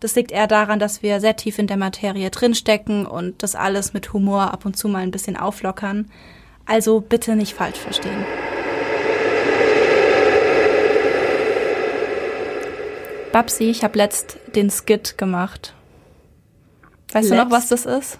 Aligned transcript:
Das 0.00 0.14
liegt 0.14 0.30
eher 0.30 0.46
daran, 0.46 0.78
dass 0.78 1.02
wir 1.02 1.20
sehr 1.20 1.36
tief 1.36 1.58
in 1.58 1.66
der 1.66 1.78
Materie 1.78 2.30
drinstecken 2.30 3.06
und 3.06 3.42
das 3.42 3.54
alles 3.54 3.94
mit 3.94 4.12
Humor 4.12 4.52
ab 4.52 4.66
und 4.66 4.76
zu 4.76 4.88
mal 4.88 5.02
ein 5.02 5.10
bisschen 5.10 5.36
auflockern. 5.36 6.10
Also 6.66 7.00
bitte 7.00 7.34
nicht 7.36 7.54
falsch 7.54 7.78
verstehen. 7.78 8.24
Babsi, 13.32 13.64
ich 13.64 13.84
habe 13.84 13.98
letzt 13.98 14.38
den 14.54 14.70
Skit 14.70 15.16
gemacht. 15.16 15.74
Weißt 17.12 17.28
letzt? 17.28 17.30
du 17.30 17.44
noch, 17.44 17.50
was 17.50 17.68
das 17.68 17.86
ist? 17.86 18.18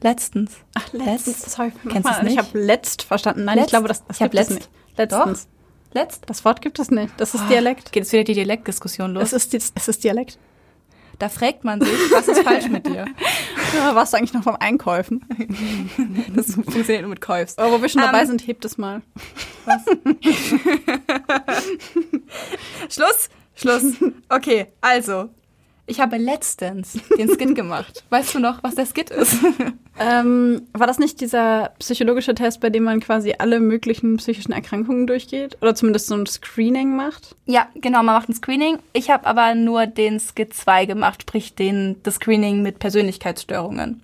Letztens. 0.00 0.52
Ach, 0.74 0.92
letztens. 0.92 1.26
Letzt. 1.26 1.50
Sorry, 1.50 1.72
Kennst 1.88 2.08
du 2.08 2.12
es 2.12 2.22
nicht? 2.22 2.32
Ich 2.34 2.38
habe 2.38 2.58
letzt 2.58 3.02
verstanden. 3.02 3.44
Nein, 3.44 3.56
letzt? 3.56 3.66
ich 3.66 3.70
glaube, 3.70 3.88
das, 3.88 4.04
das 4.06 4.16
ich 4.16 4.22
gibt 4.22 4.34
letzt. 4.34 4.50
es 4.50 4.56
nicht. 4.56 4.70
Letztens. 4.96 5.44
Doch. 5.44 5.94
Letzt? 5.94 6.22
Das 6.26 6.44
Wort 6.44 6.60
gibt 6.60 6.78
es 6.78 6.90
nicht. 6.90 7.12
Das 7.16 7.34
ist 7.34 7.42
oh, 7.44 7.48
Dialekt. 7.48 7.92
Geht 7.92 8.04
jetzt 8.04 8.12
wieder 8.12 8.24
die 8.24 8.34
Dialektdiskussion 8.34 9.14
los? 9.14 9.32
Es 9.32 9.54
ist, 9.54 9.72
es 9.74 9.88
ist 9.88 10.04
Dialekt. 10.04 10.38
Da 11.18 11.28
fragt 11.28 11.64
man 11.64 11.80
sich, 11.80 12.12
was 12.12 12.28
ist 12.28 12.42
falsch 12.42 12.68
mit 12.68 12.86
dir? 12.86 13.06
Ja, 13.74 13.94
warst 13.94 14.14
du 14.14 14.16
eigentlich 14.16 14.32
noch 14.32 14.44
vom 14.44 14.56
Einkaufen? 14.56 15.22
Das 16.34 16.54
funktioniert 16.54 17.02
nur 17.02 17.10
mit 17.10 17.20
Käufst. 17.20 17.58
Aber 17.58 17.72
wo 17.72 17.82
wir 17.82 17.88
schon 17.90 18.00
um, 18.00 18.06
dabei 18.06 18.24
sind, 18.24 18.46
hebt 18.46 18.64
es 18.64 18.78
mal. 18.78 19.02
Was? 19.66 19.82
Schluss, 22.94 23.28
Schluss. 23.54 23.84
Okay, 24.30 24.68
also, 24.80 25.28
ich 25.88 26.00
habe 26.00 26.16
letztens 26.16 26.98
den 27.18 27.28
Skit 27.28 27.54
gemacht. 27.54 28.04
Weißt 28.10 28.34
du 28.34 28.38
noch, 28.38 28.62
was 28.62 28.74
der 28.74 28.86
Skit 28.86 29.10
ist? 29.10 29.36
Ähm, 30.00 30.62
war 30.74 30.86
das 30.86 31.00
nicht 31.00 31.20
dieser 31.20 31.72
psychologische 31.80 32.32
Test, 32.32 32.60
bei 32.60 32.70
dem 32.70 32.84
man 32.84 33.00
quasi 33.00 33.34
alle 33.36 33.58
möglichen 33.58 34.18
psychischen 34.18 34.52
Erkrankungen 34.52 35.08
durchgeht? 35.08 35.58
Oder 35.60 35.74
zumindest 35.74 36.06
so 36.06 36.14
ein 36.14 36.24
Screening 36.24 36.94
macht? 36.94 37.34
Ja, 37.46 37.66
genau, 37.74 38.04
man 38.04 38.14
macht 38.14 38.28
ein 38.28 38.34
Screening. 38.34 38.78
Ich 38.92 39.10
habe 39.10 39.26
aber 39.26 39.56
nur 39.56 39.88
den 39.88 40.20
Skit 40.20 40.54
2 40.54 40.86
gemacht, 40.86 41.22
sprich 41.22 41.56
den, 41.56 41.96
das 42.04 42.14
Screening 42.14 42.62
mit 42.62 42.78
Persönlichkeitsstörungen. 42.78 44.00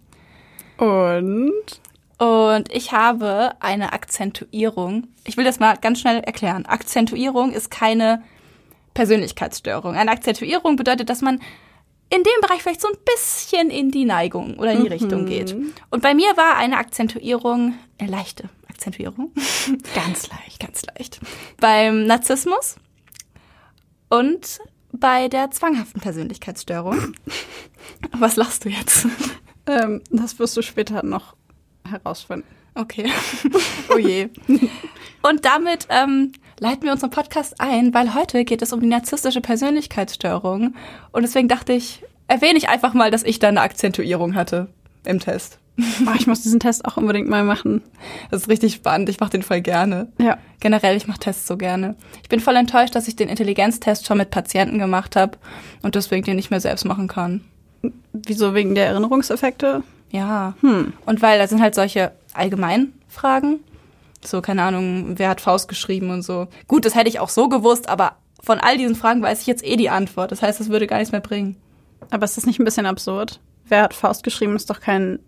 Und? 0.78 1.80
Und 2.18 2.72
ich 2.72 2.90
habe 2.90 3.52
eine 3.60 3.92
Akzentuierung. 3.92 5.06
Ich 5.24 5.36
will 5.36 5.44
das 5.44 5.60
mal 5.60 5.76
ganz 5.76 6.00
schnell 6.00 6.24
erklären. 6.24 6.66
Akzentuierung 6.66 7.52
ist 7.52 7.70
keine 7.70 8.24
Persönlichkeitsstörung. 8.94 9.94
Eine 9.94 10.10
Akzentuierung 10.10 10.76
bedeutet, 10.76 11.08
dass 11.08 11.20
man 11.20 11.40
in 12.14 12.22
dem 12.22 12.40
Bereich 12.42 12.62
vielleicht 12.62 12.80
so 12.80 12.88
ein 12.88 12.96
bisschen 13.04 13.70
in 13.70 13.90
die 13.90 14.04
Neigung 14.04 14.58
oder 14.58 14.72
in 14.72 14.78
die 14.78 14.84
mhm. 14.84 14.92
Richtung 14.92 15.26
geht. 15.26 15.56
Und 15.90 16.02
bei 16.02 16.14
mir 16.14 16.36
war 16.36 16.56
eine 16.56 16.76
Akzentuierung, 16.76 17.74
eine 17.98 18.10
leichte 18.10 18.48
Akzentuierung. 18.68 19.32
ganz 19.94 20.28
leicht, 20.28 20.60
ganz 20.60 20.82
leicht. 20.86 21.20
Beim 21.58 22.06
Narzissmus 22.06 22.76
und 24.08 24.60
bei 24.92 25.28
der 25.28 25.50
zwanghaften 25.50 26.00
Persönlichkeitsstörung. 26.00 27.14
Was 28.12 28.36
lachst 28.36 28.64
du 28.64 28.68
jetzt? 28.68 29.06
Ähm, 29.66 30.02
das 30.10 30.38
wirst 30.38 30.56
du 30.56 30.62
später 30.62 31.02
noch 31.04 31.34
herausfinden. 31.88 32.46
Okay. 32.74 33.10
oh 33.94 33.98
je. 33.98 34.28
Und 35.22 35.44
damit 35.44 35.86
ähm, 35.90 36.32
leiten 36.58 36.82
wir 36.82 36.92
unseren 36.92 37.10
Podcast 37.10 37.60
ein, 37.60 37.94
weil 37.94 38.14
heute 38.14 38.44
geht 38.44 38.62
es 38.62 38.72
um 38.72 38.80
die 38.80 38.86
narzisstische 38.86 39.40
Persönlichkeitsstörung. 39.40 40.74
Und 41.12 41.22
deswegen 41.22 41.48
dachte 41.48 41.72
ich, 41.72 42.02
erwähne 42.26 42.58
ich 42.58 42.68
einfach 42.68 42.94
mal, 42.94 43.10
dass 43.10 43.22
ich 43.22 43.38
da 43.38 43.48
eine 43.48 43.60
Akzentuierung 43.60 44.34
hatte 44.34 44.68
im 45.04 45.20
Test. 45.20 45.58
Oh, 46.06 46.12
ich 46.16 46.28
muss 46.28 46.42
diesen 46.42 46.60
Test 46.60 46.84
auch 46.84 46.96
unbedingt 46.96 47.28
mal 47.28 47.42
machen. 47.42 47.82
Das 48.30 48.42
ist 48.42 48.48
richtig 48.48 48.74
spannend. 48.74 49.08
Ich 49.08 49.18
mache 49.18 49.30
den 49.30 49.42
voll 49.42 49.60
gerne. 49.60 50.06
Ja. 50.18 50.38
Generell, 50.60 50.96
ich 50.96 51.08
mache 51.08 51.18
Tests 51.18 51.48
so 51.48 51.56
gerne. 51.56 51.96
Ich 52.22 52.28
bin 52.28 52.38
voll 52.38 52.54
enttäuscht, 52.54 52.94
dass 52.94 53.08
ich 53.08 53.16
den 53.16 53.28
Intelligenztest 53.28 54.06
schon 54.06 54.18
mit 54.18 54.30
Patienten 54.30 54.78
gemacht 54.78 55.16
habe 55.16 55.36
und 55.82 55.96
deswegen 55.96 56.24
den 56.24 56.36
nicht 56.36 56.50
mehr 56.50 56.60
selbst 56.60 56.84
machen 56.84 57.08
kann. 57.08 57.40
Wieso? 58.12 58.54
Wegen 58.54 58.76
der 58.76 58.86
Erinnerungseffekte? 58.86 59.82
Ja. 60.10 60.54
Hm. 60.60 60.92
Und 61.06 61.22
weil 61.22 61.38
da 61.40 61.48
sind 61.48 61.60
halt 61.60 61.74
solche 61.74 62.12
Allgemeinfragen. 62.34 63.60
So, 64.24 64.40
keine 64.40 64.62
Ahnung, 64.62 65.18
wer 65.18 65.28
hat 65.28 65.40
Faust 65.40 65.68
geschrieben 65.68 66.10
und 66.10 66.22
so. 66.22 66.48
Gut, 66.66 66.84
das 66.84 66.94
hätte 66.94 67.08
ich 67.08 67.20
auch 67.20 67.28
so 67.28 67.48
gewusst, 67.48 67.88
aber 67.88 68.16
von 68.42 68.58
all 68.58 68.78
diesen 68.78 68.94
Fragen 68.94 69.22
weiß 69.22 69.40
ich 69.40 69.46
jetzt 69.46 69.64
eh 69.64 69.76
die 69.76 69.90
Antwort. 69.90 70.32
Das 70.32 70.42
heißt, 70.42 70.60
das 70.60 70.68
würde 70.68 70.86
gar 70.86 70.98
nichts 70.98 71.12
mehr 71.12 71.20
bringen. 71.20 71.56
Aber 72.10 72.24
ist 72.24 72.36
das 72.36 72.46
nicht 72.46 72.58
ein 72.58 72.64
bisschen 72.64 72.86
absurd? 72.86 73.40
Wer 73.66 73.82
hat 73.82 73.94
Faust 73.94 74.22
geschrieben, 74.22 74.56
ist 74.56 74.68
doch 74.68 74.80
kein, 74.80 75.18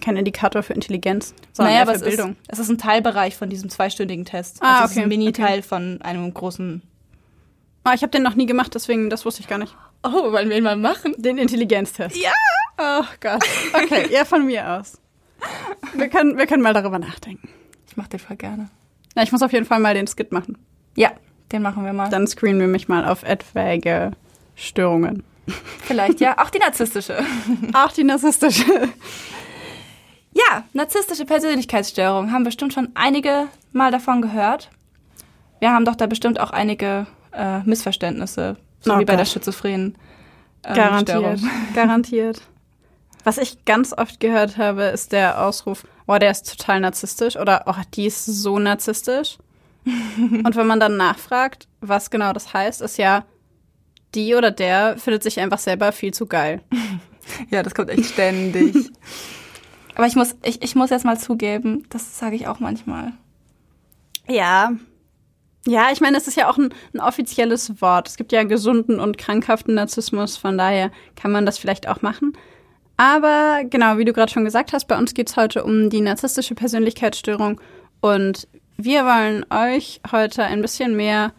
kein 0.00 0.16
Indikator 0.16 0.62
für 0.62 0.72
Intelligenz, 0.72 1.34
sondern 1.52 1.74
naja, 1.74 1.86
für 1.86 1.92
es 1.92 2.02
Bildung. 2.02 2.30
Ist, 2.30 2.38
es 2.48 2.58
ist 2.60 2.68
ein 2.70 2.78
Teilbereich 2.78 3.36
von 3.36 3.50
diesem 3.50 3.68
zweistündigen 3.68 4.24
Test. 4.24 4.58
Ah, 4.60 4.80
also 4.80 4.84
okay. 4.84 4.84
Es 4.84 4.96
ist 4.96 5.02
ein 5.02 5.08
Miniteil 5.08 5.58
okay. 5.58 5.62
von 5.62 6.02
einem 6.02 6.32
großen. 6.32 6.82
Ah, 7.84 7.92
ich 7.94 8.02
habe 8.02 8.10
den 8.10 8.22
noch 8.22 8.34
nie 8.34 8.46
gemacht, 8.46 8.74
deswegen, 8.74 9.10
das 9.10 9.26
wusste 9.26 9.42
ich 9.42 9.48
gar 9.48 9.58
nicht. 9.58 9.76
Oh, 10.02 10.32
wollen 10.32 10.48
wir 10.48 10.56
ihn 10.56 10.64
mal 10.64 10.76
machen? 10.76 11.14
Den 11.18 11.38
Intelligenztest. 11.38 12.16
Ja! 12.16 12.32
Oh 12.78 13.04
Gott. 13.20 13.44
Okay, 13.72 14.08
ja, 14.10 14.24
von 14.24 14.46
mir 14.46 14.68
aus. 14.68 14.98
Wir 15.94 16.08
können, 16.08 16.36
wir 16.38 16.46
können 16.46 16.62
mal 16.62 16.74
darüber 16.74 16.98
nachdenken. 16.98 17.48
Ich 17.86 17.96
mache 17.96 18.08
den 18.10 18.20
voll 18.20 18.36
gerne. 18.36 18.68
Ja, 19.16 19.22
ich 19.22 19.32
muss 19.32 19.42
auf 19.42 19.52
jeden 19.52 19.66
Fall 19.66 19.78
mal 19.80 19.94
den 19.94 20.06
Skit 20.06 20.32
machen. 20.32 20.58
Ja, 20.96 21.12
den 21.52 21.62
machen 21.62 21.84
wir 21.84 21.92
mal. 21.92 22.08
Dann 22.10 22.26
screenen 22.26 22.60
wir 22.60 22.66
mich 22.68 22.88
mal 22.88 23.06
auf 23.06 23.22
etwaige 23.22 24.12
Störungen. 24.56 25.22
Vielleicht, 25.82 26.20
ja. 26.20 26.38
Auch 26.42 26.50
die 26.50 26.58
narzisstische. 26.58 27.18
Auch 27.74 27.92
die 27.92 28.04
narzisstische. 28.04 28.64
Ja, 30.32 30.64
narzisstische 30.72 31.24
Persönlichkeitsstörung. 31.26 32.32
Haben 32.32 32.44
bestimmt 32.44 32.72
schon 32.72 32.88
einige 32.94 33.48
Mal 33.72 33.90
davon 33.90 34.22
gehört. 34.22 34.70
Wir 35.60 35.70
haben 35.72 35.84
doch 35.84 35.96
da 35.96 36.06
bestimmt 36.06 36.38
auch 36.40 36.50
einige 36.50 37.06
äh, 37.32 37.60
Missverständnisse, 37.60 38.56
so 38.80 38.92
Oh 38.94 38.98
wie 38.98 39.04
bei 39.04 39.12
Gott. 39.14 39.20
der 39.20 39.24
schizophrenen 39.24 39.96
ähm, 40.64 40.74
Garantiert. 40.74 41.38
Störung. 41.38 41.50
Garantiert. 41.74 42.42
Was 43.24 43.38
ich 43.38 43.64
ganz 43.64 43.92
oft 43.92 44.20
gehört 44.20 44.58
habe, 44.58 44.84
ist 44.84 45.12
der 45.12 45.42
Ausruf, 45.42 45.84
oh, 46.06 46.18
der 46.18 46.30
ist 46.30 46.58
total 46.58 46.80
narzisstisch 46.80 47.36
oder 47.36 47.64
oh, 47.66 47.82
die 47.94 48.06
ist 48.06 48.26
so 48.26 48.58
narzisstisch. 48.58 49.38
Und 49.84 50.56
wenn 50.56 50.66
man 50.66 50.80
dann 50.80 50.96
nachfragt, 50.96 51.66
was 51.80 52.10
genau 52.10 52.32
das 52.32 52.52
heißt, 52.52 52.82
ist 52.82 52.98
ja, 52.98 53.24
die 54.14 54.34
oder 54.34 54.50
der 54.50 54.96
findet 54.98 55.22
sich 55.22 55.40
einfach 55.40 55.58
selber 55.58 55.90
viel 55.92 56.14
zu 56.14 56.26
geil. 56.26 56.60
Ja, 57.50 57.62
das 57.62 57.74
kommt 57.74 57.88
echt 57.88 58.04
ständig. 58.04 58.74
Aber 59.94 60.06
ich 60.06 60.14
muss, 60.14 60.36
ich, 60.42 60.60
ich 60.62 60.74
muss 60.74 60.90
jetzt 60.90 61.06
mal 61.06 61.18
zugeben, 61.18 61.86
das 61.88 62.18
sage 62.18 62.36
ich 62.36 62.46
auch 62.48 62.60
manchmal. 62.60 63.12
Ja. 64.28 64.74
Ja, 65.66 65.86
ich 65.90 66.02
meine, 66.02 66.18
es 66.18 66.28
ist 66.28 66.36
ja 66.36 66.50
auch 66.50 66.58
ein, 66.58 66.74
ein 66.92 67.00
offizielles 67.00 67.80
Wort. 67.80 68.08
Es 68.08 68.18
gibt 68.18 68.30
ja 68.32 68.42
gesunden 68.42 69.00
und 69.00 69.16
krankhaften 69.16 69.74
Narzissmus, 69.74 70.36
von 70.36 70.58
daher 70.58 70.90
kann 71.16 71.32
man 71.32 71.46
das 71.46 71.56
vielleicht 71.56 71.88
auch 71.88 72.02
machen. 72.02 72.34
Aber 72.96 73.62
genau, 73.68 73.98
wie 73.98 74.04
du 74.04 74.12
gerade 74.12 74.32
schon 74.32 74.44
gesagt 74.44 74.72
hast, 74.72 74.86
bei 74.86 74.96
uns 74.96 75.14
geht 75.14 75.28
es 75.28 75.36
heute 75.36 75.64
um 75.64 75.90
die 75.90 76.00
narzisstische 76.00 76.54
Persönlichkeitsstörung 76.54 77.60
und 78.00 78.46
wir 78.76 79.04
wollen 79.04 79.44
euch 79.50 80.00
heute 80.10 80.44
ein 80.44 80.62
bisschen 80.62 80.96
mehr 80.96 81.32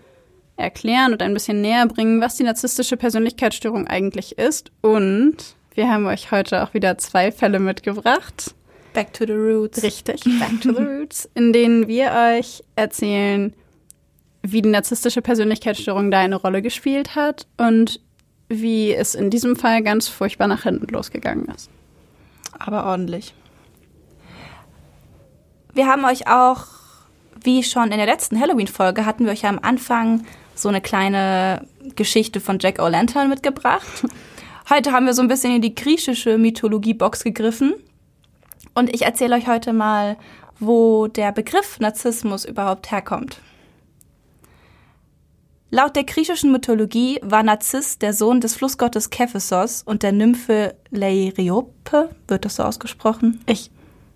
erklären 0.57 1.13
und 1.13 1.21
ein 1.21 1.33
bisschen 1.33 1.61
näher 1.61 1.85
bringen, 1.85 2.21
was 2.21 2.35
die 2.35 2.43
narzisstische 2.43 2.97
Persönlichkeitsstörung 2.97 3.87
eigentlich 3.87 4.37
ist. 4.37 4.71
Und 4.81 5.37
wir 5.73 5.89
haben 5.89 6.05
euch 6.05 6.31
heute 6.31 6.63
auch 6.63 6.73
wieder 6.73 6.97
zwei 6.97 7.31
Fälle 7.31 7.59
mitgebracht. 7.59 8.55
Back 8.93 9.13
to 9.13 9.25
the 9.25 9.33
roots. 9.33 9.83
Richtig, 9.83 10.23
Back 10.39 10.61
to 10.61 10.73
the 10.73 10.81
Roots, 10.81 11.29
in 11.35 11.51
denen 11.51 11.87
wir 11.87 12.13
euch 12.13 12.63
erzählen, 12.77 13.53
wie 14.41 14.61
die 14.61 14.69
narzisstische 14.69 15.21
Persönlichkeitsstörung 15.21 16.11
da 16.11 16.19
eine 16.19 16.37
Rolle 16.37 16.61
gespielt 16.61 17.15
hat 17.15 17.47
und 17.57 17.99
wie 18.47 18.93
es 18.93 19.15
in 19.15 19.29
diesem 19.29 19.55
Fall 19.55 19.81
ganz 19.81 20.07
furchtbar 20.07 20.47
nach 20.47 20.63
hinten 20.63 20.87
losgegangen 20.87 21.45
ist. 21.45 21.69
Aber 22.57 22.85
ordentlich. 22.85 23.33
Wir 25.73 25.87
haben 25.87 26.05
euch 26.05 26.27
auch, 26.27 26.67
wie 27.43 27.63
schon 27.63 27.91
in 27.91 27.97
der 27.97 28.05
letzten 28.05 28.39
Halloween-Folge, 28.39 29.05
hatten 29.05 29.25
wir 29.25 29.33
euch 29.33 29.45
am 29.45 29.59
Anfang 29.59 30.25
so 30.55 30.69
eine 30.69 30.81
kleine 30.81 31.67
Geschichte 31.95 32.39
von 32.39 32.59
Jack 32.59 32.79
O'Lantern 32.79 33.27
mitgebracht. 33.27 34.05
Heute 34.69 34.91
haben 34.91 35.05
wir 35.05 35.13
so 35.13 35.21
ein 35.21 35.27
bisschen 35.27 35.55
in 35.55 35.61
die 35.61 35.75
griechische 35.75 36.37
Mythologie-Box 36.37 37.23
gegriffen. 37.23 37.75
Und 38.73 38.93
ich 38.93 39.03
erzähle 39.03 39.35
euch 39.35 39.47
heute 39.47 39.73
mal, 39.73 40.17
wo 40.59 41.07
der 41.07 41.31
Begriff 41.31 41.79
Narzissmus 41.79 42.45
überhaupt 42.45 42.91
herkommt. 42.91 43.39
Laut 45.75 45.93
der 45.97 46.05
griechischen 46.05 46.53
Mythologie 46.53 47.19
war 47.21 47.43
Narziss 47.43 47.99
der 47.99 48.13
Sohn 48.13 48.39
des 48.39 48.55
Flussgottes 48.55 49.09
Kephisos 49.09 49.83
und 49.83 50.03
der 50.03 50.13
Nymphe 50.13 50.73
Leiriope. 50.89 52.15
Wird 52.29 52.45
das 52.45 52.55
so 52.55 52.63
ausgesprochen? 52.63 53.43
Ich, 53.45 53.71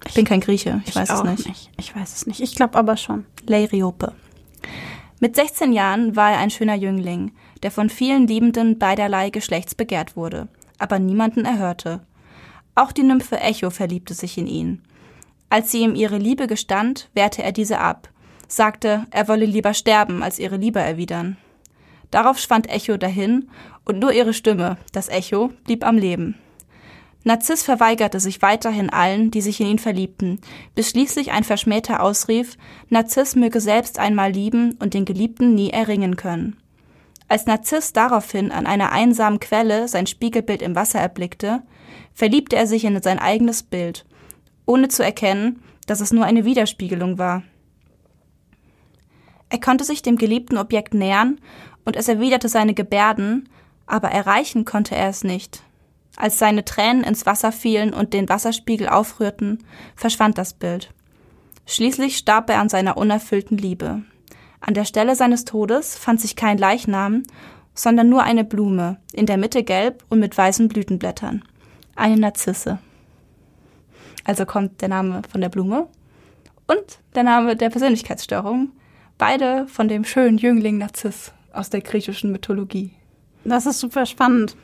ich 0.07 0.13
bin 0.13 0.23
kein 0.23 0.39
Grieche, 0.39 0.79
ich, 0.85 0.91
ich 0.91 0.95
weiß 0.95 1.09
es 1.09 1.23
nicht. 1.23 1.47
nicht. 1.47 1.71
Ich 1.77 1.93
weiß 1.93 2.15
es 2.15 2.27
nicht. 2.27 2.39
Ich 2.39 2.55
glaube 2.55 2.77
aber 2.77 2.95
schon. 2.95 3.25
Leiriope. 3.45 4.13
Mit 5.19 5.35
16 5.35 5.73
Jahren 5.73 6.15
war 6.15 6.31
er 6.31 6.37
ein 6.37 6.49
schöner 6.49 6.75
Jüngling, 6.75 7.33
der 7.61 7.71
von 7.71 7.89
vielen 7.89 8.25
Liebenden 8.25 8.79
beiderlei 8.79 9.29
Geschlechts 9.29 9.75
begehrt 9.75 10.15
wurde, 10.15 10.47
aber 10.77 10.97
niemanden 10.97 11.43
erhörte. 11.43 11.99
Auch 12.73 12.93
die 12.93 13.03
Nymphe 13.03 13.37
Echo 13.37 13.69
verliebte 13.69 14.13
sich 14.13 14.37
in 14.37 14.47
ihn. 14.47 14.81
Als 15.49 15.73
sie 15.73 15.81
ihm 15.81 15.95
ihre 15.95 16.19
Liebe 16.19 16.47
gestand, 16.47 17.09
wehrte 17.13 17.43
er 17.43 17.51
diese 17.51 17.79
ab 17.79 18.07
sagte, 18.51 19.05
er 19.11 19.27
wolle 19.27 19.45
lieber 19.45 19.73
sterben, 19.73 20.23
als 20.23 20.39
ihre 20.39 20.57
Liebe 20.57 20.79
erwidern. 20.79 21.37
Darauf 22.11 22.39
schwand 22.39 22.69
Echo 22.69 22.97
dahin, 22.97 23.49
und 23.85 23.99
nur 23.99 24.11
ihre 24.11 24.33
Stimme, 24.33 24.77
das 24.91 25.09
Echo, 25.09 25.51
blieb 25.63 25.85
am 25.85 25.97
Leben. 25.97 26.35
Narziss 27.23 27.63
verweigerte 27.63 28.19
sich 28.19 28.41
weiterhin 28.41 28.89
allen, 28.89 29.29
die 29.29 29.41
sich 29.41 29.59
in 29.59 29.67
ihn 29.67 29.79
verliebten, 29.79 30.39
bis 30.73 30.89
schließlich 30.89 31.31
ein 31.31 31.43
Verschmähter 31.43 32.01
ausrief, 32.01 32.57
Narziss 32.89 33.35
möge 33.35 33.59
selbst 33.59 33.99
einmal 33.99 34.31
lieben 34.31 34.77
und 34.79 34.93
den 34.93 35.05
Geliebten 35.05 35.53
nie 35.53 35.69
erringen 35.69 36.15
können. 36.15 36.55
Als 37.27 37.45
Narziss 37.45 37.93
daraufhin 37.93 38.51
an 38.51 38.65
einer 38.65 38.91
einsamen 38.91 39.39
Quelle 39.39 39.87
sein 39.87 40.07
Spiegelbild 40.07 40.61
im 40.61 40.75
Wasser 40.75 40.99
erblickte, 40.99 41.61
verliebte 42.13 42.55
er 42.55 42.67
sich 42.67 42.85
in 42.85 43.01
sein 43.01 43.19
eigenes 43.19 43.63
Bild, 43.63 44.05
ohne 44.65 44.87
zu 44.87 45.03
erkennen, 45.03 45.61
dass 45.87 46.01
es 46.01 46.11
nur 46.11 46.25
eine 46.25 46.45
Widerspiegelung 46.45 47.17
war. 47.17 47.43
Er 49.49 49.59
konnte 49.59 49.83
sich 49.83 50.01
dem 50.01 50.17
geliebten 50.17 50.57
Objekt 50.57 50.93
nähern 50.93 51.39
und 51.89 51.95
es 51.95 52.07
erwiderte 52.07 52.49
seine 52.49 52.75
Gebärden, 52.75 53.49
aber 53.87 54.09
erreichen 54.09 54.63
konnte 54.63 54.95
er 54.95 55.09
es 55.09 55.23
nicht. 55.23 55.63
Als 56.15 56.37
seine 56.37 56.63
Tränen 56.63 57.03
ins 57.03 57.25
Wasser 57.25 57.51
fielen 57.51 57.95
und 57.95 58.13
den 58.13 58.29
Wasserspiegel 58.29 58.87
aufrührten, 58.87 59.63
verschwand 59.95 60.37
das 60.37 60.53
Bild. 60.53 60.93
Schließlich 61.65 62.15
starb 62.15 62.47
er 62.51 62.59
an 62.59 62.69
seiner 62.69 62.95
unerfüllten 62.95 63.57
Liebe. 63.57 64.03
An 64.61 64.75
der 64.75 64.85
Stelle 64.85 65.15
seines 65.15 65.45
Todes 65.45 65.97
fand 65.97 66.21
sich 66.21 66.35
kein 66.35 66.59
Leichnam, 66.59 67.23
sondern 67.73 68.07
nur 68.07 68.21
eine 68.21 68.43
Blume, 68.43 68.97
in 69.11 69.25
der 69.25 69.37
Mitte 69.37 69.63
gelb 69.63 70.03
und 70.09 70.19
mit 70.19 70.37
weißen 70.37 70.67
Blütenblättern. 70.67 71.43
Eine 71.95 72.17
Narzisse. 72.17 72.77
Also 74.25 74.45
kommt 74.45 74.81
der 74.81 74.89
Name 74.89 75.23
von 75.27 75.41
der 75.41 75.49
Blume 75.49 75.87
und 76.67 76.99
der 77.15 77.23
Name 77.23 77.55
der 77.55 77.71
Persönlichkeitsstörung, 77.71 78.73
Beide 79.17 79.67
von 79.67 79.89
dem 79.89 80.05
schönen 80.05 80.37
Jüngling 80.37 80.77
Narziss 80.77 81.33
aus 81.59 81.69
der 81.69 81.81
griechischen 81.81 82.31
Mythologie. 82.31 82.91
Das 83.43 83.65
ist 83.65 83.79
super 83.79 84.05
spannend. 84.05 84.55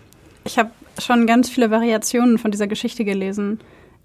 Ich 0.43 0.57
habe 0.57 0.71
schon 0.99 1.27
ganz 1.27 1.49
viele 1.49 1.71
Variationen 1.71 2.37
von 2.37 2.51
dieser 2.51 2.67
Geschichte 2.67 3.03
gelesen. 3.05 3.59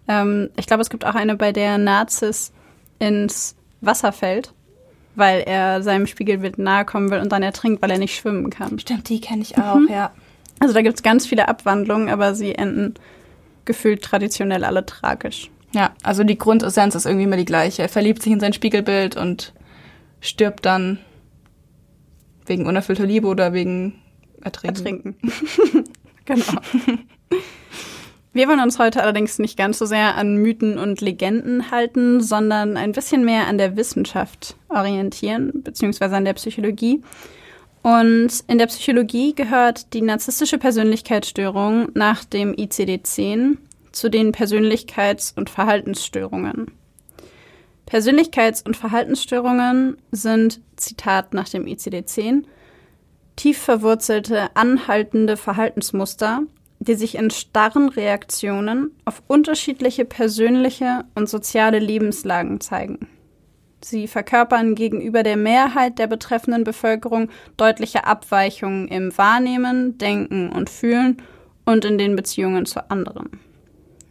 Ähm, 0.09 0.51
ich 0.57 0.67
glaube, 0.67 0.83
es 0.83 0.91
gibt 0.91 1.05
auch 1.05 1.15
eine, 1.15 1.37
bei 1.37 1.53
der 1.53 1.79
Narziss 1.79 2.53
ins 2.99 3.57
Wasser 3.81 4.13
fällt, 4.13 4.53
weil 5.15 5.41
er 5.41 5.83
seinem 5.83 6.07
Spiegelbild 6.07 6.59
nahe 6.59 6.85
kommen 6.85 7.11
will 7.11 7.21
und 7.21 7.31
dann 7.33 7.43
ertrinkt, 7.43 7.83
weil 7.83 7.91
er 7.91 7.99
nicht 7.99 8.17
schwimmen 8.17 8.51
kann. 8.51 8.79
Stimmt, 8.79 9.09
die 9.09 9.21
kenne 9.21 9.43
ich 9.43 9.57
auch, 9.59 9.77
mhm. 9.77 9.89
ja. 9.91 10.11
Also 10.59 10.75
da 10.75 10.83
gibt 10.83 10.97
es 10.97 11.03
ganz 11.03 11.27
viele 11.27 11.49
Abwandlungen, 11.49 12.11
aber 12.11 12.35
sie 12.35 12.55
enden 12.55 12.95
gefühlt 13.65 14.03
traditionell 14.03 14.65
alle 14.65 14.85
tragisch. 14.85 15.51
Ja, 15.73 15.93
also 16.03 16.25
die 16.25 16.37
Grundessenz 16.37 16.95
ist 16.95 17.07
irgendwie 17.07 17.25
immer 17.25 17.37
die 17.37 17.45
gleiche. 17.45 17.83
Er 17.83 17.89
verliebt 17.89 18.23
sich 18.23 18.33
in 18.33 18.41
sein 18.41 18.53
Spiegelbild 18.53 19.17
und 19.17 19.55
stirbt 20.21 20.67
dann 20.67 20.99
wegen 22.51 22.67
unerfüllter 22.67 23.07
Liebe 23.07 23.27
oder 23.27 23.55
wegen 23.55 23.95
Ertrinken. 24.43 24.77
Ertrinken. 24.77 25.17
genau. 26.27 26.61
Wir 28.33 28.47
wollen 28.47 28.61
uns 28.61 28.79
heute 28.79 29.03
allerdings 29.03 29.39
nicht 29.39 29.57
ganz 29.57 29.79
so 29.79 29.87
sehr 29.87 30.17
an 30.17 30.37
Mythen 30.37 30.79
und 30.79 31.01
Legenden 31.01 31.71
halten, 31.71 32.21
sondern 32.21 32.77
ein 32.77 32.93
bisschen 32.93 33.25
mehr 33.25 33.47
an 33.47 33.59
der 33.59 33.77
Wissenschaft 33.77 34.57
orientieren, 34.69 35.63
beziehungsweise 35.65 36.17
an 36.17 36.25
der 36.25 36.35
Psychologie. 36.35 37.03
Und 37.83 38.45
in 38.47 38.59
der 38.59 38.67
Psychologie 38.67 39.35
gehört 39.35 39.95
die 39.95 40.03
narzisstische 40.03 40.59
Persönlichkeitsstörung 40.59 41.89
nach 41.95 42.25
dem 42.25 42.53
ICD-10 42.53 43.57
zu 43.91 44.11
den 44.11 44.33
Persönlichkeits- 44.33 45.37
und 45.37 45.51
Verhaltensstörungen. 45.51 46.71
Persönlichkeits- 47.91 48.65
und 48.65 48.77
Verhaltensstörungen 48.77 49.97
sind, 50.13 50.61
Zitat 50.77 51.35
nach 51.35 51.49
dem 51.49 51.67
ICD-10, 51.67 52.45
tief 53.35 53.59
verwurzelte, 53.59 54.55
anhaltende 54.55 55.37
Verhaltensmuster, 55.37 56.43
die 56.79 56.95
sich 56.95 57.17
in 57.17 57.31
starren 57.31 57.89
Reaktionen 57.89 58.93
auf 59.05 59.23
unterschiedliche 59.27 60.05
persönliche 60.05 61.05
und 61.15 61.29
soziale 61.29 61.81
Lebenslagen 61.81 62.61
zeigen. 62.61 63.09
Sie 63.83 64.07
verkörpern 64.07 64.75
gegenüber 64.75 65.23
der 65.23 65.37
Mehrheit 65.37 65.99
der 65.99 66.07
betreffenden 66.07 66.65
Bevölkerung 66.65 67.29
deutliche 67.57 68.05
Abweichungen 68.05 68.89
im 68.89 69.17
Wahrnehmen, 69.17 69.99
Denken 69.99 70.51
und 70.51 70.71
Fühlen 70.71 71.17
und 71.65 71.85
in 71.85 71.99
den 71.99 72.15
Beziehungen 72.15 72.67
zu 72.67 72.89
anderen. 72.91 73.41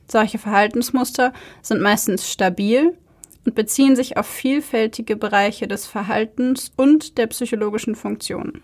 Solche 0.08 0.40
Verhaltensmuster 0.40 1.34
sind 1.62 1.82
meistens 1.82 2.30
stabil 2.30 2.98
und 3.50 3.56
beziehen 3.56 3.96
sich 3.96 4.16
auf 4.16 4.28
vielfältige 4.28 5.16
Bereiche 5.16 5.68
des 5.68 5.88
Verhaltens 5.88 6.72
und 6.76 7.18
der 7.18 7.26
psychologischen 7.26 7.96
Funktionen. 7.96 8.62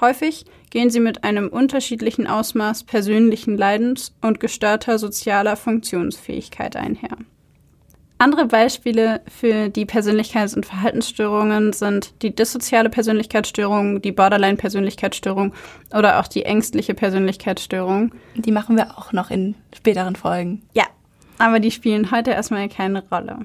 Häufig 0.00 0.46
gehen 0.70 0.88
sie 0.88 1.00
mit 1.00 1.22
einem 1.22 1.48
unterschiedlichen 1.48 2.26
Ausmaß 2.26 2.84
persönlichen 2.84 3.58
Leidens 3.58 4.16
und 4.22 4.40
gestörter 4.40 4.98
sozialer 4.98 5.54
Funktionsfähigkeit 5.56 6.76
einher. 6.76 7.18
Andere 8.16 8.46
Beispiele 8.46 9.20
für 9.28 9.68
die 9.68 9.84
Persönlichkeits- 9.84 10.56
und 10.56 10.64
Verhaltensstörungen 10.64 11.74
sind 11.74 12.14
die 12.22 12.34
dissoziale 12.34 12.88
Persönlichkeitsstörung, 12.88 14.00
die 14.00 14.12
Borderline-Persönlichkeitsstörung 14.12 15.52
oder 15.94 16.20
auch 16.20 16.26
die 16.26 16.44
ängstliche 16.44 16.94
Persönlichkeitsstörung. 16.94 18.12
Die 18.34 18.52
machen 18.52 18.78
wir 18.78 18.96
auch 18.96 19.12
noch 19.12 19.30
in 19.30 19.56
späteren 19.74 20.16
Folgen. 20.16 20.62
Ja, 20.72 20.84
aber 21.36 21.60
die 21.60 21.70
spielen 21.70 22.10
heute 22.10 22.30
erstmal 22.30 22.70
keine 22.70 23.06
Rolle. 23.10 23.40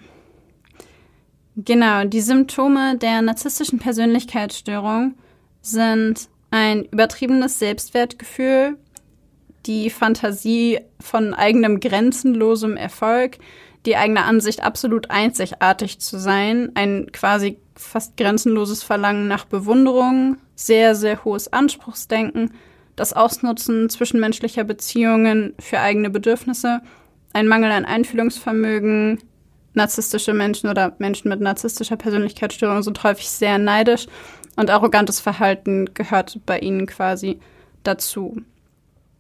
Genau, 1.57 2.05
die 2.05 2.21
Symptome 2.21 2.97
der 2.97 3.21
narzisstischen 3.21 3.79
Persönlichkeitsstörung 3.79 5.15
sind 5.61 6.29
ein 6.49 6.85
übertriebenes 6.85 7.59
Selbstwertgefühl, 7.59 8.77
die 9.65 9.89
Fantasie 9.89 10.79
von 10.99 11.33
eigenem 11.33 11.79
grenzenlosem 11.79 12.77
Erfolg, 12.77 13.37
die 13.85 13.97
eigene 13.97 14.23
Ansicht 14.23 14.63
absolut 14.63 15.09
einzigartig 15.11 15.99
zu 15.99 16.19
sein, 16.19 16.71
ein 16.75 17.11
quasi 17.11 17.57
fast 17.75 18.15
grenzenloses 18.15 18.83
Verlangen 18.83 19.27
nach 19.27 19.45
Bewunderung, 19.45 20.37
sehr, 20.55 20.95
sehr 20.95 21.23
hohes 21.25 21.51
Anspruchsdenken, 21.51 22.51
das 22.95 23.13
Ausnutzen 23.13 23.89
zwischenmenschlicher 23.89 24.63
Beziehungen 24.63 25.53
für 25.59 25.79
eigene 25.79 26.09
Bedürfnisse, 26.09 26.81
ein 27.33 27.47
Mangel 27.47 27.71
an 27.71 27.85
Einfühlungsvermögen, 27.85 29.19
narzisstische 29.73 30.33
Menschen 30.33 30.69
oder 30.69 30.95
Menschen 30.99 31.29
mit 31.29 31.41
narzisstischer 31.41 31.97
Persönlichkeitsstörung 31.97 32.83
sind 32.83 33.03
häufig 33.03 33.29
sehr 33.29 33.57
neidisch 33.57 34.07
und 34.55 34.69
arrogantes 34.69 35.19
Verhalten 35.19 35.93
gehört 35.93 36.39
bei 36.45 36.59
ihnen 36.59 36.87
quasi 36.87 37.39
dazu. 37.83 38.41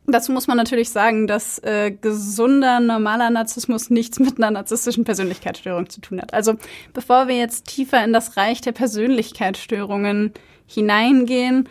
Dazu 0.07 0.31
muss 0.31 0.47
man 0.47 0.57
natürlich 0.57 0.89
sagen, 0.89 1.27
dass 1.27 1.59
äh, 1.59 1.91
gesunder, 1.91 2.79
normaler 2.79 3.29
Narzissmus 3.29 3.89
nichts 3.89 4.19
mit 4.19 4.37
einer 4.37 4.51
narzisstischen 4.51 5.03
Persönlichkeitsstörung 5.03 5.89
zu 5.89 6.01
tun 6.01 6.19
hat. 6.21 6.33
Also 6.33 6.55
bevor 6.93 7.27
wir 7.27 7.37
jetzt 7.37 7.67
tiefer 7.67 8.03
in 8.03 8.11
das 8.11 8.35
Reich 8.35 8.61
der 8.61 8.71
Persönlichkeitsstörungen 8.71 10.33
hineingehen, 10.65 11.69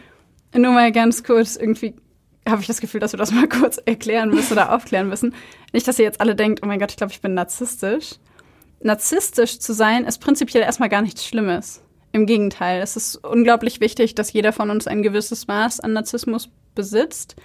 nur 0.54 0.72
mal 0.72 0.92
ganz 0.92 1.22
kurz 1.22 1.56
irgendwie 1.56 1.94
habe 2.48 2.62
ich 2.62 2.66
das 2.66 2.80
Gefühl, 2.80 3.00
dass 3.00 3.12
wir 3.12 3.18
das 3.18 3.32
mal 3.32 3.48
kurz 3.48 3.78
erklären 3.78 4.30
müssen 4.30 4.54
oder 4.54 4.74
aufklären 4.74 5.08
müssen. 5.08 5.34
Nicht, 5.72 5.86
dass 5.86 5.98
ihr 5.98 6.04
jetzt 6.04 6.20
alle 6.20 6.34
denkt, 6.34 6.60
oh 6.62 6.66
mein 6.66 6.78
Gott, 6.78 6.90
ich 6.90 6.96
glaube, 6.96 7.12
ich 7.12 7.20
bin 7.20 7.34
narzisstisch 7.34 8.12
narzisstisch 8.80 9.58
zu 9.58 9.72
sein 9.72 10.04
ist 10.04 10.18
prinzipiell 10.18 10.62
erstmal 10.62 10.88
gar 10.88 11.02
nichts 11.02 11.24
Schlimmes. 11.24 11.82
Im 12.12 12.26
Gegenteil, 12.26 12.82
es 12.82 12.96
ist 12.96 13.16
unglaublich 13.16 13.80
wichtig, 13.80 14.14
dass 14.14 14.32
jeder 14.32 14.52
von 14.52 14.70
uns 14.70 14.86
ein 14.86 15.02
gewisses 15.02 15.46
Maß 15.46 15.80
an 15.80 15.92
Narzissmus 15.92 16.48
besitzt 16.74 17.36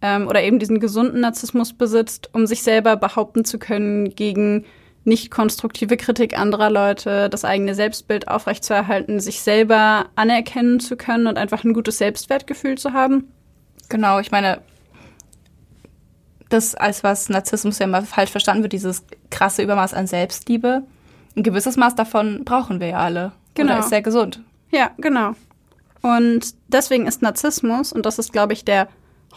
ähm, 0.00 0.28
oder 0.28 0.42
eben 0.42 0.58
diesen 0.58 0.78
gesunden 0.78 1.20
Narzissmus 1.20 1.72
besitzt, 1.72 2.30
um 2.32 2.46
sich 2.46 2.62
selber 2.62 2.96
behaupten 2.96 3.44
zu 3.44 3.58
können 3.58 4.14
gegen 4.14 4.64
nicht 5.04 5.30
konstruktive 5.30 5.96
Kritik 5.96 6.38
anderer 6.38 6.68
Leute, 6.68 7.28
das 7.30 7.44
eigene 7.44 7.74
Selbstbild 7.74 8.28
aufrechtzuerhalten, 8.28 9.20
sich 9.20 9.40
selber 9.40 10.06
anerkennen 10.16 10.80
zu 10.80 10.96
können 10.96 11.28
und 11.28 11.38
einfach 11.38 11.64
ein 11.64 11.72
gutes 11.72 11.98
Selbstwertgefühl 11.98 12.76
zu 12.76 12.92
haben. 12.92 13.32
Genau, 13.88 14.18
ich 14.18 14.32
meine, 14.32 14.60
das 16.48 16.74
als 16.74 17.02
was 17.04 17.28
Narzissmus 17.28 17.78
ja 17.78 17.86
immer 17.86 18.02
falsch 18.02 18.30
verstanden 18.30 18.62
wird, 18.62 18.72
dieses 18.72 19.04
krasse 19.30 19.62
Übermaß 19.62 19.94
an 19.94 20.06
Selbstliebe. 20.06 20.82
Ein 21.36 21.42
gewisses 21.42 21.76
Maß 21.76 21.94
davon 21.94 22.44
brauchen 22.44 22.80
wir 22.80 22.88
ja 22.88 22.98
alle. 22.98 23.32
Genau. 23.54 23.72
Oder 23.72 23.80
ist 23.80 23.88
sehr 23.88 24.02
gesund. 24.02 24.40
Ja, 24.70 24.90
genau. 24.98 25.32
Und 26.02 26.54
deswegen 26.68 27.06
ist 27.06 27.22
Narzissmus, 27.22 27.92
und 27.92 28.06
das 28.06 28.18
ist, 28.18 28.32
glaube 28.32 28.52
ich, 28.52 28.64
der 28.64 28.88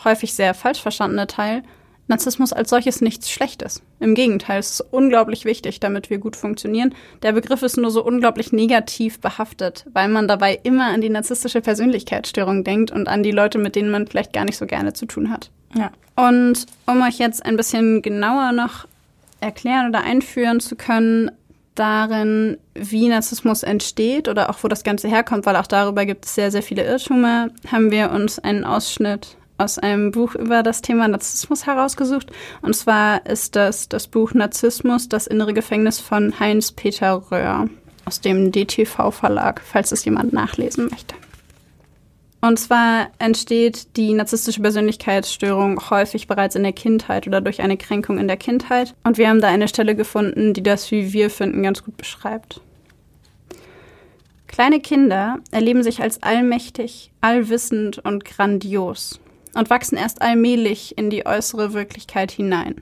häufig 0.03 0.33
sehr 0.33 0.53
falsch 0.53 0.81
verstandene 0.81 1.27
Teil, 1.27 1.63
Narzissmus 2.07 2.53
als 2.53 2.71
solches 2.71 3.01
nichts 3.01 3.29
Schlechtes. 3.29 3.83
Im 3.99 4.15
Gegenteil, 4.15 4.59
es 4.59 4.71
ist 4.71 4.81
unglaublich 4.91 5.45
wichtig, 5.45 5.79
damit 5.79 6.09
wir 6.09 6.17
gut 6.17 6.35
funktionieren. 6.35 6.95
Der 7.21 7.33
Begriff 7.33 7.61
ist 7.61 7.77
nur 7.77 7.91
so 7.91 8.03
unglaublich 8.03 8.51
negativ 8.51 9.19
behaftet, 9.19 9.85
weil 9.93 10.09
man 10.09 10.27
dabei 10.27 10.59
immer 10.63 10.87
an 10.87 11.01
die 11.01 11.09
narzisstische 11.09 11.61
Persönlichkeitsstörung 11.61 12.63
denkt 12.63 12.91
und 12.91 13.07
an 13.07 13.21
die 13.21 13.31
Leute, 13.31 13.59
mit 13.59 13.75
denen 13.75 13.91
man 13.91 14.07
vielleicht 14.07 14.33
gar 14.33 14.45
nicht 14.45 14.57
so 14.57 14.65
gerne 14.65 14.93
zu 14.93 15.05
tun 15.05 15.29
hat. 15.29 15.51
Ja. 15.73 15.91
Und 16.15 16.65
um 16.85 17.01
euch 17.01 17.17
jetzt 17.17 17.45
ein 17.45 17.57
bisschen 17.57 18.01
genauer 18.01 18.51
noch 18.51 18.87
erklären 19.39 19.89
oder 19.89 20.01
einführen 20.01 20.59
zu 20.59 20.75
können, 20.75 21.31
darin, 21.75 22.57
wie 22.73 23.07
Narzissmus 23.07 23.63
entsteht 23.63 24.27
oder 24.27 24.49
auch 24.49 24.57
wo 24.63 24.67
das 24.67 24.83
Ganze 24.83 25.07
herkommt, 25.07 25.45
weil 25.45 25.55
auch 25.55 25.67
darüber 25.67 26.05
gibt 26.05 26.25
es 26.25 26.35
sehr, 26.35 26.51
sehr 26.51 26.61
viele 26.61 26.83
Irrtümer, 26.83 27.49
haben 27.71 27.89
wir 27.89 28.11
uns 28.11 28.37
einen 28.37 28.65
Ausschnitt 28.65 29.37
aus 29.57 29.77
einem 29.77 30.11
Buch 30.11 30.35
über 30.35 30.63
das 30.63 30.81
Thema 30.81 31.07
Narzissmus 31.07 31.65
herausgesucht. 31.65 32.31
Und 32.61 32.75
zwar 32.75 33.25
ist 33.25 33.55
das 33.55 33.89
das 33.89 34.07
Buch 34.07 34.33
Narzissmus, 34.33 35.09
das 35.09 35.27
innere 35.27 35.53
Gefängnis 35.53 35.99
von 35.99 36.39
Heinz-Peter 36.39 37.23
Röhr 37.31 37.69
aus 38.05 38.21
dem 38.21 38.51
DTV-Verlag, 38.51 39.61
falls 39.63 39.91
es 39.91 40.05
jemand 40.05 40.33
nachlesen 40.33 40.89
möchte. 40.89 41.15
Und 42.41 42.57
zwar 42.57 43.09
entsteht 43.19 43.97
die 43.97 44.13
narzisstische 44.13 44.61
Persönlichkeitsstörung 44.61 45.89
häufig 45.89 46.27
bereits 46.27 46.55
in 46.55 46.63
der 46.63 46.71
Kindheit 46.71 47.27
oder 47.27 47.41
durch 47.41 47.61
eine 47.61 47.75
Kränkung 47.75 48.17
in 48.17 48.27
der 48.27 48.37
Kindheit. 48.37 48.95
Und 49.03 49.17
wir 49.17 49.27
haben 49.27 49.41
da 49.41 49.49
eine 49.49 49.67
Stelle 49.67 49.95
gefunden, 49.95 50.53
die 50.53 50.63
das, 50.63 50.89
wie 50.91 51.11
wir 51.11 51.29
finden, 51.29 51.63
ganz 51.63 51.83
gut 51.83 51.97
beschreibt. 51.97 52.61
Kleine 54.47 54.79
Kinder 54.79 55.39
erleben 55.51 55.83
sich 55.83 56.01
als 56.01 56.23
allmächtig, 56.23 57.11
allwissend 57.21 57.99
und 57.99 58.25
grandios 58.25 59.19
und 59.53 59.69
wachsen 59.69 59.97
erst 59.97 60.21
allmählich 60.21 60.97
in 60.97 61.09
die 61.09 61.25
äußere 61.25 61.73
Wirklichkeit 61.73 62.31
hinein. 62.31 62.81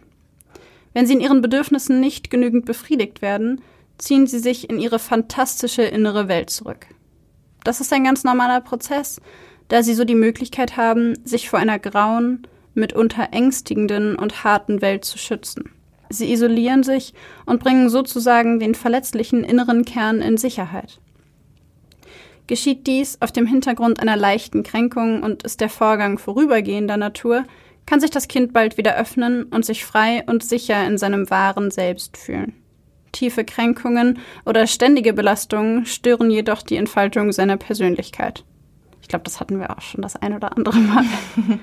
Wenn 0.93 1.07
sie 1.07 1.13
in 1.13 1.19
ihren 1.21 1.41
Bedürfnissen 1.41 1.99
nicht 1.99 2.29
genügend 2.29 2.65
befriedigt 2.65 3.21
werden, 3.21 3.61
ziehen 3.97 4.27
sie 4.27 4.39
sich 4.39 4.69
in 4.69 4.79
ihre 4.79 4.99
fantastische 4.99 5.83
innere 5.83 6.27
Welt 6.27 6.49
zurück. 6.49 6.87
Das 7.63 7.81
ist 7.81 7.91
ein 7.91 8.03
ganz 8.03 8.23
normaler 8.23 8.61
Prozess, 8.61 9.19
da 9.67 9.83
sie 9.83 9.93
so 9.93 10.05
die 10.05 10.15
Möglichkeit 10.15 10.77
haben, 10.77 11.13
sich 11.25 11.50
vor 11.50 11.59
einer 11.59 11.79
grauen, 11.79 12.47
mitunter 12.74 13.29
ängstigenden 13.31 14.15
und 14.15 14.43
harten 14.43 14.81
Welt 14.81 15.03
zu 15.03 15.17
schützen. 15.17 15.71
Sie 16.09 16.31
isolieren 16.31 16.83
sich 16.83 17.13
und 17.45 17.62
bringen 17.62 17.89
sozusagen 17.89 18.59
den 18.59 18.75
verletzlichen 18.75 19.43
inneren 19.43 19.83
Kern 19.83 20.21
in 20.21 20.38
Sicherheit. 20.38 21.00
Geschieht 22.47 22.88
dies 22.88 23.21
auf 23.21 23.33
dem 23.33 23.45
Hintergrund 23.45 24.00
einer 24.00 24.15
leichten 24.15 24.63
Kränkung 24.63 25.21
und 25.21 25.43
ist 25.43 25.59
der 25.59 25.69
Vorgang 25.69 26.17
vorübergehender 26.17 26.95
Natur, 26.95 27.43
kann 27.86 28.00
sich 28.00 28.09
das 28.09 28.29
Kind 28.29 28.53
bald 28.53 28.77
wieder 28.77 28.95
öffnen 28.95 29.43
und 29.43 29.65
sich 29.65 29.86
frei 29.86 30.24
und 30.27 30.43
sicher 30.43 30.86
in 30.86 30.97
seinem 30.97 31.29
wahren 31.29 31.71
Selbst 31.71 32.15
fühlen. 32.15 32.53
Tiefe 33.12 33.43
Kränkungen 33.43 34.19
oder 34.45 34.67
ständige 34.67 35.13
Belastungen 35.13 35.86
stören 35.86 36.29
jedoch 36.29 36.62
die 36.62 36.75
Entfaltung 36.75 37.31
seiner 37.31 37.57
Persönlichkeit. 37.57 38.45
Ich 39.07 39.09
glaube, 39.09 39.23
das 39.23 39.39
hatten 39.39 39.57
wir 39.57 39.69
auch 39.69 39.79
schon 39.79 40.01
das 40.01 40.17
ein 40.17 40.33
oder 40.33 40.57
andere 40.57 40.77
Mal. 40.77 41.05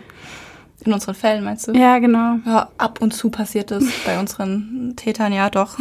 In 0.82 0.94
unseren 0.94 1.14
Fällen 1.14 1.44
meinst 1.44 1.68
du? 1.68 1.72
Ja, 1.72 1.98
genau. 1.98 2.38
Ja, 2.46 2.70
ab 2.78 3.02
und 3.02 3.12
zu 3.12 3.28
passiert 3.28 3.70
es 3.70 3.86
bei 4.06 4.18
unseren 4.18 4.94
Tätern 4.96 5.30
ja 5.30 5.50
doch. 5.50 5.78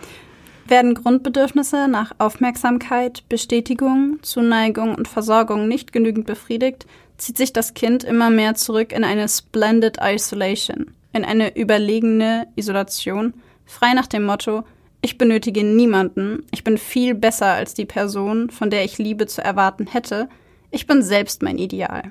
Werden 0.68 0.94
Grundbedürfnisse 0.94 1.88
nach 1.88 2.12
Aufmerksamkeit, 2.18 3.28
Bestätigung, 3.28 4.20
Zuneigung 4.22 4.94
und 4.94 5.08
Versorgung 5.08 5.66
nicht 5.66 5.92
genügend 5.92 6.24
befriedigt, 6.24 6.86
zieht 7.18 7.36
sich 7.36 7.52
das 7.52 7.74
Kind 7.74 8.04
immer 8.04 8.30
mehr 8.30 8.54
zurück 8.54 8.92
in 8.92 9.02
eine 9.02 9.28
splendid 9.28 9.98
isolation, 10.00 10.92
in 11.12 11.24
eine 11.24 11.56
überlegene 11.56 12.46
Isolation, 12.54 13.34
frei 13.66 13.92
nach 13.94 14.06
dem 14.06 14.22
Motto, 14.22 14.62
ich 15.00 15.18
benötige 15.18 15.64
niemanden, 15.64 16.46
ich 16.52 16.62
bin 16.62 16.78
viel 16.78 17.16
besser 17.16 17.46
als 17.46 17.74
die 17.74 17.86
Person, 17.86 18.50
von 18.50 18.70
der 18.70 18.84
ich 18.84 18.98
Liebe 18.98 19.26
zu 19.26 19.42
erwarten 19.42 19.88
hätte, 19.88 20.28
ich 20.72 20.86
bin 20.86 21.02
selbst 21.02 21.42
mein 21.42 21.58
Ideal. 21.58 22.10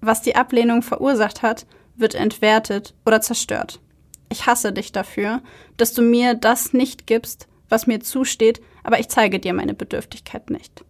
Was 0.00 0.22
die 0.22 0.36
Ablehnung 0.36 0.82
verursacht 0.82 1.42
hat, 1.42 1.66
wird 1.96 2.14
entwertet 2.14 2.94
oder 3.04 3.20
zerstört. 3.20 3.80
Ich 4.28 4.46
hasse 4.46 4.72
dich 4.72 4.92
dafür, 4.92 5.42
dass 5.76 5.92
du 5.92 6.02
mir 6.02 6.34
das 6.34 6.72
nicht 6.72 7.06
gibst, 7.06 7.48
was 7.68 7.86
mir 7.86 8.00
zusteht, 8.00 8.60
aber 8.84 9.00
ich 9.00 9.08
zeige 9.08 9.40
dir 9.40 9.52
meine 9.52 9.74
Bedürftigkeit 9.74 10.50
nicht. 10.50 10.84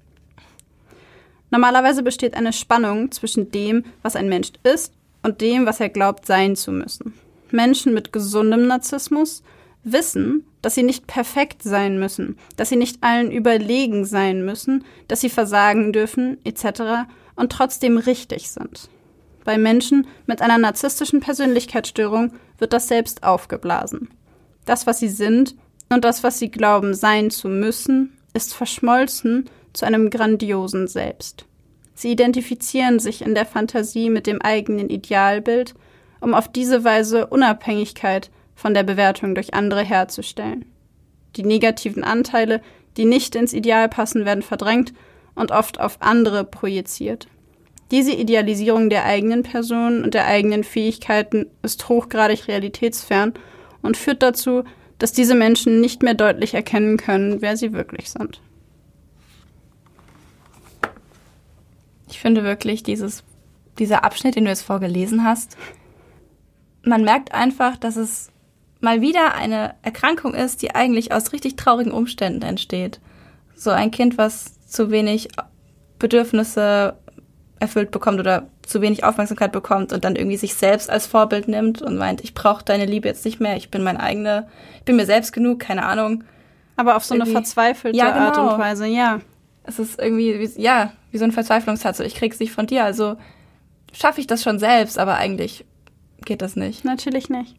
Normalerweise 1.50 2.02
besteht 2.02 2.35
eine 2.35 2.52
Spannung 2.52 3.11
zwischen 3.11 3.50
dem, 3.50 3.85
was 4.02 4.14
ein 4.14 4.28
Mensch 4.28 4.52
ist, 4.62 4.92
und 5.23 5.40
dem, 5.40 5.66
was 5.66 5.80
er 5.80 5.90
glaubt 5.90 6.26
sein 6.26 6.56
zu 6.56 6.73
müssen. 6.73 7.14
Menschen 7.50 7.92
mit 7.92 8.12
gesundem 8.12 8.66
Narzissmus 8.66 9.42
wissen, 9.82 10.44
dass 10.62 10.75
sie 10.75 10.82
nicht 10.82 11.06
perfekt 11.06 11.62
sein 11.62 11.99
müssen, 11.99 12.37
dass 12.56 12.68
sie 12.68 12.76
nicht 12.76 13.02
allen 13.02 13.30
überlegen 13.30 14.04
sein 14.04 14.44
müssen, 14.44 14.84
dass 15.08 15.20
sie 15.20 15.30
versagen 15.30 15.92
dürfen, 15.92 16.38
etc. 16.44 17.08
und 17.37 17.52
trotzdem 17.52 17.96
richtig 17.96 18.50
sind. 18.50 18.90
Bei 19.44 19.56
Menschen 19.56 20.06
mit 20.26 20.42
einer 20.42 20.58
narzisstischen 20.58 21.20
Persönlichkeitsstörung 21.20 22.32
wird 22.58 22.72
das 22.72 22.88
selbst 22.88 23.22
aufgeblasen. 23.22 24.10
Das, 24.66 24.87
was 24.87 24.99
sie 24.99 25.08
sind, 25.08 25.56
und 25.88 26.04
das, 26.04 26.22
was 26.22 26.38
sie 26.38 26.50
glauben 26.50 26.94
sein 26.94 27.30
zu 27.30 27.49
müssen, 27.49 28.16
ist 28.32 28.54
verschmolzen 28.54 29.50
zu 29.72 29.87
einem 29.87 30.10
grandiosen 30.10 30.87
Selbst. 30.87 31.46
Sie 31.94 32.12
identifizieren 32.12 32.99
sich 32.99 33.22
in 33.22 33.34
der 33.34 33.44
Fantasie 33.44 34.08
mit 34.08 34.26
dem 34.26 34.40
eigenen 34.40 34.88
Idealbild, 34.88 35.75
um 36.20 36.34
auf 36.34 36.49
diese 36.49 36.84
Weise 36.84 37.26
Unabhängigkeit 37.26 38.30
von 38.61 38.75
der 38.75 38.83
Bewertung 38.83 39.35
durch 39.35 39.55
andere 39.55 39.83
herzustellen. 39.83 40.67
Die 41.37 41.45
negativen 41.45 42.05
Anteile, 42.05 42.61
die 42.99 43.07
nicht 43.07 43.35
ins 43.35 43.55
Ideal 43.55 43.88
passen, 43.88 44.26
werden 44.26 44.43
verdrängt 44.43 44.93
und 45.35 45.50
oft 45.50 45.81
auf 45.81 45.97
andere 46.00 46.45
projiziert. 46.45 47.26
Diese 47.90 48.12
Idealisierung 48.12 48.90
der 48.90 49.07
eigenen 49.07 49.45
Person 49.45 50.05
und 50.05 50.12
der 50.12 50.26
eigenen 50.26 50.62
Fähigkeiten 50.62 51.47
ist 51.62 51.88
hochgradig 51.88 52.49
realitätsfern 52.49 53.33
und 53.81 53.97
führt 53.97 54.23
dazu, 54.23 54.64
dass 54.99 55.12
diese 55.12 55.35
Menschen 55.35 55.81
nicht 55.81 56.02
mehr 56.02 56.14
deutlich 56.14 56.52
erkennen 56.52 56.99
können, 56.99 57.40
wer 57.40 57.57
sie 57.57 57.73
wirklich 57.73 58.11
sind. 58.11 58.43
Ich 62.11 62.21
finde 62.21 62.45
wirklich 62.45 62.83
dieses, 62.83 63.25
dieser 63.79 64.05
Abschnitt, 64.05 64.37
den 64.37 64.45
du 64.45 64.50
jetzt 64.50 64.62
vorgelesen 64.62 65.25
hast, 65.25 65.57
man 66.83 67.05
merkt 67.05 67.33
einfach, 67.33 67.79
dass 67.79 67.97
es 67.97 68.31
mal 68.80 69.00
wieder 69.00 69.34
eine 69.34 69.75
Erkrankung 69.82 70.34
ist, 70.34 70.62
die 70.62 70.75
eigentlich 70.75 71.12
aus 71.12 71.32
richtig 71.32 71.56
traurigen 71.56 71.92
Umständen 71.92 72.42
entsteht. 72.42 73.00
So 73.54 73.70
ein 73.70 73.90
Kind, 73.90 74.18
was 74.18 74.66
zu 74.66 74.90
wenig 74.90 75.28
Bedürfnisse 75.99 76.96
erfüllt 77.58 77.90
bekommt 77.90 78.18
oder 78.18 78.49
zu 78.62 78.80
wenig 78.80 79.04
Aufmerksamkeit 79.04 79.52
bekommt 79.52 79.92
und 79.92 80.04
dann 80.04 80.16
irgendwie 80.16 80.38
sich 80.38 80.54
selbst 80.54 80.88
als 80.88 81.06
Vorbild 81.06 81.46
nimmt 81.46 81.82
und 81.82 81.96
meint, 81.96 82.22
ich 82.22 82.32
brauche 82.32 82.64
deine 82.64 82.87
Liebe 82.87 83.06
jetzt 83.06 83.25
nicht 83.25 83.38
mehr, 83.38 83.56
ich 83.56 83.70
bin 83.70 83.82
mein 83.82 83.99
eigene, 83.99 84.49
ich 84.78 84.84
bin 84.84 84.96
mir 84.96 85.06
selbst 85.06 85.32
genug, 85.32 85.60
keine 85.60 85.84
Ahnung. 85.84 86.25
Aber 86.76 86.96
auf 86.96 87.04
so 87.04 87.14
irgendwie, 87.14 87.30
eine 87.30 87.40
verzweifelte 87.40 87.99
ja, 87.99 88.10
genau. 88.10 88.26
Art 88.26 88.38
und 88.38 88.58
Weise, 88.58 88.87
ja. 88.87 89.20
Es 89.64 89.78
ist 89.78 90.00
irgendwie, 90.00 90.40
wie, 90.40 90.60
ja, 90.60 90.92
wie 91.10 91.18
so 91.18 91.25
ein 91.25 91.32
Verzweiflungsherz, 91.32 91.99
so 91.99 92.04
ich 92.04 92.14
krieg's 92.14 92.40
nicht 92.40 92.52
von 92.52 92.66
dir, 92.66 92.84
also 92.84 93.16
schaffe 93.92 94.20
ich 94.20 94.26
das 94.26 94.42
schon 94.42 94.58
selbst, 94.58 94.99
aber 94.99 95.16
eigentlich 95.16 95.66
geht 96.25 96.40
das 96.40 96.56
nicht. 96.56 96.84
Natürlich 96.84 97.28
nicht. 97.28 97.56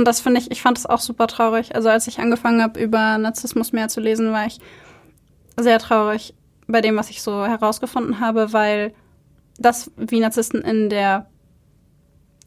Und 0.00 0.08
das 0.08 0.22
finde 0.22 0.40
ich, 0.40 0.50
ich 0.50 0.62
fand 0.62 0.78
es 0.78 0.86
auch 0.86 0.98
super 0.98 1.26
traurig. 1.26 1.74
Also 1.74 1.90
als 1.90 2.06
ich 2.06 2.20
angefangen 2.20 2.62
habe, 2.62 2.80
über 2.80 3.18
Narzissmus 3.18 3.72
mehr 3.72 3.88
zu 3.88 4.00
lesen, 4.00 4.32
war 4.32 4.46
ich 4.46 4.58
sehr 5.58 5.78
traurig 5.78 6.32
bei 6.66 6.80
dem, 6.80 6.96
was 6.96 7.10
ich 7.10 7.20
so 7.20 7.44
herausgefunden 7.44 8.18
habe, 8.18 8.54
weil 8.54 8.94
das, 9.58 9.90
wie 9.98 10.20
Narzissten 10.20 10.62
in 10.62 10.88
der, 10.88 11.26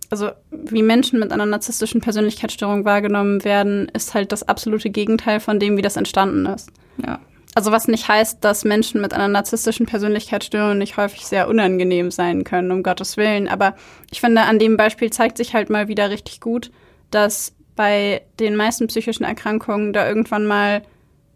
also 0.10 0.31
wie 0.50 0.81
Menschen 0.81 1.19
mit 1.19 1.31
einer 1.31 1.45
narzisstischen 1.45 2.01
Persönlichkeitsstörung 2.01 2.86
wahrgenommen 2.86 3.43
werden, 3.43 3.88
ist 3.89 4.15
halt 4.15 4.31
das 4.31 4.41
absolute 4.41 4.89
Gegenteil 4.89 5.39
von 5.39 5.60
dem, 5.60 5.77
wie 5.77 5.83
das 5.83 5.95
entstanden 5.95 6.48
ist. 6.48 6.72
Ja. 7.05 7.19
Also 7.53 7.72
was 7.72 7.88
nicht 7.88 8.07
heißt, 8.07 8.43
dass 8.43 8.65
Menschen 8.65 9.00
mit 9.00 9.13
einer 9.13 9.27
narzisstischen 9.27 9.86
Persönlichkeitsstörung 9.86 10.79
nicht 10.79 10.98
häufig 10.98 11.27
sehr 11.27 11.48
unangenehm 11.48 12.10
sein 12.10 12.45
können, 12.45 12.72
um 12.72 12.81
Gottes 12.81 13.15
Willen. 13.15 13.48
Aber 13.48 13.75
ich 14.10 14.22
finde, 14.22 14.41
an 14.41 14.57
dem 14.57 14.75
Beispiel 14.75 15.12
zeigt 15.12 15.38
sich 15.38 15.53
halt 15.53 15.69
mal 15.69 15.88
wieder 15.88 16.10
richtig 16.10 16.41
gut, 16.41 16.72
dass 17.13 17.53
bei 17.75 18.22
den 18.39 18.55
meisten 18.55 18.88
psychischen 18.88 19.24
Erkrankungen 19.24 19.93
da 19.93 20.08
irgendwann 20.08 20.46
mal 20.46 20.84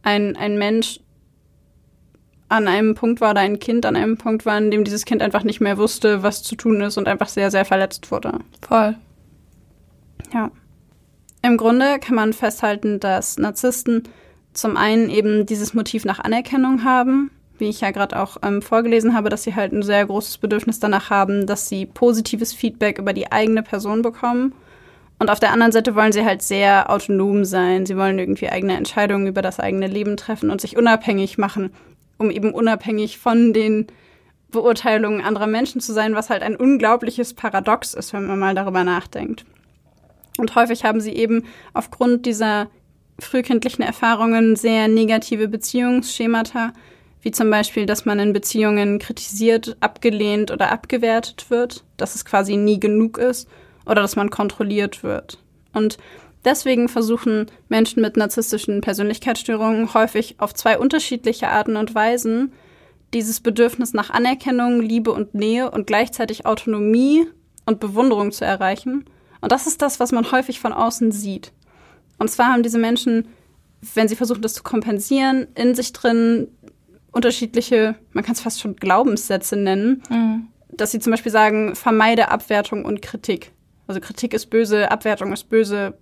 ein, 0.03 0.35
ein 0.35 0.57
Mensch 0.57 0.99
an 2.49 2.67
einem 2.67 2.95
Punkt 2.95 3.19
war 3.19 3.31
oder 3.31 3.41
ein 3.41 3.59
Kind 3.59 3.85
an 3.85 3.95
einem 3.95 4.17
Punkt 4.17 4.45
war, 4.45 4.57
in 4.57 4.71
dem 4.71 4.83
dieses 4.83 5.05
Kind 5.05 5.21
einfach 5.21 5.43
nicht 5.43 5.59
mehr 5.59 5.77
wusste, 5.77 6.23
was 6.23 6.43
zu 6.43 6.55
tun 6.55 6.81
ist 6.81 6.97
und 6.97 7.07
einfach 7.07 7.27
sehr, 7.27 7.51
sehr 7.51 7.65
verletzt 7.65 8.09
wurde. 8.11 8.39
Voll. 8.61 8.95
Ja. 10.33 10.51
Im 11.41 11.57
Grunde 11.57 11.99
kann 11.99 12.15
man 12.15 12.33
festhalten, 12.33 12.99
dass 12.99 13.37
Narzissten 13.37 14.03
zum 14.53 14.77
einen 14.77 15.09
eben 15.09 15.45
dieses 15.45 15.73
Motiv 15.73 16.05
nach 16.05 16.19
Anerkennung 16.19 16.83
haben, 16.83 17.31
wie 17.57 17.69
ich 17.69 17.81
ja 17.81 17.91
gerade 17.91 18.19
auch 18.19 18.37
ähm, 18.43 18.61
vorgelesen 18.61 19.13
habe, 19.13 19.29
dass 19.29 19.43
sie 19.43 19.55
halt 19.55 19.73
ein 19.73 19.83
sehr 19.83 20.05
großes 20.05 20.37
Bedürfnis 20.37 20.79
danach 20.79 21.09
haben, 21.09 21.45
dass 21.47 21.69
sie 21.69 21.85
positives 21.85 22.53
Feedback 22.53 22.97
über 22.97 23.13
die 23.13 23.31
eigene 23.31 23.61
Person 23.63 24.01
bekommen. 24.01 24.53
Und 25.19 25.31
auf 25.31 25.39
der 25.39 25.51
anderen 25.51 25.71
Seite 25.71 25.95
wollen 25.95 26.11
sie 26.11 26.25
halt 26.25 26.41
sehr 26.41 26.91
autonom 26.91 27.43
sein. 27.43 27.85
Sie 27.85 27.97
wollen 27.97 28.19
irgendwie 28.19 28.49
eigene 28.49 28.77
Entscheidungen 28.77 29.27
über 29.27 29.41
das 29.41 29.59
eigene 29.59 29.87
Leben 29.87 30.15
treffen 30.15 30.51
und 30.51 30.61
sich 30.61 30.77
unabhängig 30.77 31.37
machen, 31.37 31.71
um 32.17 32.29
eben 32.29 32.53
unabhängig 32.53 33.17
von 33.17 33.51
den 33.51 33.87
Beurteilungen 34.49 35.21
anderer 35.21 35.47
Menschen 35.47 35.81
zu 35.81 35.91
sein, 35.91 36.15
was 36.15 36.29
halt 36.29 36.43
ein 36.43 36.55
unglaubliches 36.55 37.33
Paradox 37.33 37.93
ist, 37.93 38.13
wenn 38.13 38.27
man 38.27 38.39
mal 38.39 38.55
darüber 38.55 38.83
nachdenkt. 38.83 39.45
Und 40.37 40.55
häufig 40.55 40.83
haben 40.83 41.01
sie 41.01 41.13
eben 41.13 41.45
aufgrund 41.73 42.25
dieser 42.27 42.67
frühkindlichen 43.19 43.83
Erfahrungen 43.83 44.55
sehr 44.55 44.87
negative 44.87 45.47
Beziehungsschemata, 45.47 46.73
wie 47.21 47.31
zum 47.31 47.49
Beispiel, 47.49 47.87
dass 47.87 48.05
man 48.05 48.19
in 48.19 48.33
Beziehungen 48.33 48.99
kritisiert, 48.99 49.75
abgelehnt 49.79 50.51
oder 50.51 50.71
abgewertet 50.71 51.49
wird, 51.49 51.83
dass 51.97 52.13
es 52.13 52.23
quasi 52.23 52.55
nie 52.55 52.79
genug 52.79 53.17
ist 53.17 53.49
oder 53.87 54.01
dass 54.01 54.15
man 54.15 54.29
kontrolliert 54.29 55.03
wird. 55.03 55.39
Und 55.73 55.97
deswegen 56.45 56.89
versuchen 56.89 57.47
Menschen 57.69 58.01
mit 58.01 58.17
narzisstischen 58.17 58.81
Persönlichkeitsstörungen 58.81 59.93
häufig 59.93 60.35
auf 60.39 60.53
zwei 60.53 60.77
unterschiedliche 60.77 61.49
Arten 61.49 61.75
und 61.75 61.95
Weisen 61.95 62.53
dieses 63.13 63.39
Bedürfnis 63.39 63.93
nach 63.93 64.09
Anerkennung, 64.09 64.81
Liebe 64.81 65.11
und 65.11 65.33
Nähe 65.33 65.71
und 65.71 65.87
gleichzeitig 65.87 66.45
Autonomie 66.45 67.25
und 67.65 67.79
Bewunderung 67.79 68.31
zu 68.31 68.45
erreichen– 68.45 69.05
und 69.41 69.51
das 69.51 69.67
ist 69.67 69.81
das, 69.81 69.99
was 69.99 70.11
man 70.11 70.31
häufig 70.31 70.59
von 70.59 70.73
außen 70.73 71.11
sieht. 71.11 71.51
Und 72.17 72.29
zwar 72.29 72.47
haben 72.47 72.63
diese 72.63 72.79
Menschen, 72.79 73.27
wenn 73.93 74.07
sie 74.07 74.15
versuchen, 74.15 74.41
das 74.41 74.53
zu 74.53 74.63
kompensieren, 74.63 75.47
in 75.55 75.75
sich 75.75 75.93
drin 75.93 76.47
unterschiedliche, 77.11 77.95
man 78.13 78.23
kann 78.23 78.33
es 78.33 78.41
fast 78.41 78.59
schon 78.59 78.75
Glaubenssätze 78.75 79.55
nennen, 79.55 80.03
mhm. 80.09 80.47
dass 80.71 80.91
sie 80.91 80.99
zum 80.99 81.11
Beispiel 81.11 81.31
sagen, 81.31 81.75
vermeide 81.75 82.29
Abwertung 82.29 82.85
und 82.85 83.01
Kritik. 83.01 83.51
Also 83.87 84.01
Kritik 84.01 84.33
ist 84.33 84.49
böse, 84.49 84.91
Abwertung 84.91 85.31
ist 85.33 85.49
böse, 85.49 85.97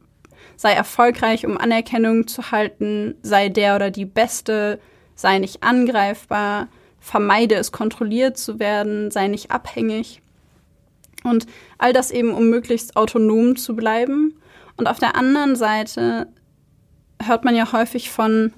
sei 0.57 0.73
erfolgreich, 0.73 1.45
um 1.45 1.57
Anerkennung 1.57 2.27
zu 2.27 2.51
halten, 2.51 3.15
sei 3.21 3.49
der 3.49 3.75
oder 3.75 3.91
die 3.91 4.05
Beste, 4.05 4.79
sei 5.15 5.39
nicht 5.39 5.63
angreifbar, 5.63 6.67
vermeide 6.99 7.55
es, 7.55 7.71
kontrolliert 7.71 8.37
zu 8.37 8.59
werden, 8.59 9.11
sei 9.11 9.27
nicht 9.27 9.51
abhängig. 9.51 10.21
Und 11.23 11.47
all 11.77 11.93
das 11.93 12.11
eben, 12.11 12.31
um 12.31 12.49
möglichst 12.49 12.95
autonom 12.95 13.55
zu 13.55 13.75
bleiben. 13.75 14.35
Und 14.77 14.87
auf 14.87 14.99
der 14.99 15.15
anderen 15.15 15.55
Seite 15.55 16.27
hört 17.21 17.45
man 17.45 17.55
ja 17.55 17.71
häufig 17.71 18.09
von 18.09 18.53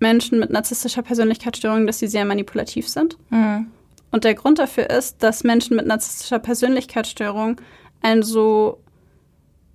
Menschen 0.00 0.38
mit 0.38 0.50
narzisstischer 0.50 1.02
Persönlichkeitsstörung, 1.02 1.86
dass 1.86 1.98
sie 1.98 2.06
sehr 2.06 2.24
manipulativ 2.24 2.88
sind. 2.88 3.16
Mhm. 3.30 3.66
Und 4.10 4.24
der 4.24 4.34
Grund 4.34 4.58
dafür 4.58 4.88
ist, 4.90 5.22
dass 5.22 5.44
Menschen 5.44 5.76
mit 5.76 5.86
narzisstischer 5.86 6.38
Persönlichkeitsstörung 6.38 7.60
ein 8.00 8.22
so 8.22 8.80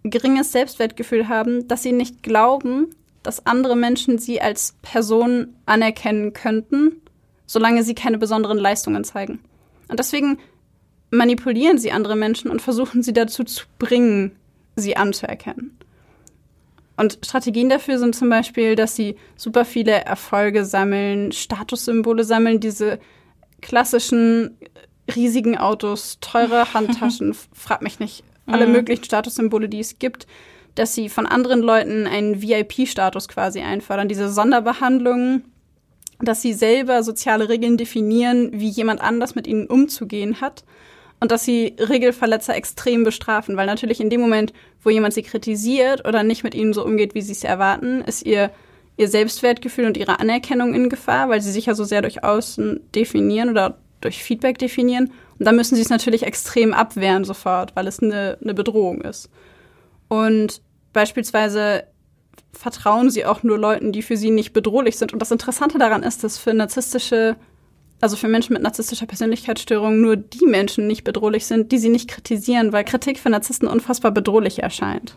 geringes 0.04 0.52
Selbstwertgefühl 0.52 1.30
haben, 1.30 1.68
dass 1.68 1.84
sie 1.84 1.92
nicht 1.92 2.24
glauben, 2.24 2.96
dass 3.24 3.46
andere 3.46 3.76
Menschen 3.76 4.20
sie 4.20 4.42
als 4.42 4.76
Person 4.82 5.56
anerkennen 5.66 6.34
könnten, 6.34 7.02
solange 7.46 7.84
sie 7.84 7.96
keine 7.96 8.18
besonderen 8.18 8.58
Leistungen 8.58 9.04
zeigen. 9.04 9.40
Und 9.88 10.00
deswegen 10.00 10.40
manipulieren 11.10 11.78
sie 11.78 11.92
andere 11.92 12.16
Menschen 12.16 12.50
und 12.50 12.62
versuchen 12.62 13.04
sie 13.04 13.14
dazu 13.14 13.44
zu 13.44 13.66
bringen, 13.80 14.36
sie 14.76 14.98
anzuerkennen. 14.98 15.78
Und 16.96 17.20
Strategien 17.24 17.70
dafür 17.70 17.98
sind 17.98 18.16
zum 18.16 18.30
Beispiel, 18.30 18.76
dass 18.76 18.96
sie 18.96 19.16
super 19.36 19.66
viele 19.66 19.92
Erfolge 19.92 20.66
sammeln, 20.66 21.32
Statussymbole 21.32 22.24
sammeln, 22.24 22.60
diese 22.60 23.00
klassischen 23.62 24.58
riesigen 25.14 25.58
Autos, 25.58 26.18
teure 26.22 26.74
Handtaschen, 26.74 27.36
frag 27.54 27.82
mich 27.82 28.00
nicht, 28.00 28.24
alle 28.46 28.68
mhm. 28.68 28.74
möglichen 28.74 29.04
Statussymbole, 29.04 29.70
die 29.70 29.80
es 29.80 30.00
gibt, 30.00 30.28
dass 30.76 30.96
sie 30.96 31.10
von 31.10 31.26
anderen 31.26 31.62
Leuten 31.62 32.08
einen 32.08 32.42
VIP-Status 32.42 33.28
quasi 33.28 33.62
einfordern, 33.62 34.08
diese 34.08 34.32
Sonderbehandlungen, 34.32 35.46
dass 36.20 36.42
sie 36.42 36.54
selber 36.54 37.04
soziale 37.04 37.50
Regeln 37.50 37.78
definieren, 37.78 38.50
wie 38.54 38.70
jemand 38.70 39.02
anders 39.02 39.36
mit 39.36 39.46
ihnen 39.46 39.68
umzugehen 39.68 40.42
hat 40.42 40.64
und 41.20 41.32
dass 41.32 41.46
sie 41.46 41.76
Regelverletzer 41.80 42.56
extrem 42.56 43.04
bestrafen, 43.04 43.56
weil 43.56 43.66
natürlich 43.66 44.02
in 44.02 44.10
dem 44.10 44.22
Moment, 44.22 44.54
wo 44.82 44.90
jemand 44.90 45.14
sie 45.14 45.24
kritisiert 45.24 46.08
oder 46.08 46.24
nicht 46.24 46.44
mit 46.44 46.56
ihnen 46.56 46.74
so 46.74 46.84
umgeht, 46.86 47.14
wie 47.14 47.22
sie 47.22 47.34
es 47.34 47.44
erwarten, 47.44 48.02
ist 48.02 48.26
ihr 48.26 48.52
ihr 48.98 49.08
Selbstwertgefühl 49.08 49.86
und 49.86 49.98
ihre 49.98 50.20
Anerkennung 50.20 50.74
in 50.74 50.90
Gefahr, 50.90 51.30
weil 51.30 51.42
sie 51.42 51.52
sich 51.52 51.66
ja 51.66 51.74
so 51.74 51.84
sehr 51.84 52.02
durch 52.02 52.24
Außen 52.24 52.80
definieren 52.94 53.50
oder 53.50 53.78
durch 54.04 54.24
Feedback 54.24 54.58
definieren. 54.58 55.12
Und 55.40 55.46
dann 55.46 55.56
müssen 55.56 55.76
sie 55.76 55.82
es 55.82 55.90
natürlich 55.90 56.24
extrem 56.24 56.74
abwehren 56.74 57.24
sofort, 57.24 57.76
weil 57.76 57.88
es 57.88 58.02
eine, 58.02 58.38
eine 58.42 58.54
Bedrohung 58.54 59.02
ist. 59.02 59.30
Und 60.08 60.62
beispielsweise 60.94 61.86
vertrauen 62.52 63.10
sie 63.10 63.26
auch 63.26 63.44
nur 63.44 63.58
Leuten, 63.58 63.92
die 63.92 64.04
für 64.04 64.18
sie 64.18 64.30
nicht 64.30 64.54
bedrohlich 64.54 64.98
sind. 64.98 65.14
Und 65.14 65.20
das 65.20 65.32
Interessante 65.32 65.80
daran 65.80 66.04
ist, 66.04 66.24
dass 66.24 66.38
für 66.38 66.54
narzisstische 66.54 67.36
also 68.04 68.18
für 68.18 68.28
Menschen 68.28 68.52
mit 68.52 68.62
narzisstischer 68.62 69.06
Persönlichkeitsstörung 69.06 70.02
nur 70.02 70.18
die 70.18 70.46
Menschen 70.46 70.88
nicht 70.88 71.06
bedrohlich 71.06 71.46
sind, 71.46 71.72
die 71.72 71.78
sie 71.78 71.88
nicht 71.88 72.10
kritisieren, 72.10 72.74
weil 72.74 72.84
Kritik 72.84 73.18
für 73.18 73.30
Narzissten 73.30 73.66
unfassbar 73.66 74.12
bedrohlich 74.12 74.62
erscheint. 74.62 75.16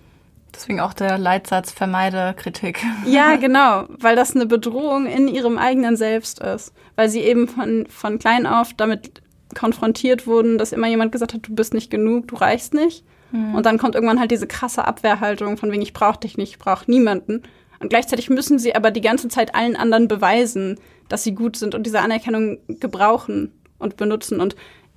Deswegen 0.56 0.80
auch 0.80 0.94
der 0.94 1.18
Leitsatz 1.18 1.70
vermeide 1.70 2.34
Kritik. 2.36 2.82
Ja, 3.06 3.36
genau, 3.36 3.84
weil 4.00 4.16
das 4.16 4.34
eine 4.34 4.46
Bedrohung 4.46 5.06
in 5.06 5.28
ihrem 5.28 5.58
eigenen 5.58 5.96
Selbst 5.96 6.40
ist, 6.40 6.72
weil 6.96 7.10
sie 7.10 7.20
eben 7.20 7.46
von, 7.46 7.86
von 7.88 8.18
klein 8.18 8.46
auf 8.46 8.72
damit 8.74 9.22
konfrontiert 9.54 10.26
wurden, 10.26 10.58
dass 10.58 10.72
immer 10.72 10.88
jemand 10.88 11.12
gesagt 11.12 11.34
hat, 11.34 11.46
du 11.46 11.54
bist 11.54 11.74
nicht 11.74 11.90
genug, 11.90 12.28
du 12.28 12.36
reichst 12.36 12.74
nicht. 12.74 13.04
Mhm. 13.32 13.54
Und 13.54 13.66
dann 13.66 13.78
kommt 13.78 13.94
irgendwann 13.94 14.18
halt 14.18 14.30
diese 14.30 14.46
krasse 14.46 14.84
Abwehrhaltung 14.86 15.56
von 15.56 15.70
wegen, 15.70 15.82
ich 15.82 15.92
brauche 15.92 16.20
dich 16.20 16.36
nicht, 16.38 16.52
ich 16.52 16.58
brauche 16.58 16.90
niemanden. 16.90 17.42
Und 17.78 17.90
gleichzeitig 17.90 18.30
müssen 18.30 18.58
sie 18.58 18.74
aber 18.74 18.90
die 18.90 19.02
ganze 19.02 19.28
Zeit 19.28 19.54
allen 19.54 19.76
anderen 19.76 20.08
beweisen, 20.08 20.78
dass 21.08 21.22
sie 21.22 21.34
gut 21.34 21.56
sind 21.56 21.74
und 21.74 21.84
diese 21.84 22.00
Anerkennung 22.00 22.58
gebrauchen 22.68 23.52
und 23.78 23.96
benutzen. 23.96 24.40
Und 24.40 24.56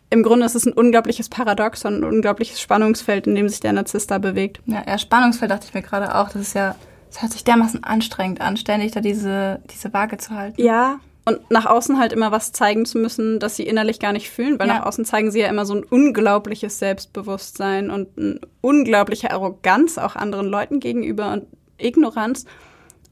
im 0.09 0.23
Grunde 0.23 0.45
ist 0.45 0.55
es 0.55 0.65
ein 0.65 0.73
unglaubliches 0.73 1.29
Paradoxon, 1.29 1.95
ein 1.95 2.03
unglaubliches 2.03 2.59
Spannungsfeld, 2.59 3.27
in 3.27 3.35
dem 3.35 3.47
sich 3.47 3.59
der 3.59 3.73
Narzisst 3.73 4.09
da 4.09 4.17
bewegt. 4.17 4.59
Ja, 4.65 4.83
ja, 4.87 4.97
Spannungsfeld 4.97 5.51
dachte 5.51 5.67
ich 5.67 5.73
mir 5.73 5.81
gerade 5.81 6.15
auch. 6.15 6.29
Das 6.29 6.41
ist 6.41 6.55
ja, 6.55 6.75
das 7.09 7.21
hört 7.21 7.31
sich 7.31 7.43
dermaßen 7.43 7.83
anstrengend 7.83 8.41
an, 8.41 8.57
ständig 8.57 8.91
da 8.91 9.01
diese, 9.01 9.59
diese 9.71 9.93
Waage 9.93 10.17
zu 10.17 10.31
halten. 10.31 10.61
Ja, 10.61 10.99
und 11.25 11.51
nach 11.51 11.67
außen 11.67 11.99
halt 11.99 12.11
immer 12.11 12.31
was 12.31 12.53
zeigen 12.53 12.85
zu 12.85 12.97
müssen, 12.97 13.39
das 13.39 13.55
sie 13.55 13.63
innerlich 13.63 13.99
gar 13.99 14.13
nicht 14.13 14.31
fühlen, 14.31 14.57
weil 14.57 14.67
ja. 14.67 14.79
nach 14.79 14.85
außen 14.87 15.05
zeigen 15.05 15.29
sie 15.29 15.41
ja 15.41 15.47
immer 15.47 15.65
so 15.65 15.75
ein 15.75 15.83
unglaubliches 15.83 16.79
Selbstbewusstsein 16.79 17.91
und 17.91 18.07
eine 18.17 18.39
unglaubliche 18.61 19.29
Arroganz 19.29 19.99
auch 19.99 20.15
anderen 20.15 20.47
Leuten 20.47 20.79
gegenüber 20.79 21.31
und 21.31 21.45
Ignoranz. 21.77 22.45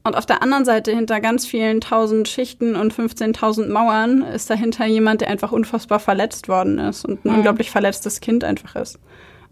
Und 0.08 0.16
auf 0.16 0.24
der 0.24 0.42
anderen 0.42 0.64
Seite, 0.64 0.90
hinter 0.90 1.20
ganz 1.20 1.44
vielen 1.44 1.82
tausend 1.82 2.28
Schichten 2.28 2.76
und 2.76 2.94
15.000 2.94 3.68
Mauern, 3.68 4.22
ist 4.22 4.48
dahinter 4.48 4.86
jemand, 4.86 5.20
der 5.20 5.28
einfach 5.28 5.52
unfassbar 5.52 6.00
verletzt 6.00 6.48
worden 6.48 6.78
ist 6.78 7.04
und 7.04 7.26
ein 7.26 7.28
mhm. 7.28 7.36
unglaublich 7.36 7.70
verletztes 7.70 8.22
Kind 8.22 8.42
einfach 8.42 8.74
ist. 8.76 8.98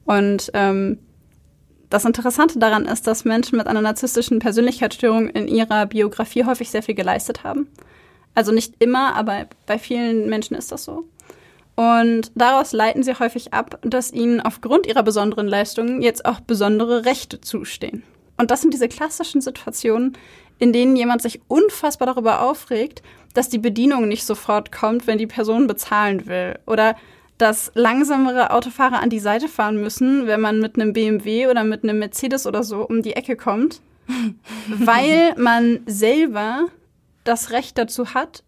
Und 0.06 0.50
ähm, 0.54 0.98
das 1.90 2.06
Interessante 2.06 2.58
daran 2.58 2.86
ist, 2.86 3.06
dass 3.06 3.26
Menschen 3.26 3.58
mit 3.58 3.66
einer 3.66 3.82
narzisstischen 3.82 4.38
Persönlichkeitsstörung 4.38 5.28
in 5.28 5.46
ihrer 5.46 5.84
Biografie 5.84 6.46
häufig 6.46 6.70
sehr 6.70 6.82
viel 6.82 6.94
geleistet 6.94 7.44
haben. 7.44 7.68
Also 8.34 8.50
nicht 8.50 8.76
immer, 8.78 9.14
aber 9.14 9.48
bei 9.66 9.78
vielen 9.78 10.30
Menschen 10.30 10.56
ist 10.56 10.72
das 10.72 10.84
so. 10.84 11.04
Und 11.74 12.32
daraus 12.34 12.72
leiten 12.72 13.02
sie 13.02 13.18
häufig 13.18 13.52
ab, 13.52 13.78
dass 13.82 14.10
ihnen 14.10 14.40
aufgrund 14.40 14.86
ihrer 14.86 15.02
besonderen 15.02 15.48
Leistungen 15.48 16.00
jetzt 16.00 16.24
auch 16.24 16.40
besondere 16.40 17.04
Rechte 17.04 17.42
zustehen. 17.42 18.04
Und 18.38 18.50
das 18.50 18.60
sind 18.60 18.74
diese 18.74 18.88
klassischen 18.88 19.40
Situationen, 19.40 20.16
in 20.58 20.72
denen 20.72 20.96
jemand 20.96 21.22
sich 21.22 21.40
unfassbar 21.48 22.06
darüber 22.06 22.42
aufregt, 22.42 23.02
dass 23.34 23.48
die 23.48 23.58
Bedienung 23.58 24.08
nicht 24.08 24.24
sofort 24.24 24.72
kommt, 24.72 25.06
wenn 25.06 25.18
die 25.18 25.26
Person 25.26 25.66
bezahlen 25.66 26.26
will. 26.26 26.58
Oder 26.66 26.96
dass 27.38 27.70
langsamere 27.74 28.50
Autofahrer 28.50 29.00
an 29.00 29.10
die 29.10 29.18
Seite 29.18 29.48
fahren 29.48 29.76
müssen, 29.76 30.26
wenn 30.26 30.40
man 30.40 30.60
mit 30.60 30.76
einem 30.76 30.94
BMW 30.94 31.48
oder 31.48 31.64
mit 31.64 31.84
einem 31.84 31.98
Mercedes 31.98 32.46
oder 32.46 32.62
so 32.62 32.82
um 32.82 33.02
die 33.02 33.14
Ecke 33.14 33.36
kommt, 33.36 33.82
weil 34.68 35.34
man 35.36 35.80
selber 35.86 36.66
das 37.24 37.50
Recht 37.50 37.76
dazu 37.76 38.14
hat, 38.14 38.42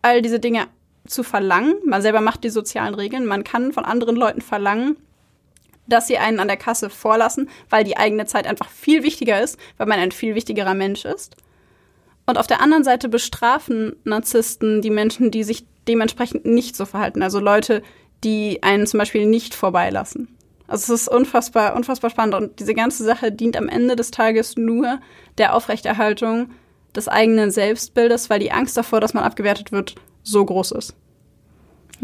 all 0.00 0.22
diese 0.22 0.40
Dinge 0.40 0.66
zu 1.06 1.22
verlangen. 1.22 1.74
Man 1.84 2.02
selber 2.02 2.20
macht 2.20 2.42
die 2.42 2.50
sozialen 2.50 2.94
Regeln. 2.94 3.26
Man 3.26 3.44
kann 3.44 3.72
von 3.72 3.84
anderen 3.84 4.16
Leuten 4.16 4.40
verlangen, 4.40 4.96
dass 5.86 6.06
sie 6.06 6.18
einen 6.18 6.40
an 6.40 6.48
der 6.48 6.56
Kasse 6.56 6.90
vorlassen, 6.90 7.48
weil 7.70 7.84
die 7.84 7.96
eigene 7.96 8.26
Zeit 8.26 8.46
einfach 8.46 8.68
viel 8.68 9.02
wichtiger 9.02 9.40
ist, 9.40 9.58
weil 9.76 9.86
man 9.86 10.00
ein 10.00 10.12
viel 10.12 10.34
wichtigerer 10.34 10.74
Mensch 10.74 11.04
ist. 11.04 11.36
Und 12.26 12.38
auf 12.38 12.46
der 12.46 12.60
anderen 12.60 12.84
Seite 12.84 13.08
bestrafen 13.08 13.96
Narzissten 14.04 14.80
die 14.82 14.90
Menschen, 14.90 15.30
die 15.30 15.42
sich 15.44 15.66
dementsprechend 15.88 16.44
nicht 16.44 16.76
so 16.76 16.84
verhalten. 16.84 17.22
Also 17.22 17.40
Leute, 17.40 17.82
die 18.24 18.62
einen 18.62 18.86
zum 18.86 18.98
Beispiel 18.98 19.26
nicht 19.26 19.54
vorbeilassen. 19.54 20.28
Also 20.68 20.94
es 20.94 21.02
ist 21.02 21.08
unfassbar, 21.08 21.74
unfassbar 21.74 22.10
spannend. 22.10 22.34
Und 22.34 22.60
diese 22.60 22.74
ganze 22.74 23.04
Sache 23.04 23.32
dient 23.32 23.56
am 23.56 23.68
Ende 23.68 23.96
des 23.96 24.10
Tages 24.10 24.56
nur 24.56 25.00
der 25.38 25.54
Aufrechterhaltung 25.54 26.50
des 26.94 27.08
eigenen 27.08 27.50
Selbstbildes, 27.50 28.30
weil 28.30 28.38
die 28.38 28.52
Angst 28.52 28.76
davor, 28.76 29.00
dass 29.00 29.14
man 29.14 29.24
abgewertet 29.24 29.72
wird, 29.72 29.96
so 30.22 30.44
groß 30.44 30.72
ist. 30.72 30.94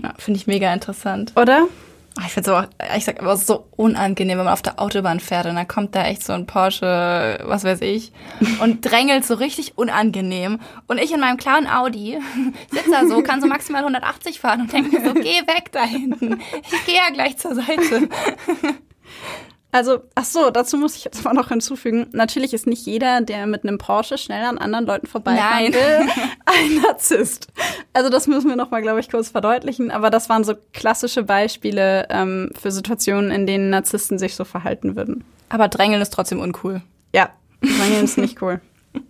Ja, 0.03 0.15
finde 0.19 0.39
ich 0.39 0.47
mega 0.47 0.73
interessant. 0.73 1.33
Oder? 1.37 1.69
Ah, 2.17 2.25
ich 2.27 2.33
finde 2.33 2.51
es 2.51 2.57
auch, 2.57 2.97
ich 2.97 3.05
sag 3.05 3.21
aber 3.21 3.37
so 3.37 3.69
unangenehm, 3.77 4.39
wenn 4.39 4.45
man 4.45 4.53
auf 4.53 4.63
der 4.63 4.81
Autobahn 4.81 5.21
fährt 5.21 5.47
und 5.47 5.55
dann 5.55 5.69
kommt 5.69 5.95
da 5.95 6.05
echt 6.05 6.25
so 6.25 6.33
ein 6.33 6.47
Porsche, 6.47 7.39
was 7.45 7.63
weiß 7.63 7.81
ich, 7.83 8.13
und 8.61 8.85
drängelt 8.85 9.25
so 9.25 9.35
richtig 9.35 9.79
unangenehm. 9.79 10.59
Und 10.89 10.99
ich 10.99 11.13
in 11.13 11.21
meinem 11.21 11.37
klaren 11.37 11.69
Audi 11.69 12.19
sitze 12.71 12.91
da 12.91 13.07
so, 13.07 13.23
kann 13.23 13.41
so 13.41 13.47
maximal 13.47 13.83
180 13.83 14.41
fahren 14.41 14.63
und 14.63 14.73
denke 14.73 14.99
mir 14.99 15.07
so, 15.07 15.15
geh 15.15 15.47
weg 15.47 15.71
da 15.73 15.85
hinten. 15.85 16.41
Ich 16.63 16.87
gehe 16.87 16.97
ja 16.97 17.11
gleich 17.13 17.37
zur 17.39 17.55
Seite. 17.55 18.09
Also, 19.71 20.01
ach 20.15 20.25
so, 20.25 20.51
dazu 20.51 20.79
muss 20.79 20.97
ich 20.97 21.05
jetzt 21.05 21.23
mal 21.25 21.35
noch 21.35 21.49
hinzufügen. 21.49 22.07
Natürlich 22.13 22.55
ist 22.55 22.67
nicht 22.67 22.87
jeder, 22.87 23.21
der 23.21 23.47
mit 23.47 23.65
einem 23.65 23.77
Porsche 23.77 24.17
schnell 24.17 24.45
an 24.45 24.57
anderen 24.57 24.87
Leuten 24.87 25.07
vorbeifahren 25.07 25.75
will, 25.75 26.09
ein 26.47 26.83
Narzisst. 26.83 27.49
Also 27.93 28.09
das 28.09 28.27
müssen 28.27 28.49
wir 28.49 28.57
noch 28.57 28.71
mal, 28.71 28.81
glaube 28.81 29.01
ich, 29.01 29.11
kurz 29.11 29.29
verdeutlichen. 29.29 29.91
Aber 29.91 30.09
das 30.09 30.31
waren 30.31 30.43
so 30.43 30.55
klassische 30.73 31.23
Beispiele 31.23 32.07
ähm, 32.09 32.51
für 32.59 32.71
Situationen, 32.71 33.31
in 33.31 33.47
denen 33.47 33.69
Narzissten 33.69 34.19
sich 34.19 34.37
so 34.37 34.45
verhalten 34.45 34.97
würden. 34.97 35.25
Aber 35.51 35.69
Drängeln 35.69 36.01
ist 36.01 36.15
trotzdem 36.15 36.41
uncool. 36.41 36.81
Ja, 37.15 37.31
Drängeln 37.61 38.05
ist 38.05 38.19
nicht 38.19 38.41
cool. 38.43 38.61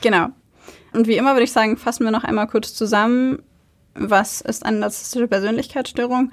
Genau. 0.00 0.28
Und 0.92 1.08
wie 1.08 1.16
immer 1.16 1.32
würde 1.32 1.44
ich 1.44 1.52
sagen, 1.52 1.76
fassen 1.76 2.04
wir 2.04 2.10
noch 2.10 2.24
einmal 2.24 2.46
kurz 2.46 2.72
zusammen, 2.74 3.42
was 3.94 4.40
ist 4.40 4.64
eine 4.64 4.78
narzisstische 4.78 5.28
Persönlichkeitsstörung? 5.28 6.30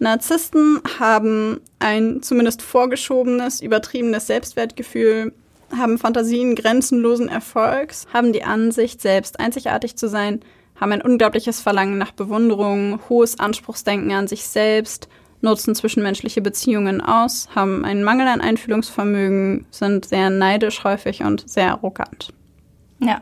Narzissten 0.00 0.80
haben 0.98 1.60
ein 1.78 2.22
zumindest 2.22 2.62
vorgeschobenes, 2.62 3.60
übertriebenes 3.60 4.26
Selbstwertgefühl, 4.26 5.32
haben 5.76 5.98
Fantasien 5.98 6.54
grenzenlosen 6.54 7.28
Erfolgs, 7.28 8.06
haben 8.12 8.32
die 8.32 8.42
Ansicht, 8.42 9.02
selbst 9.02 9.38
einzigartig 9.38 9.96
zu 9.96 10.08
sein, 10.08 10.40
haben 10.80 10.92
ein 10.92 11.02
unglaubliches 11.02 11.60
Verlangen 11.60 11.98
nach 11.98 12.12
Bewunderung, 12.12 12.98
hohes 13.10 13.38
Anspruchsdenken 13.38 14.12
an 14.12 14.26
sich 14.26 14.46
selbst, 14.46 15.08
nutzen 15.42 15.74
zwischenmenschliche 15.74 16.40
Beziehungen 16.40 17.02
aus, 17.02 17.48
haben 17.54 17.84
einen 17.84 18.02
Mangel 18.02 18.26
an 18.26 18.40
Einfühlungsvermögen, 18.40 19.66
sind 19.70 20.06
sehr 20.06 20.30
neidisch 20.30 20.82
häufig 20.82 21.22
und 21.22 21.48
sehr 21.48 21.72
arrogant. 21.72 22.32
Ja. 23.00 23.20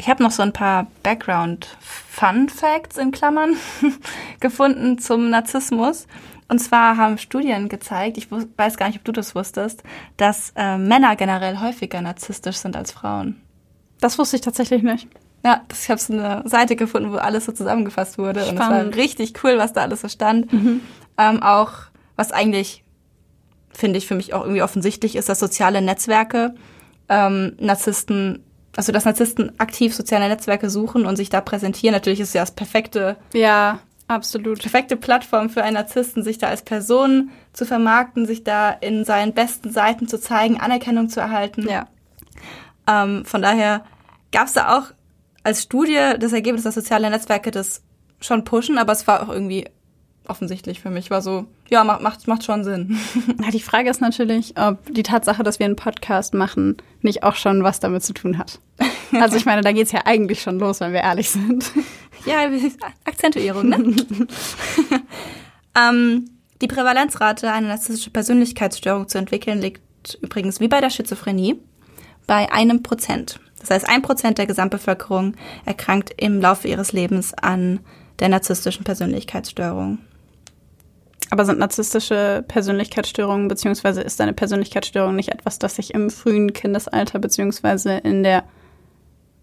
Ich 0.00 0.08
habe 0.08 0.22
noch 0.22 0.30
so 0.30 0.42
ein 0.42 0.54
paar 0.54 0.86
Background-Fun 1.02 2.48
Facts 2.48 2.96
in 2.96 3.10
Klammern 3.10 3.56
gefunden 4.40 4.98
zum 4.98 5.28
Narzissmus. 5.28 6.06
Und 6.48 6.58
zwar 6.58 6.96
haben 6.96 7.18
Studien 7.18 7.68
gezeigt, 7.68 8.16
ich 8.16 8.28
weiß 8.30 8.78
gar 8.78 8.86
nicht, 8.86 8.96
ob 8.96 9.04
du 9.04 9.12
das 9.12 9.34
wusstest, 9.34 9.82
dass 10.16 10.54
äh, 10.56 10.78
Männer 10.78 11.16
generell 11.16 11.60
häufiger 11.60 12.00
narzisstisch 12.00 12.56
sind 12.56 12.76
als 12.76 12.92
Frauen. 12.92 13.42
Das 14.00 14.18
wusste 14.18 14.36
ich 14.36 14.42
tatsächlich 14.42 14.82
nicht. 14.82 15.06
Ja, 15.44 15.60
das, 15.68 15.84
ich 15.84 15.90
habe 15.90 16.00
so 16.00 16.14
eine 16.14 16.48
Seite 16.48 16.76
gefunden, 16.76 17.12
wo 17.12 17.16
alles 17.16 17.44
so 17.44 17.52
zusammengefasst 17.52 18.16
wurde. 18.16 18.40
Spannend. 18.40 18.60
Und 18.60 18.66
es 18.66 18.96
war 18.96 19.02
richtig 19.02 19.44
cool, 19.44 19.58
was 19.58 19.74
da 19.74 19.82
alles 19.82 20.00
so 20.00 20.08
stand. 20.08 20.50
Mhm. 20.50 20.80
Ähm, 21.18 21.42
auch, 21.42 21.72
was 22.16 22.32
eigentlich, 22.32 22.84
finde 23.70 23.98
ich, 23.98 24.06
für 24.06 24.14
mich 24.14 24.32
auch 24.32 24.44
irgendwie 24.44 24.62
offensichtlich 24.62 25.14
ist, 25.14 25.28
dass 25.28 25.38
soziale 25.38 25.82
Netzwerke 25.82 26.54
ähm, 27.10 27.52
Narzissten 27.60 28.42
also 28.80 28.92
dass 28.92 29.04
Narzissten 29.04 29.52
aktiv 29.60 29.94
soziale 29.94 30.26
Netzwerke 30.26 30.70
suchen 30.70 31.04
und 31.04 31.16
sich 31.16 31.28
da 31.28 31.42
präsentieren. 31.42 31.92
Natürlich 31.92 32.18
ist 32.18 32.28
es 32.28 32.32
ja 32.34 32.40
das 32.40 32.52
perfekte, 32.52 33.18
ja, 33.34 33.80
absolut 34.08 34.58
perfekte 34.58 34.96
Plattform 34.96 35.50
für 35.50 35.62
einen 35.62 35.74
Narzissten, 35.74 36.22
sich 36.22 36.38
da 36.38 36.46
als 36.46 36.62
Person 36.62 37.30
zu 37.52 37.66
vermarkten, 37.66 38.24
sich 38.24 38.42
da 38.42 38.70
in 38.70 39.04
seinen 39.04 39.34
besten 39.34 39.70
Seiten 39.70 40.08
zu 40.08 40.18
zeigen, 40.18 40.58
Anerkennung 40.58 41.10
zu 41.10 41.20
erhalten. 41.20 41.68
Ja. 41.68 41.88
Ähm, 42.88 43.26
von 43.26 43.42
daher 43.42 43.84
gab 44.32 44.46
es 44.46 44.54
da 44.54 44.78
auch 44.78 44.84
als 45.42 45.64
Studie 45.64 46.14
das 46.18 46.32
Ergebnis, 46.32 46.62
dass 46.62 46.74
soziale 46.74 47.10
Netzwerke 47.10 47.50
das 47.50 47.82
schon 48.18 48.44
pushen, 48.44 48.78
aber 48.78 48.94
es 48.94 49.06
war 49.06 49.22
auch 49.22 49.28
irgendwie 49.28 49.66
offensichtlich 50.30 50.80
für 50.80 50.90
mich. 50.90 51.10
War 51.10 51.22
so, 51.22 51.46
ja, 51.68 51.84
macht, 51.84 52.26
macht, 52.26 52.44
schon 52.44 52.64
Sinn. 52.64 52.98
Ja, 53.42 53.50
die 53.50 53.60
Frage 53.60 53.90
ist 53.90 54.00
natürlich, 54.00 54.54
ob 54.56 54.78
die 54.92 55.02
Tatsache, 55.02 55.42
dass 55.42 55.58
wir 55.58 55.66
einen 55.66 55.76
Podcast 55.76 56.34
machen, 56.34 56.76
nicht 57.02 57.22
auch 57.22 57.34
schon 57.34 57.62
was 57.62 57.80
damit 57.80 58.02
zu 58.02 58.12
tun 58.12 58.38
hat. 58.38 58.60
Also 59.12 59.36
ich 59.36 59.44
meine, 59.44 59.62
da 59.62 59.72
geht's 59.72 59.92
ja 59.92 60.02
eigentlich 60.04 60.42
schon 60.42 60.58
los, 60.58 60.80
wenn 60.80 60.92
wir 60.92 61.00
ehrlich 61.00 61.30
sind. 61.30 61.72
Ja, 62.26 62.50
Akzentuierung, 63.04 63.70
ne? 63.70 63.78
ähm, 65.74 66.30
die 66.60 66.66
Prävalenzrate, 66.66 67.50
eine 67.50 67.68
narzisstische 67.68 68.10
Persönlichkeitsstörung 68.10 69.08
zu 69.08 69.16
entwickeln, 69.16 69.62
liegt 69.62 70.18
übrigens 70.20 70.60
wie 70.60 70.68
bei 70.68 70.82
der 70.82 70.90
Schizophrenie 70.90 71.58
bei 72.26 72.52
einem 72.52 72.82
Prozent. 72.82 73.40
Das 73.60 73.70
heißt, 73.70 73.88
ein 73.88 74.02
Prozent 74.02 74.38
der 74.38 74.46
Gesamtbevölkerung 74.46 75.34
erkrankt 75.64 76.12
im 76.16 76.40
Laufe 76.40 76.68
ihres 76.68 76.92
Lebens 76.92 77.34
an 77.34 77.80
der 78.18 78.28
narzisstischen 78.28 78.84
Persönlichkeitsstörung. 78.84 79.98
Aber 81.30 81.44
sind 81.44 81.58
narzisstische 81.58 82.44
Persönlichkeitsstörungen 82.48 83.48
beziehungsweise 83.48 84.02
ist 84.02 84.20
eine 84.20 84.32
Persönlichkeitsstörung 84.32 85.14
nicht 85.14 85.28
etwas, 85.28 85.58
das 85.58 85.76
sich 85.76 85.94
im 85.94 86.10
frühen 86.10 86.52
Kindesalter 86.52 87.18
beziehungsweise 87.18 87.98
in 87.98 88.22
der 88.22 88.44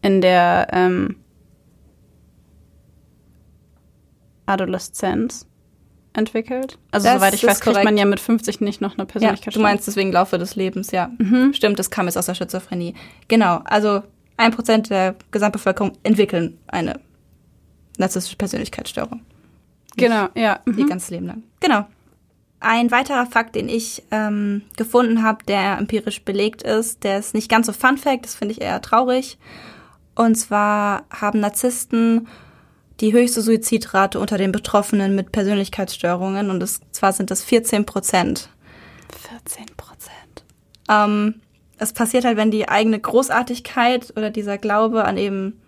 in 0.01 0.21
der 0.21 0.67
ähm, 0.71 1.15
Adoleszenz 4.45 5.47
entwickelt? 6.13 6.77
Also 6.91 7.07
das 7.07 7.15
soweit 7.15 7.33
ich 7.33 7.45
weiß, 7.45 7.59
kriegt 7.61 7.83
man 7.83 7.97
ja 7.97 8.05
mit 8.05 8.19
50 8.19 8.61
nicht 8.61 8.81
noch 8.81 8.97
eine 8.97 9.05
Persönlichkeitsstörung. 9.05 9.63
Ja, 9.63 9.69
du 9.69 9.75
meinst 9.75 9.87
deswegen 9.87 10.11
Laufe 10.11 10.37
des 10.37 10.55
Lebens, 10.55 10.91
ja. 10.91 11.11
Mhm. 11.17 11.53
Stimmt, 11.53 11.79
das 11.79 11.89
kam 11.89 12.07
jetzt 12.07 12.17
aus 12.17 12.25
der 12.25 12.35
Schizophrenie. 12.35 12.95
Genau, 13.27 13.61
also 13.65 14.03
ein 14.35 14.51
Prozent 14.51 14.89
der 14.89 15.15
Gesamtbevölkerung 15.31 15.93
entwickeln 16.03 16.57
eine 16.67 16.99
narzisstische 17.97 18.37
Persönlichkeitsstörung. 18.37 19.21
Genau, 19.97 20.27
ja. 20.35 20.59
Mhm. 20.65 20.77
Ihr 20.77 20.85
ganzes 20.87 21.09
Leben 21.09 21.27
lang. 21.27 21.43
Genau. 21.59 21.85
Ein 22.59 22.89
weiterer 22.89 23.27
Fakt, 23.27 23.55
den 23.55 23.69
ich 23.69 24.03
ähm, 24.09 24.63
gefunden 24.77 25.21
habe, 25.21 25.43
der 25.45 25.77
empirisch 25.77 26.23
belegt 26.23 26.63
ist, 26.63 27.03
der 27.03 27.19
ist 27.19 27.35
nicht 27.35 27.49
ganz 27.49 27.67
so 27.67 27.73
Fun 27.73 27.97
Fact, 27.97 28.25
das 28.25 28.35
finde 28.35 28.53
ich 28.53 28.61
eher 28.61 28.81
traurig. 28.81 29.37
Und 30.15 30.35
zwar 30.35 31.05
haben 31.11 31.39
Narzissten 31.39 32.27
die 32.99 33.13
höchste 33.13 33.41
Suizidrate 33.41 34.19
unter 34.19 34.39
den 34.39 34.51
Betroffenen 34.51 35.15
mit 35.15 35.31
Persönlichkeitsstörungen 35.31 36.49
und 36.49 36.63
es, 36.63 36.81
zwar 36.91 37.13
sind 37.13 37.29
das 37.29 37.43
14 37.43 37.85
Prozent. 37.85 38.49
14 39.29 39.65
Prozent. 39.77 40.43
Ähm, 40.89 41.35
es 41.77 41.93
passiert 41.93 42.25
halt, 42.25 42.37
wenn 42.37 42.49
die 42.49 42.67
eigene 42.67 42.99
Großartigkeit 42.99 44.13
oder 44.17 44.31
dieser 44.31 44.57
Glaube 44.57 45.05
an 45.05 45.17
eben 45.17 45.61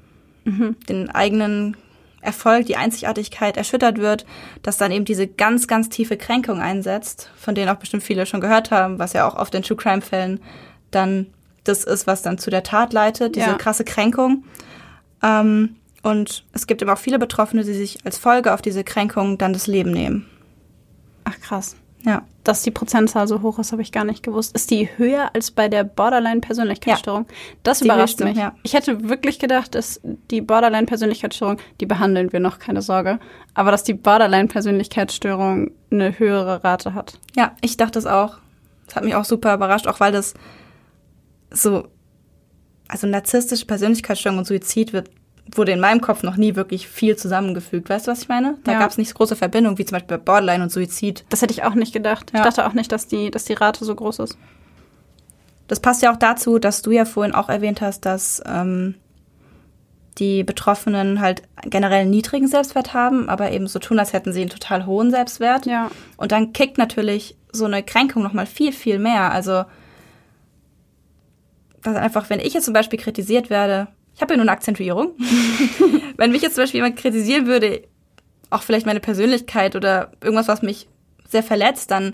mhm. 0.44 0.76
den 0.88 1.10
eigenen 1.10 1.78
Erfolg, 2.21 2.65
die 2.65 2.75
Einzigartigkeit 2.75 3.58
erschüttert 3.58 3.97
wird, 3.97 4.25
dass 4.62 4.77
dann 4.77 4.91
eben 4.91 5.05
diese 5.05 5.27
ganz, 5.27 5.67
ganz 5.67 5.89
tiefe 5.89 6.17
Kränkung 6.17 6.60
einsetzt, 6.60 7.29
von 7.38 7.55
denen 7.55 7.69
auch 7.69 7.79
bestimmt 7.79 8.03
viele 8.03 8.25
schon 8.25 8.41
gehört 8.41 8.71
haben, 8.71 8.99
was 8.99 9.13
ja 9.13 9.27
auch 9.27 9.36
oft 9.36 9.55
in 9.55 9.63
True 9.63 9.77
Crime 9.77 10.01
Fällen 10.01 10.39
dann 10.91 11.27
das 11.63 11.84
ist, 11.84 12.08
was 12.08 12.21
dann 12.21 12.38
zu 12.38 12.49
der 12.49 12.63
Tat 12.63 12.93
leitet, 12.93 13.36
diese 13.36 13.47
ja. 13.47 13.53
krasse 13.53 13.84
Kränkung. 13.84 14.43
Ähm, 15.21 15.75
und 16.01 16.45
es 16.53 16.67
gibt 16.67 16.82
eben 16.82 16.91
auch 16.91 16.97
viele 16.97 17.19
Betroffene, 17.19 17.63
die 17.63 17.73
sich 17.73 17.99
als 18.05 18.17
Folge 18.17 18.53
auf 18.53 18.62
diese 18.62 18.84
Kränkung 18.84 19.38
dann 19.38 19.53
das 19.53 19.67
Leben 19.67 19.91
nehmen. 19.91 20.25
Ach 21.25 21.39
krass. 21.41 21.75
Ja, 22.03 22.23
dass 22.45 22.62
die 22.62 22.71
Prozentzahl 22.71 23.27
so 23.27 23.41
hoch 23.41 23.59
ist, 23.59 23.73
habe 23.73 23.81
ich 23.81 23.91
gar 23.91 24.05
nicht 24.05 24.23
gewusst. 24.23 24.55
Ist 24.55 24.71
die 24.71 24.89
höher 24.97 25.31
als 25.35 25.51
bei 25.51 25.67
der 25.67 25.83
Borderline-Persönlichkeitsstörung? 25.83 27.25
Ja, 27.27 27.35
das 27.63 27.81
überrascht 27.81 28.21
mich. 28.21 28.38
Ja. 28.38 28.55
Ich 28.63 28.73
hätte 28.73 29.09
wirklich 29.09 29.38
gedacht, 29.38 29.75
dass 29.75 29.99
die 30.03 30.39
Borderline-Persönlichkeitsstörung, 30.41 31.57
die 31.81 31.85
behandeln 31.85 32.31
wir 32.31 32.39
noch, 32.39 32.59
keine 32.59 32.81
Sorge, 32.81 33.19
aber 33.53 33.71
dass 33.71 33.83
die 33.83 33.93
Borderline-Persönlichkeitsstörung 33.93 35.71
eine 35.91 36.17
höhere 36.17 36.63
Rate 36.63 36.93
hat. 36.93 37.19
Ja, 37.35 37.55
ich 37.62 37.75
dachte 37.75 37.99
es 37.99 38.05
auch. 38.05 38.38
Das 38.88 38.95
hat 38.95 39.03
mich 39.03 39.15
auch 39.15 39.25
super 39.25 39.53
überrascht, 39.53 39.88
auch 39.88 39.99
weil 39.99 40.13
das 40.13 40.33
so, 41.51 41.88
also 42.88 43.07
narzisstische 43.07 43.65
Persönlichkeitsstörung 43.65 44.39
und 44.39 44.47
Suizid 44.47 44.93
wird 44.93 45.09
wurde 45.55 45.71
in 45.71 45.79
meinem 45.79 46.01
Kopf 46.01 46.23
noch 46.23 46.38
nie 46.38 46.55
wirklich 46.55 46.88
viel 46.88 47.15
zusammengefügt. 47.15 47.89
Weißt 47.89 48.07
du, 48.07 48.12
was 48.12 48.21
ich 48.21 48.29
meine? 48.29 48.57
Da 48.63 48.73
ja. 48.73 48.79
gab 48.79 48.91
es 48.91 48.97
nicht 48.97 49.09
so 49.09 49.15
große 49.15 49.35
Verbindung, 49.35 49.77
wie 49.77 49.85
zum 49.85 49.95
Beispiel 49.95 50.17
bei 50.17 50.23
Borderline 50.23 50.63
und 50.63 50.71
Suizid. 50.71 51.25
Das 51.29 51.41
hätte 51.41 51.53
ich 51.53 51.63
auch 51.63 51.75
nicht 51.75 51.93
gedacht. 51.93 52.31
Ja. 52.33 52.39
Ich 52.39 52.45
dachte 52.45 52.67
auch 52.67 52.73
nicht, 52.73 52.91
dass 52.91 53.07
die, 53.07 53.31
dass 53.31 53.45
die 53.45 53.53
Rate 53.53 53.85
so 53.85 53.95
groß 53.95 54.19
ist. 54.19 54.38
Das 55.67 55.79
passt 55.79 56.01
ja 56.01 56.12
auch 56.12 56.17
dazu, 56.17 56.59
dass 56.59 56.81
du 56.81 56.91
ja 56.91 57.05
vorhin 57.05 57.33
auch 57.33 57.47
erwähnt 57.47 57.81
hast, 57.81 58.05
dass 58.05 58.41
ähm, 58.45 58.95
die 60.17 60.43
Betroffenen 60.43 61.21
halt 61.21 61.43
generell 61.63 62.01
einen 62.01 62.09
niedrigen 62.09 62.47
Selbstwert 62.47 62.93
haben, 62.93 63.29
aber 63.29 63.51
eben 63.51 63.67
so 63.67 63.79
tun, 63.79 63.99
als 63.99 64.13
hätten 64.13 64.33
sie 64.33 64.41
einen 64.41 64.49
total 64.49 64.85
hohen 64.85 65.12
Selbstwert. 65.12 65.65
Ja. 65.65 65.91
Und 66.17 66.31
dann 66.31 66.53
kickt 66.53 66.77
natürlich 66.77 67.38
so 67.51 67.65
eine 67.65 67.83
Kränkung 67.83 68.23
nochmal 68.23 68.45
viel, 68.45 68.73
viel 68.73 68.99
mehr. 68.99 69.31
Also, 69.31 69.63
das 71.83 71.95
einfach, 71.95 72.29
wenn 72.29 72.39
ich 72.39 72.53
jetzt 72.53 72.65
zum 72.65 72.73
Beispiel 72.73 72.99
kritisiert 72.99 73.49
werde, 73.49 73.88
ich 74.19 74.21
habe 74.21 74.34
ja 74.34 74.38
nur 74.38 74.43
eine 74.43 74.51
Akzentuierung, 74.51 75.13
wenn 76.17 76.34
mich 76.34 76.41
jetzt 76.41 76.55
zum 76.55 76.63
Beispiel 76.63 76.79
jemand 76.79 76.97
kritisieren 76.97 77.47
würde, 77.47 77.84
auch 78.49 78.63
vielleicht 78.63 78.86
meine 78.86 78.99
Persönlichkeit 78.99 79.77
oder 79.77 80.12
irgendwas, 80.21 80.49
was 80.49 80.62
mich 80.62 80.89
sehr 81.25 81.41
verletzt, 81.41 81.89
dann 81.89 82.13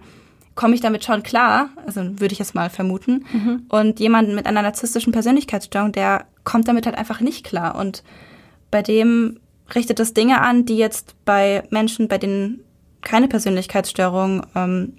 komme 0.53 0.75
ich 0.75 0.81
damit 0.81 1.03
schon 1.03 1.23
klar, 1.23 1.69
also 1.87 2.01
würde 2.19 2.33
ich 2.33 2.37
jetzt 2.37 2.53
mal 2.53 2.69
vermuten. 2.69 3.25
Mhm. 3.33 3.65
Und 3.69 3.99
jemand 3.99 4.35
mit 4.35 4.45
einer 4.45 4.61
narzisstischen 4.61 5.13
Persönlichkeitsstörung, 5.13 5.93
der 5.93 6.27
kommt 6.43 6.67
damit 6.67 6.85
halt 6.85 6.95
einfach 6.95 7.21
nicht 7.21 7.43
klar. 7.43 7.73
Und 7.73 8.03
bei 8.69 8.83
dem 8.83 9.39
richtet 9.73 9.99
es 9.99 10.13
Dinge 10.13 10.41
an, 10.41 10.63
die 10.65 10.77
jetzt 10.77 11.15
bei 11.25 11.63
Menschen, 11.71 12.07
bei 12.07 12.19
denen 12.19 12.61
keine 13.01 13.27
Persönlichkeitsstörung 13.27 14.45
ähm, 14.53 14.93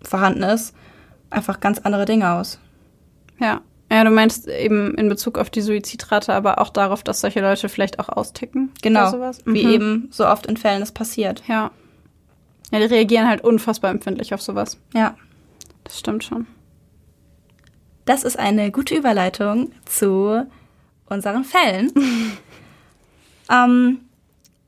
vorhanden 0.00 0.44
ist, 0.44 0.76
einfach 1.28 1.58
ganz 1.58 1.80
andere 1.80 2.04
Dinge 2.04 2.30
aus. 2.30 2.60
Ja. 3.40 3.62
Ja, 3.92 4.04
du 4.04 4.10
meinst 4.10 4.48
eben 4.48 4.94
in 4.94 5.10
Bezug 5.10 5.36
auf 5.36 5.50
die 5.50 5.60
Suizidrate, 5.60 6.32
aber 6.32 6.62
auch 6.62 6.70
darauf, 6.70 7.02
dass 7.02 7.20
solche 7.20 7.42
Leute 7.42 7.68
vielleicht 7.68 7.98
auch 7.98 8.08
austicken. 8.08 8.70
Genau. 8.80 9.10
sowas. 9.10 9.44
Mhm. 9.44 9.54
Wie 9.54 9.64
eben 9.64 10.08
so 10.10 10.26
oft 10.26 10.46
in 10.46 10.56
Fällen 10.56 10.80
es 10.80 10.92
passiert. 10.92 11.42
Ja. 11.46 11.70
Ja, 12.70 12.78
die 12.78 12.86
reagieren 12.86 13.28
halt 13.28 13.44
unfassbar 13.44 13.90
empfindlich 13.90 14.32
auf 14.32 14.40
sowas. 14.40 14.78
Ja. 14.94 15.14
Das 15.84 15.98
stimmt 15.98 16.24
schon. 16.24 16.46
Das 18.06 18.24
ist 18.24 18.38
eine 18.38 18.70
gute 18.70 18.94
Überleitung 18.94 19.72
zu 19.84 20.42
unseren 21.04 21.44
Fällen. 21.44 21.92
ähm, 23.50 24.00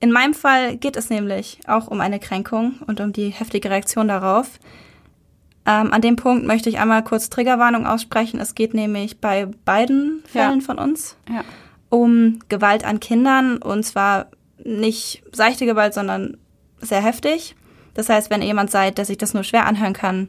in 0.01 0.13
meinem 0.13 0.35
Fall 0.35 0.77
geht 0.77 0.97
es 0.97 1.09
nämlich 1.09 1.61
auch 1.67 1.87
um 1.89 2.03
eine 2.03 2.21
Kränkung 2.21 2.75
und 2.87 3.01
um 3.01 3.15
die 3.15 3.31
heftige 3.31 3.71
Reaktion 3.71 4.07
darauf. 4.07 4.61
Ähm, 5.67 5.93
an 5.93 6.03
dem 6.03 6.17
Punkt 6.17 6.47
möchte 6.47 6.69
ich 6.69 6.79
einmal 6.79 7.03
kurz 7.03 7.31
Triggerwarnung 7.31 7.87
aussprechen. 7.87 8.39
Es 8.39 8.55
geht 8.55 8.75
nämlich 8.75 9.21
bei 9.21 9.47
beiden 9.65 10.23
Fällen 10.27 10.61
ja. 10.61 10.65
von 10.65 10.79
uns 10.79 11.17
ja. 11.29 11.43
um 11.89 12.41
Gewalt 12.49 12.85
an 12.85 13.01
Kindern 13.01 13.59
und 13.59 13.85
zwar 13.85 14.27
nicht 14.63 15.23
seichte 15.33 15.65
Gewalt, 15.65 15.95
sondern 15.95 16.37
sehr 16.81 17.03
heftig. 17.03 17.57
Das 17.95 18.09
heißt, 18.09 18.31
wenn 18.31 18.43
ihr 18.43 18.49
jemand 18.49 18.71
seid, 18.71 18.99
der 18.99 19.05
sich 19.05 19.19
das 19.19 19.35
nur 19.35 19.45
schwer 19.45 19.67
anhören 19.67 19.95
kann, 19.95 20.29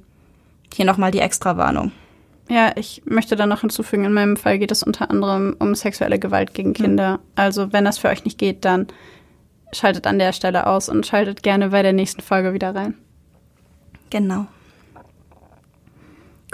hier 0.73 0.85
nochmal 0.85 1.11
die 1.11 1.19
Extrawarnung. 1.19 1.91
Ja, 2.47 2.71
ich 2.75 3.01
möchte 3.05 3.35
da 3.35 3.47
noch 3.47 3.61
hinzufügen, 3.61 4.05
in 4.05 4.13
meinem 4.13 4.37
Fall 4.37 4.59
geht 4.59 4.71
es 4.71 4.83
unter 4.83 5.09
anderem 5.09 5.55
um 5.59 5.73
sexuelle 5.73 6.19
Gewalt 6.19 6.53
gegen 6.53 6.73
Kinder. 6.73 7.17
Mhm. 7.17 7.23
Also 7.35 7.73
wenn 7.73 7.85
das 7.85 7.97
für 7.97 8.07
euch 8.07 8.23
nicht 8.23 8.37
geht, 8.37 8.65
dann 8.65 8.87
schaltet 9.73 10.05
an 10.07 10.19
der 10.19 10.31
Stelle 10.31 10.67
aus 10.67 10.87
und 10.87 11.05
schaltet 11.05 11.43
gerne 11.43 11.69
bei 11.69 11.81
der 11.81 11.93
nächsten 11.93 12.21
Folge 12.21 12.53
wieder 12.53 12.75
rein. 12.75 12.93
Genau. 14.11 14.45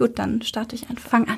Gut, 0.02 0.18
dann 0.18 0.42
starte 0.42 0.74
ich 0.74 0.90
einfach. 0.90 1.12
Fang 1.12 1.28
an. 1.28 1.38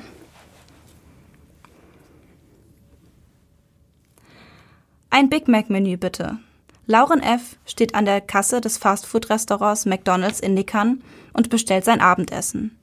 Ein 5.10 5.28
Big 5.28 5.48
Mac-Menü 5.48 5.98
bitte. 5.98 6.38
Lauren 6.86 7.20
F. 7.20 7.56
steht 7.66 7.94
an 7.94 8.06
der 8.06 8.22
Kasse 8.22 8.62
des 8.62 8.78
Fastfood-Restaurants 8.78 9.84
McDonald's 9.84 10.40
in 10.40 10.54
Nickern 10.54 11.02
und 11.34 11.50
bestellt 11.50 11.84
sein 11.84 12.00
Abendessen. 12.00 12.74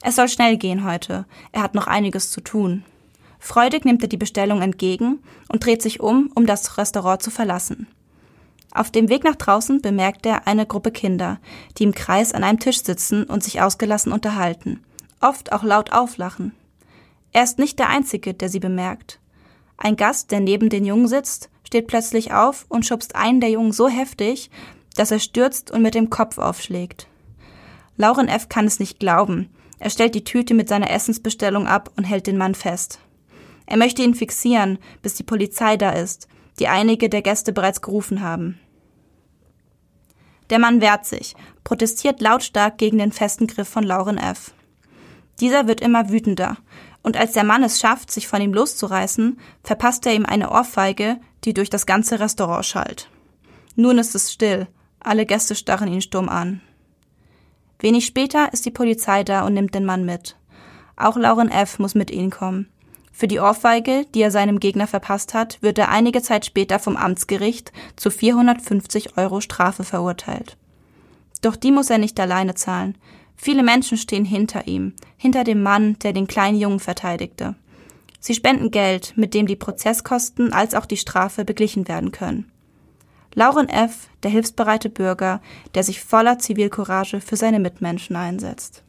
Es 0.00 0.16
soll 0.16 0.30
schnell 0.30 0.56
gehen 0.56 0.82
heute. 0.82 1.26
Er 1.52 1.60
hat 1.60 1.74
noch 1.74 1.88
einiges 1.88 2.30
zu 2.30 2.40
tun. 2.40 2.82
Freudig 3.38 3.84
nimmt 3.84 4.00
er 4.00 4.08
die 4.08 4.16
Bestellung 4.16 4.62
entgegen 4.62 5.18
und 5.50 5.62
dreht 5.62 5.82
sich 5.82 6.00
um, 6.00 6.32
um 6.34 6.46
das 6.46 6.78
Restaurant 6.78 7.22
zu 7.22 7.30
verlassen. 7.30 7.86
Auf 8.72 8.90
dem 8.90 9.10
Weg 9.10 9.24
nach 9.24 9.36
draußen 9.36 9.82
bemerkt 9.82 10.24
er 10.24 10.46
eine 10.46 10.64
Gruppe 10.64 10.90
Kinder, 10.90 11.38
die 11.76 11.84
im 11.84 11.92
Kreis 11.92 12.32
an 12.32 12.44
einem 12.44 12.60
Tisch 12.60 12.82
sitzen 12.82 13.24
und 13.24 13.44
sich 13.44 13.60
ausgelassen 13.60 14.10
unterhalten 14.10 14.80
oft 15.20 15.52
auch 15.52 15.62
laut 15.62 15.92
auflachen. 15.92 16.52
Er 17.32 17.44
ist 17.44 17.58
nicht 17.58 17.78
der 17.78 17.88
Einzige, 17.88 18.34
der 18.34 18.48
sie 18.48 18.60
bemerkt. 18.60 19.20
Ein 19.76 19.96
Gast, 19.96 20.30
der 20.30 20.40
neben 20.40 20.70
den 20.70 20.84
Jungen 20.84 21.08
sitzt, 21.08 21.50
steht 21.64 21.86
plötzlich 21.86 22.32
auf 22.32 22.66
und 22.68 22.86
schubst 22.86 23.14
einen 23.14 23.40
der 23.40 23.50
Jungen 23.50 23.72
so 23.72 23.88
heftig, 23.88 24.50
dass 24.96 25.10
er 25.10 25.20
stürzt 25.20 25.70
und 25.70 25.82
mit 25.82 25.94
dem 25.94 26.10
Kopf 26.10 26.38
aufschlägt. 26.38 27.06
Lauren 27.96 28.28
F. 28.28 28.48
kann 28.48 28.66
es 28.66 28.80
nicht 28.80 28.98
glauben. 28.98 29.50
Er 29.78 29.90
stellt 29.90 30.14
die 30.14 30.24
Tüte 30.24 30.54
mit 30.54 30.68
seiner 30.68 30.90
Essensbestellung 30.90 31.66
ab 31.66 31.92
und 31.96 32.04
hält 32.04 32.26
den 32.26 32.38
Mann 32.38 32.54
fest. 32.54 32.98
Er 33.66 33.76
möchte 33.76 34.02
ihn 34.02 34.14
fixieren, 34.14 34.78
bis 35.02 35.14
die 35.14 35.22
Polizei 35.22 35.76
da 35.76 35.90
ist, 35.90 36.26
die 36.58 36.68
einige 36.68 37.08
der 37.08 37.22
Gäste 37.22 37.52
bereits 37.52 37.80
gerufen 37.80 38.22
haben. 38.22 38.58
Der 40.50 40.58
Mann 40.58 40.80
wehrt 40.80 41.04
sich, 41.04 41.36
protestiert 41.62 42.20
lautstark 42.20 42.78
gegen 42.78 42.98
den 42.98 43.12
festen 43.12 43.46
Griff 43.46 43.68
von 43.68 43.84
Lauren 43.84 44.16
F. 44.16 44.52
Dieser 45.40 45.68
wird 45.68 45.80
immer 45.80 46.10
wütender, 46.10 46.56
und 47.02 47.16
als 47.16 47.32
der 47.32 47.44
Mann 47.44 47.62
es 47.62 47.80
schafft, 47.80 48.10
sich 48.10 48.28
von 48.28 48.40
ihm 48.42 48.52
loszureißen, 48.52 49.38
verpasst 49.62 50.04
er 50.06 50.14
ihm 50.14 50.26
eine 50.26 50.50
Ohrfeige, 50.50 51.18
die 51.44 51.54
durch 51.54 51.70
das 51.70 51.86
ganze 51.86 52.20
Restaurant 52.20 52.64
schallt. 52.64 53.08
Nun 53.76 53.98
ist 53.98 54.14
es 54.14 54.32
still, 54.32 54.66
alle 55.00 55.24
Gäste 55.24 55.54
starren 55.54 55.88
ihn 55.88 56.02
stumm 56.02 56.28
an. 56.28 56.60
Wenig 57.78 58.06
später 58.06 58.52
ist 58.52 58.66
die 58.66 58.72
Polizei 58.72 59.22
da 59.22 59.46
und 59.46 59.54
nimmt 59.54 59.74
den 59.74 59.84
Mann 59.84 60.04
mit. 60.04 60.36
Auch 60.96 61.16
Lauren 61.16 61.48
F. 61.48 61.78
muss 61.78 61.94
mit 61.94 62.10
ihnen 62.10 62.30
kommen. 62.30 62.68
Für 63.12 63.28
die 63.28 63.38
Ohrfeige, 63.38 64.04
die 64.14 64.20
er 64.20 64.30
seinem 64.30 64.60
Gegner 64.60 64.86
verpasst 64.86 65.34
hat, 65.34 65.58
wird 65.62 65.78
er 65.78 65.88
einige 65.88 66.22
Zeit 66.22 66.44
später 66.46 66.78
vom 66.78 66.96
Amtsgericht 66.96 67.72
zu 67.96 68.10
450 68.10 69.16
Euro 69.16 69.40
Strafe 69.40 69.84
verurteilt. 69.84 70.56
Doch 71.40 71.56
die 71.56 71.70
muss 71.70 71.90
er 71.90 71.98
nicht 71.98 72.18
alleine 72.18 72.54
zahlen. 72.54 72.96
Viele 73.40 73.62
Menschen 73.62 73.96
stehen 73.96 74.24
hinter 74.24 74.66
ihm, 74.66 74.94
hinter 75.16 75.44
dem 75.44 75.62
Mann, 75.62 75.96
der 76.00 76.12
den 76.12 76.26
kleinen 76.26 76.58
Jungen 76.58 76.80
verteidigte. 76.80 77.54
Sie 78.18 78.34
spenden 78.34 78.72
Geld, 78.72 79.12
mit 79.16 79.32
dem 79.32 79.46
die 79.46 79.56
Prozesskosten 79.56 80.52
als 80.52 80.74
auch 80.74 80.86
die 80.86 80.96
Strafe 80.96 81.44
beglichen 81.44 81.86
werden 81.86 82.10
können. 82.10 82.50
Lauren 83.34 83.68
F., 83.68 84.08
der 84.24 84.32
hilfsbereite 84.32 84.90
Bürger, 84.90 85.40
der 85.74 85.84
sich 85.84 86.00
voller 86.02 86.40
Zivilcourage 86.40 87.20
für 87.20 87.36
seine 87.36 87.60
Mitmenschen 87.60 88.16
einsetzt. 88.16 88.82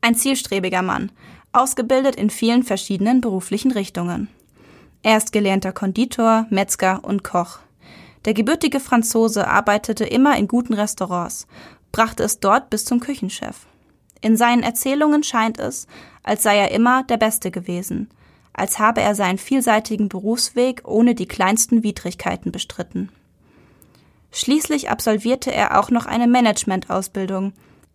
Ein 0.00 0.16
zielstrebiger 0.16 0.82
Mann, 0.82 1.12
ausgebildet 1.52 2.16
in 2.16 2.28
vielen 2.28 2.64
verschiedenen 2.64 3.20
beruflichen 3.20 3.70
Richtungen. 3.70 4.28
Er 5.04 5.16
ist 5.16 5.32
gelernter 5.32 5.72
Konditor, 5.72 6.46
Metzger 6.50 7.04
und 7.04 7.22
Koch. 7.22 7.60
Der 8.24 8.32
gebürtige 8.32 8.80
Franzose 8.80 9.46
arbeitete 9.46 10.04
immer 10.04 10.36
in 10.38 10.48
guten 10.48 10.72
Restaurants, 10.72 11.46
brachte 11.94 12.24
es 12.24 12.40
dort 12.40 12.70
bis 12.70 12.84
zum 12.84 12.98
Küchenchef. 12.98 13.66
In 14.20 14.36
seinen 14.36 14.64
Erzählungen 14.64 15.22
scheint 15.22 15.60
es, 15.60 15.86
als 16.24 16.42
sei 16.42 16.58
er 16.58 16.72
immer 16.72 17.04
der 17.04 17.18
Beste 17.18 17.52
gewesen, 17.52 18.10
als 18.52 18.80
habe 18.80 19.00
er 19.00 19.14
seinen 19.14 19.38
vielseitigen 19.38 20.08
Berufsweg 20.08 20.82
ohne 20.84 21.14
die 21.14 21.28
kleinsten 21.28 21.84
Widrigkeiten 21.84 22.50
bestritten. 22.50 23.10
Schließlich 24.32 24.90
absolvierte 24.90 25.54
er 25.54 25.78
auch 25.78 25.92
noch 25.92 26.06
eine 26.06 26.26
Managementausbildung, 26.26 27.52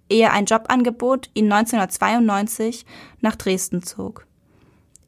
ehe 0.07 0.31
ein 0.31 0.45
Jobangebot 0.45 1.29
ihn 1.33 1.51
1992 1.51 2.85
nach 3.19 3.35
Dresden 3.35 3.83
zog. 3.83 4.25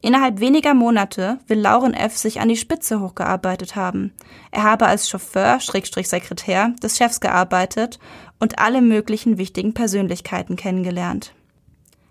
Innerhalb 0.01 0.39
weniger 0.39 0.73
Monate 0.73 1.37
will 1.47 1.59
Lauren 1.59 1.93
F. 1.93 2.17
sich 2.17 2.39
an 2.39 2.49
die 2.49 2.57
Spitze 2.57 2.99
hochgearbeitet 2.99 3.75
haben. 3.75 4.11
Er 4.49 4.63
habe 4.63 4.87
als 4.87 5.07
Chauffeur, 5.07 5.59
Schrägstrich 5.59 6.09
Sekretär 6.09 6.73
des 6.81 6.97
Chefs 6.97 7.19
gearbeitet 7.19 7.99
und 8.39 8.57
alle 8.57 8.81
möglichen 8.81 9.37
wichtigen 9.37 9.75
Persönlichkeiten 9.75 10.55
kennengelernt. 10.55 11.33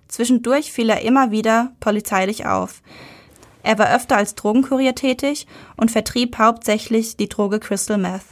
Zwischendurch 0.06 0.70
fiel 0.72 0.88
er 0.88 1.02
immer 1.02 1.32
wieder 1.32 1.72
polizeilich 1.80 2.46
auf. 2.46 2.82
Er 3.64 3.78
war 3.78 3.94
öfter 3.94 4.16
als 4.16 4.36
Drogenkurier 4.36 4.94
tätig 4.94 5.46
und 5.76 5.90
vertrieb 5.90 6.38
hauptsächlich 6.38 7.16
die 7.16 7.28
Droge 7.28 7.58
Crystal 7.58 7.98
Meth. 7.98 8.22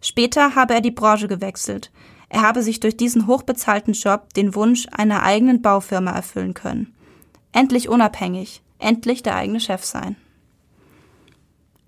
Später 0.00 0.54
habe 0.54 0.74
er 0.74 0.80
die 0.80 0.90
Branche 0.90 1.28
gewechselt. 1.28 1.90
Er 2.30 2.42
habe 2.42 2.62
sich 2.62 2.80
durch 2.80 2.96
diesen 2.96 3.26
hochbezahlten 3.26 3.92
Job 3.92 4.32
den 4.34 4.54
Wunsch 4.54 4.86
einer 4.90 5.22
eigenen 5.22 5.62
Baufirma 5.62 6.10
erfüllen 6.12 6.54
können. 6.54 6.93
Endlich 7.54 7.88
unabhängig, 7.88 8.62
endlich 8.80 9.22
der 9.22 9.36
eigene 9.36 9.60
Chef 9.60 9.84
sein. 9.84 10.16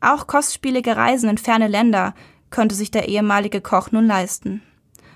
Auch 0.00 0.28
kostspielige 0.28 0.96
Reisen 0.96 1.28
in 1.28 1.38
ferne 1.38 1.66
Länder 1.66 2.14
könnte 2.50 2.76
sich 2.76 2.92
der 2.92 3.08
ehemalige 3.08 3.60
Koch 3.60 3.90
nun 3.90 4.06
leisten. 4.06 4.62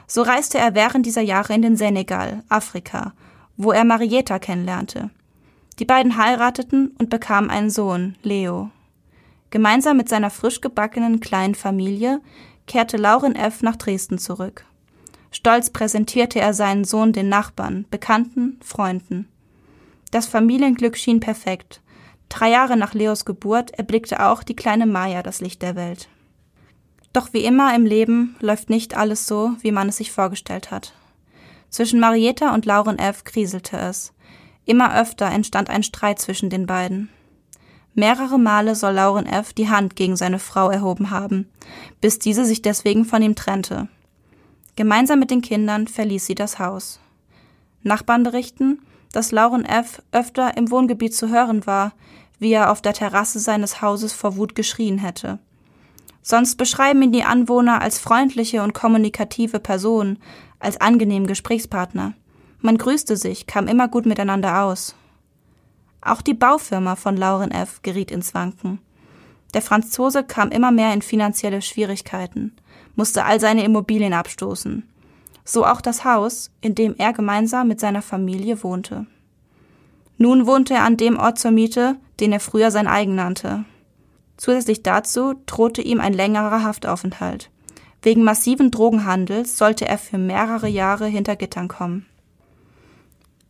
So 0.09 0.23
reiste 0.23 0.59
er 0.59 0.75
während 0.75 1.07
dieser 1.07 1.21
Jahre 1.21 1.55
in 1.55 1.63
den 1.63 1.77
Senegal, 1.77 2.43
Afrika, 2.49 3.13
wo 3.57 3.71
er 3.71 3.85
Marietta 3.85 4.41
kennenlernte. 4.41 5.11
Die 5.79 5.85
beiden 5.85 6.17
heirateten 6.17 6.97
und 6.99 7.11
bekamen 7.11 7.49
einen 7.49 7.71
Sohn, 7.71 8.17
Leo. 8.25 8.71
Gemeinsam 9.51 9.99
mit 9.99 10.09
seiner 10.09 10.31
frisch 10.31 10.61
gebackenen 10.61 11.21
kleinen 11.21 11.55
Familie 11.55 12.21
kehrte 12.67 12.97
Lauren 12.97 13.37
F. 13.37 13.63
nach 13.63 13.77
Dresden 13.77 14.19
zurück. 14.19 14.65
Stolz 15.31 15.71
präsentierte 15.71 16.41
er 16.41 16.55
seinen 16.55 16.83
Sohn 16.83 17.13
den 17.13 17.29
Nachbarn, 17.29 17.87
Bekannten, 17.89 18.59
Freunden. 18.65 19.29
Das 20.11 20.27
Familienglück 20.27 20.97
schien 20.97 21.21
perfekt. 21.21 21.81
Drei 22.29 22.51
Jahre 22.51 22.77
nach 22.77 22.95
Leos 22.95 23.25
Geburt 23.25 23.73
erblickte 23.73 24.25
auch 24.27 24.43
die 24.43 24.57
kleine 24.57 24.87
Maya 24.87 25.23
das 25.23 25.41
Licht 25.41 25.63
der 25.63 25.77
Welt. 25.77 26.09
Doch 27.13 27.33
wie 27.33 27.45
immer 27.45 27.75
im 27.75 27.85
Leben 27.85 28.37
läuft 28.41 28.71
nicht 28.71 28.97
alles 28.97 29.27
so, 29.27 29.53
wie 29.61 29.73
man 29.73 29.89
es 29.89 29.97
sich 29.97 30.13
vorgestellt 30.13 30.71
hat. 30.71 30.95
Zwischen 31.69 32.01
Marietta 32.01 32.55
und 32.55 32.67
Lauren 32.67 32.99
F. 32.99 33.25
kriselte 33.25 33.77
es. 33.77 34.13
Immer 34.65 34.97
öfter 34.97 35.27
entstand 35.27 35.71
ein 35.71 35.83
Streit 35.83 36.21
zwischen 36.21 36.51
den 36.51 36.67
beiden. 36.67 37.09
Mehrere 37.95 38.39
Male 38.39 38.77
soll 38.77 38.95
Lauren 38.95 39.27
F. 39.27 39.53
die 39.53 39.69
Hand 39.69 39.97
gegen 39.97 40.17
seine 40.17 40.39
Frau 40.39 40.71
erhoben 40.71 41.11
haben, 41.11 41.49
bis 42.01 42.21
diese 42.21 42.45
sich 42.45 42.63
deswegen 42.63 43.05
von 43.05 43.23
ihm 43.23 43.35
trennte. 43.35 43.89
Gemeinsam 44.77 45.19
mit 45.19 45.31
den 45.31 45.43
Kindern 45.43 45.89
verließ 45.89 46.27
sie 46.27 46.37
das 46.37 46.59
Haus. 46.61 47.01
Nachbarn 47.83 48.23
berichten, 48.23 48.81
dass 49.13 49.33
Lauren 49.33 49.65
F. 49.65 50.03
öfter 50.13 50.57
im 50.57 50.71
Wohngebiet 50.71 51.15
zu 51.15 51.29
hören 51.29 51.67
war, 51.67 51.93
wie 52.39 52.53
er 52.53 52.71
auf 52.71 52.81
der 52.81 52.95
Terrasse 52.95 53.39
seines 53.39 53.83
Hauses 53.83 54.13
vor 54.13 54.37
Wut 54.37 54.55
geschrien 54.55 54.99
hätte. 54.99 55.39
Sonst 56.23 56.57
beschreiben 56.57 57.03
ihn 57.03 57.13
die 57.13 57.25
Anwohner 57.25 57.81
als 57.81 57.99
freundliche 57.99 58.63
und 58.63 58.75
kommunikative 58.75 59.61
Person, 59.61 60.19
als 60.59 60.81
angenehmen 60.81 61.27
Gesprächspartner. 61.27 62.15
Man 62.61 62.77
grüßte 62.77 63.17
sich, 63.17 63.47
kam 63.47 63.69
immer 63.69 63.89
gut 63.89 64.07
miteinander 64.07 64.63
aus. 64.63 64.95
Auch 66.03 66.23
die 66.23 66.35
Baufirma 66.35 66.97
von 66.97 67.17
Lauren 67.17 67.51
F. 67.51 67.81
geriet 67.83 68.11
ins 68.11 68.35
Wanken. 68.35 68.81
Der 69.55 69.63
Franzose 69.63 70.25
kam 70.25 70.51
immer 70.51 70.71
mehr 70.71 70.93
in 70.95 71.03
finanzielle 71.03 71.63
Schwierigkeiten, 71.63 72.55
musste 72.95 73.25
all 73.25 73.41
seine 73.41 73.65
Immobilien 73.65 74.13
abstoßen. 74.13 74.90
So 75.45 75.67
auch 75.67 75.81
das 75.81 76.05
Haus, 76.05 76.51
in 76.61 76.75
dem 76.75 76.95
er 76.97 77.13
gemeinsam 77.13 77.69
mit 77.69 77.81
seiner 77.81 78.03
Familie 78.03 78.63
wohnte. 78.63 79.07
Nun 80.19 80.47
wohnte 80.47 80.75
er 80.75 80.85
an 80.85 80.97
dem 80.97 81.19
Ort 81.19 81.39
zur 81.39 81.51
Miete, 81.51 81.97
den 82.21 82.33
er 82.33 82.41
früher 82.41 82.71
sein 82.71 82.87
eigen 82.87 83.15
nannte. 83.15 83.65
Zusätzlich 84.37 84.83
dazu 84.83 85.35
drohte 85.47 85.83
ihm 85.83 86.01
ein 86.01 86.13
längerer 86.13 86.63
Haftaufenthalt. 86.63 87.51
Wegen 88.03 88.23
massiven 88.23 88.71
Drogenhandels 88.71 89.59
sollte 89.59 89.87
er 89.87 89.99
für 89.99 90.19
mehrere 90.19 90.69
Jahre 90.69 91.07
hinter 91.07 91.37
Gittern 91.37 91.69
kommen. 91.69 92.07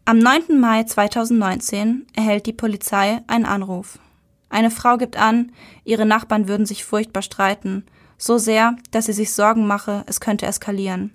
Am 0.04 0.18
9. 0.18 0.58
Mai 0.58 0.82
2019 0.82 2.06
erhält 2.16 2.46
die 2.46 2.52
Polizei 2.52 3.20
einen 3.28 3.44
Anruf. 3.44 4.00
Eine 4.48 4.72
Frau 4.72 4.96
gibt 4.96 5.16
an, 5.16 5.52
ihre 5.84 6.06
Nachbarn 6.06 6.48
würden 6.48 6.66
sich 6.66 6.84
furchtbar 6.84 7.22
streiten, 7.22 7.84
so 8.18 8.36
sehr, 8.36 8.76
dass 8.90 9.06
sie 9.06 9.12
sich 9.12 9.32
Sorgen 9.32 9.68
mache, 9.68 10.02
es 10.06 10.20
könnte 10.20 10.46
eskalieren. 10.46 11.14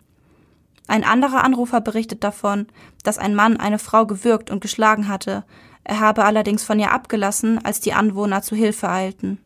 Ein 0.87 1.03
anderer 1.03 1.43
Anrufer 1.43 1.81
berichtet 1.81 2.23
davon, 2.23 2.67
dass 3.03 3.17
ein 3.17 3.35
Mann 3.35 3.57
eine 3.57 3.79
Frau 3.79 4.05
gewürgt 4.05 4.51
und 4.51 4.61
geschlagen 4.61 5.07
hatte, 5.07 5.43
er 5.83 5.99
habe 5.99 6.25
allerdings 6.25 6.63
von 6.63 6.79
ihr 6.79 6.91
abgelassen, 6.91 7.63
als 7.63 7.79
die 7.79 7.93
Anwohner 7.93 8.41
zu 8.41 8.55
Hilfe 8.55 8.89
eilten. 8.89 9.37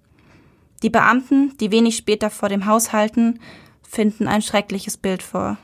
Die 0.82 0.90
Beamten, 0.90 1.58
die 1.58 1.72
wenig 1.72 1.98
später 1.98 2.30
vor 2.30 2.48
dem 2.48 2.66
Haus 2.66 2.94
halten, 2.94 3.40
finden 3.84 4.28
ein 4.28 4.42
schreckliches 4.42 4.96
Bild 4.96 5.22
vor. 5.22 5.58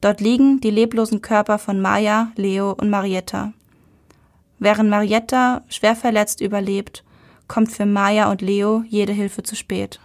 Dort 0.00 0.20
liegen 0.20 0.60
die 0.60 0.70
leblosen 0.70 1.20
Körper 1.20 1.58
von 1.58 1.80
Maya, 1.80 2.32
Leo 2.36 2.72
und 2.72 2.88
Marietta. 2.88 3.52
Während 4.58 4.88
Marietta 4.88 5.62
schwer 5.68 5.94
verletzt 5.94 6.40
überlebt, 6.40 7.04
kommt 7.46 7.70
für 7.70 7.86
Maya 7.86 8.30
und 8.30 8.40
Leo 8.40 8.84
jede 8.88 9.12
Hilfe 9.12 9.42
zu 9.42 9.56
spät. 9.56 10.00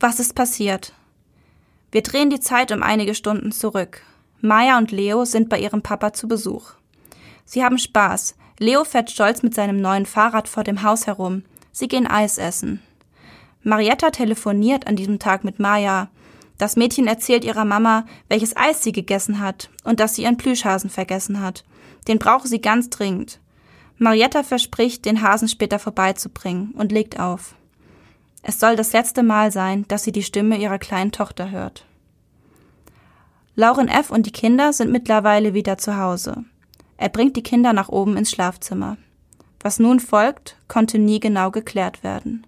Was 0.00 0.18
ist 0.18 0.34
passiert? 0.34 0.94
Wir 1.94 2.02
drehen 2.02 2.28
die 2.28 2.40
Zeit 2.40 2.72
um 2.72 2.82
einige 2.82 3.14
Stunden 3.14 3.52
zurück. 3.52 4.02
Maya 4.40 4.78
und 4.78 4.90
Leo 4.90 5.24
sind 5.24 5.48
bei 5.48 5.60
ihrem 5.60 5.80
Papa 5.80 6.12
zu 6.12 6.26
Besuch. 6.26 6.72
Sie 7.44 7.62
haben 7.62 7.78
Spaß. 7.78 8.34
Leo 8.58 8.82
fährt 8.82 9.12
stolz 9.12 9.44
mit 9.44 9.54
seinem 9.54 9.80
neuen 9.80 10.04
Fahrrad 10.04 10.48
vor 10.48 10.64
dem 10.64 10.82
Haus 10.82 11.06
herum. 11.06 11.44
Sie 11.70 11.86
gehen 11.86 12.08
Eis 12.08 12.36
essen. 12.36 12.82
Marietta 13.62 14.10
telefoniert 14.10 14.88
an 14.88 14.96
diesem 14.96 15.20
Tag 15.20 15.44
mit 15.44 15.60
Maya. 15.60 16.08
Das 16.58 16.74
Mädchen 16.74 17.06
erzählt 17.06 17.44
ihrer 17.44 17.64
Mama, 17.64 18.06
welches 18.28 18.56
Eis 18.56 18.82
sie 18.82 18.90
gegessen 18.90 19.38
hat 19.38 19.70
und 19.84 20.00
dass 20.00 20.16
sie 20.16 20.22
ihren 20.22 20.36
Plüschhasen 20.36 20.90
vergessen 20.90 21.40
hat. 21.40 21.64
Den 22.08 22.18
brauche 22.18 22.48
sie 22.48 22.60
ganz 22.60 22.90
dringend. 22.90 23.38
Marietta 23.98 24.42
verspricht, 24.42 25.04
den 25.04 25.22
Hasen 25.22 25.46
später 25.46 25.78
vorbeizubringen 25.78 26.72
und 26.76 26.90
legt 26.90 27.20
auf. 27.20 27.54
Es 28.46 28.60
soll 28.60 28.76
das 28.76 28.92
letzte 28.92 29.22
Mal 29.22 29.50
sein, 29.50 29.86
dass 29.88 30.04
sie 30.04 30.12
die 30.12 30.22
Stimme 30.22 30.58
ihrer 30.58 30.78
kleinen 30.78 31.12
Tochter 31.12 31.50
hört. 31.50 31.86
Lauren 33.56 33.88
F. 33.88 34.10
und 34.10 34.26
die 34.26 34.32
Kinder 34.32 34.74
sind 34.74 34.92
mittlerweile 34.92 35.54
wieder 35.54 35.78
zu 35.78 35.96
Hause. 35.96 36.44
Er 36.98 37.08
bringt 37.08 37.36
die 37.36 37.42
Kinder 37.42 37.72
nach 37.72 37.88
oben 37.88 38.18
ins 38.18 38.30
Schlafzimmer. 38.30 38.98
Was 39.60 39.78
nun 39.78 39.98
folgt, 39.98 40.56
konnte 40.68 40.98
nie 40.98 41.20
genau 41.20 41.50
geklärt 41.50 42.04
werden. 42.04 42.46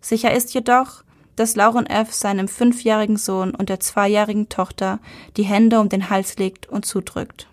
Sicher 0.00 0.32
ist 0.32 0.54
jedoch, 0.54 1.02
dass 1.34 1.56
Lauren 1.56 1.86
F. 1.86 2.12
seinem 2.12 2.46
fünfjährigen 2.46 3.16
Sohn 3.16 3.52
und 3.52 3.70
der 3.70 3.80
zweijährigen 3.80 4.48
Tochter 4.48 5.00
die 5.36 5.42
Hände 5.42 5.80
um 5.80 5.88
den 5.88 6.10
Hals 6.10 6.36
legt 6.38 6.68
und 6.68 6.86
zudrückt. 6.86 7.48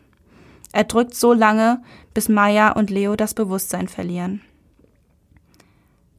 Er 0.71 0.83
drückt 0.83 1.15
so 1.15 1.33
lange, 1.33 1.81
bis 2.13 2.29
Maya 2.29 2.73
und 2.73 2.91
Leo 2.91 3.15
das 3.15 3.33
Bewusstsein 3.33 3.87
verlieren. 3.87 4.41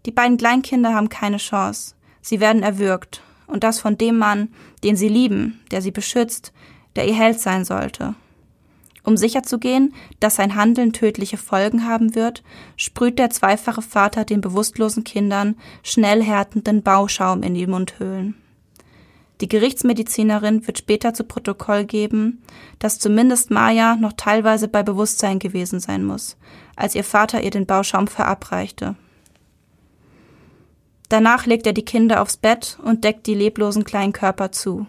Die 0.06 0.12
beiden 0.12 0.36
Kleinkinder 0.36 0.94
haben 0.94 1.08
keine 1.08 1.38
Chance. 1.38 1.94
Sie 2.22 2.40
werden 2.40 2.62
erwürgt. 2.62 3.22
Und 3.48 3.64
das 3.64 3.80
von 3.80 3.98
dem 3.98 4.18
Mann, 4.18 4.48
den 4.82 4.96
sie 4.96 5.08
lieben, 5.08 5.60
der 5.70 5.82
sie 5.82 5.90
beschützt, 5.90 6.52
der 6.94 7.06
ihr 7.06 7.14
Held 7.14 7.38
sein 7.40 7.64
sollte. 7.64 8.14
Um 9.04 9.16
sicherzugehen, 9.16 9.94
dass 10.18 10.34
sein 10.36 10.56
Handeln 10.56 10.92
tödliche 10.92 11.36
Folgen 11.36 11.86
haben 11.86 12.16
wird, 12.16 12.42
sprüht 12.76 13.20
der 13.20 13.30
zweifache 13.30 13.82
Vater 13.82 14.24
den 14.24 14.40
bewusstlosen 14.40 15.04
Kindern 15.04 15.56
schnell 15.84 16.22
härtenden 16.24 16.82
Bauschaum 16.82 17.44
in 17.44 17.54
die 17.54 17.68
Mundhöhlen. 17.68 18.34
Die 19.40 19.48
Gerichtsmedizinerin 19.48 20.66
wird 20.66 20.78
später 20.78 21.14
zu 21.14 21.22
Protokoll 21.22 21.84
geben, 21.84 22.42
dass 22.78 22.98
zumindest 22.98 23.50
Maya 23.50 23.94
noch 23.94 24.14
teilweise 24.14 24.66
bei 24.66 24.82
Bewusstsein 24.82 25.38
gewesen 25.38 25.78
sein 25.78 26.04
muss, 26.04 26.36
als 26.74 26.94
ihr 26.94 27.04
Vater 27.04 27.42
ihr 27.42 27.50
den 27.50 27.66
Bauschaum 27.66 28.08
verabreichte. 28.08 28.96
Danach 31.08 31.46
legt 31.46 31.66
er 31.66 31.72
die 31.72 31.84
Kinder 31.84 32.20
aufs 32.20 32.36
Bett 32.36 32.78
und 32.82 33.04
deckt 33.04 33.26
die 33.26 33.34
leblosen 33.34 33.84
kleinen 33.84 34.12
Körper 34.12 34.50
zu. 34.52 34.86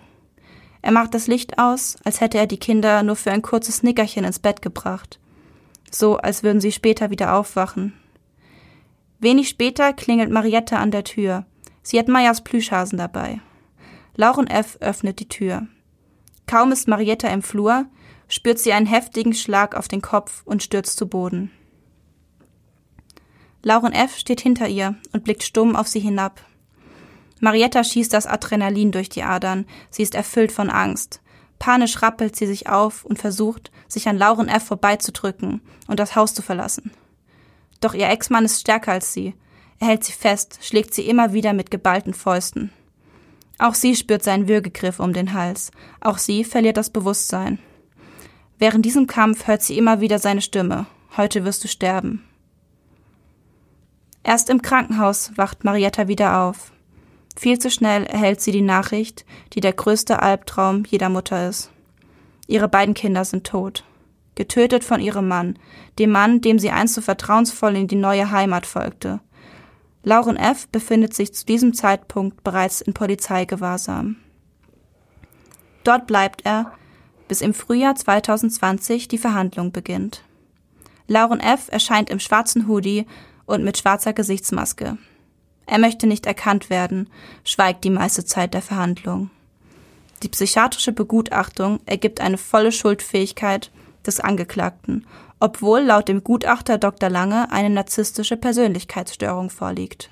Er 0.81 0.91
macht 0.91 1.13
das 1.13 1.27
Licht 1.27 1.59
aus, 1.59 1.97
als 2.03 2.21
hätte 2.21 2.37
er 2.37 2.47
die 2.47 2.59
Kinder 2.59 3.03
nur 3.03 3.15
für 3.15 3.31
ein 3.31 3.41
kurzes 3.41 3.83
Nickerchen 3.83 4.23
ins 4.23 4.39
Bett 4.39 4.61
gebracht. 4.61 5.19
So, 5.91 6.17
als 6.17 6.43
würden 6.43 6.61
sie 6.61 6.71
später 6.71 7.09
wieder 7.09 7.35
aufwachen. 7.35 7.93
Wenig 9.19 9.49
später 9.49 9.93
klingelt 9.93 10.31
Mariette 10.31 10.77
an 10.77 10.91
der 10.91 11.03
Tür. 11.03 11.45
Sie 11.81 11.97
hat 11.97 12.07
Meyers 12.07 12.43
Plüschhasen 12.43 12.97
dabei. 12.97 13.41
Lauren 14.15 14.47
F. 14.47 14.77
öffnet 14.79 15.19
die 15.19 15.29
Tür. 15.29 15.67
Kaum 16.45 16.71
ist 16.71 16.87
Marietta 16.87 17.27
im 17.29 17.41
Flur, 17.41 17.85
spürt 18.27 18.59
sie 18.59 18.73
einen 18.73 18.85
heftigen 18.85 19.33
Schlag 19.33 19.75
auf 19.75 19.87
den 19.87 20.01
Kopf 20.01 20.41
und 20.45 20.63
stürzt 20.63 20.97
zu 20.97 21.07
Boden. 21.07 21.51
Lauren 23.63 23.93
F. 23.93 24.17
steht 24.17 24.41
hinter 24.41 24.67
ihr 24.67 24.95
und 25.13 25.23
blickt 25.23 25.43
stumm 25.43 25.75
auf 25.75 25.87
sie 25.87 25.99
hinab. 25.99 26.41
Marietta 27.39 27.83
schießt 27.83 28.13
das 28.13 28.25
Adrenalin 28.25 28.91
durch 28.91 29.09
die 29.09 29.23
Adern. 29.23 29.65
Sie 29.89 30.03
ist 30.03 30.15
erfüllt 30.15 30.51
von 30.51 30.69
Angst. 30.69 31.21
Panisch 31.59 32.01
rappelt 32.01 32.35
sie 32.35 32.47
sich 32.47 32.69
auf 32.69 33.03
und 33.03 33.19
versucht, 33.19 33.71
sich 33.87 34.07
an 34.07 34.17
Lauren 34.17 34.47
F. 34.47 34.65
vorbeizudrücken 34.65 35.61
und 35.87 35.99
das 35.99 36.15
Haus 36.15 36.33
zu 36.33 36.41
verlassen. 36.41 36.91
Doch 37.81 37.93
ihr 37.93 38.09
Ex-Mann 38.09 38.45
ist 38.45 38.61
stärker 38.61 38.93
als 38.93 39.13
sie. 39.13 39.35
Er 39.79 39.87
hält 39.87 40.03
sie 40.03 40.13
fest, 40.13 40.59
schlägt 40.61 40.93
sie 40.93 41.07
immer 41.07 41.33
wieder 41.33 41.53
mit 41.53 41.69
geballten 41.69 42.13
Fäusten. 42.13 42.71
Auch 43.59 43.73
sie 43.73 43.95
spürt 43.95 44.23
seinen 44.23 44.47
Würgegriff 44.47 44.99
um 44.99 45.13
den 45.13 45.33
Hals. 45.33 45.71
Auch 45.99 46.17
sie 46.17 46.43
verliert 46.43 46.77
das 46.77 46.89
Bewusstsein. 46.89 47.59
Während 48.59 48.85
diesem 48.85 49.07
Kampf 49.07 49.47
hört 49.47 49.61
sie 49.61 49.77
immer 49.77 50.01
wieder 50.01 50.19
seine 50.19 50.41
Stimme. 50.41 50.87
Heute 51.15 51.43
wirst 51.45 51.63
du 51.63 51.67
sterben. 51.67 52.26
Erst 54.27 54.49
im 54.49 54.61
Krankenhaus 54.61 55.31
wacht 55.37 55.63
Marietta 55.63 56.09
wieder 56.09 56.41
auf. 56.41 56.73
Viel 57.37 57.59
zu 57.59 57.71
schnell 57.71 58.03
erhält 58.03 58.41
sie 58.41 58.51
die 58.51 58.61
Nachricht, 58.61 59.25
die 59.53 59.61
der 59.61 59.71
größte 59.71 60.21
Albtraum 60.21 60.83
jeder 60.85 61.07
Mutter 61.07 61.47
ist. 61.47 61.71
Ihre 62.45 62.67
beiden 62.67 62.93
Kinder 62.93 63.23
sind 63.23 63.47
tot. 63.47 63.85
Getötet 64.35 64.83
von 64.83 64.99
ihrem 64.99 65.29
Mann, 65.29 65.57
dem 65.97 66.11
Mann, 66.11 66.41
dem 66.41 66.59
sie 66.59 66.71
einst 66.71 66.95
so 66.95 67.01
vertrauensvoll 67.01 67.77
in 67.77 67.87
die 67.87 67.95
neue 67.95 68.29
Heimat 68.29 68.65
folgte. 68.65 69.21
Lauren 70.03 70.35
F. 70.35 70.67
befindet 70.67 71.13
sich 71.13 71.33
zu 71.33 71.45
diesem 71.45 71.73
Zeitpunkt 71.73 72.43
bereits 72.43 72.81
in 72.81 72.93
Polizeigewahrsam. 72.93 74.17
Dort 75.85 76.05
bleibt 76.05 76.41
er, 76.43 76.73
bis 77.29 77.39
im 77.39 77.53
Frühjahr 77.53 77.95
2020 77.95 79.07
die 79.07 79.17
Verhandlung 79.17 79.71
beginnt. 79.71 80.23
Lauren 81.07 81.39
F. 81.39 81.69
erscheint 81.71 82.09
im 82.09 82.19
schwarzen 82.19 82.67
Hoodie 82.67 83.05
und 83.47 83.63
mit 83.63 83.79
schwarzer 83.79 84.13
Gesichtsmaske. 84.13 84.99
Er 85.65 85.79
möchte 85.79 86.05
nicht 86.05 86.27
erkannt 86.27 86.69
werden, 86.69 87.09
schweigt 87.43 87.83
die 87.83 87.89
meiste 87.89 88.23
Zeit 88.23 88.53
der 88.53 88.61
Verhandlung. 88.61 89.31
Die 90.21 90.29
psychiatrische 90.29 90.91
Begutachtung 90.91 91.79
ergibt 91.87 92.21
eine 92.21 92.37
volle 92.37 92.71
Schuldfähigkeit, 92.71 93.71
des 94.07 94.19
Angeklagten, 94.19 95.05
obwohl 95.39 95.81
laut 95.81 96.07
dem 96.07 96.23
Gutachter 96.23 96.77
Dr. 96.77 97.09
Lange 97.09 97.51
eine 97.51 97.69
narzisstische 97.69 98.37
Persönlichkeitsstörung 98.37 99.49
vorliegt. 99.49 100.09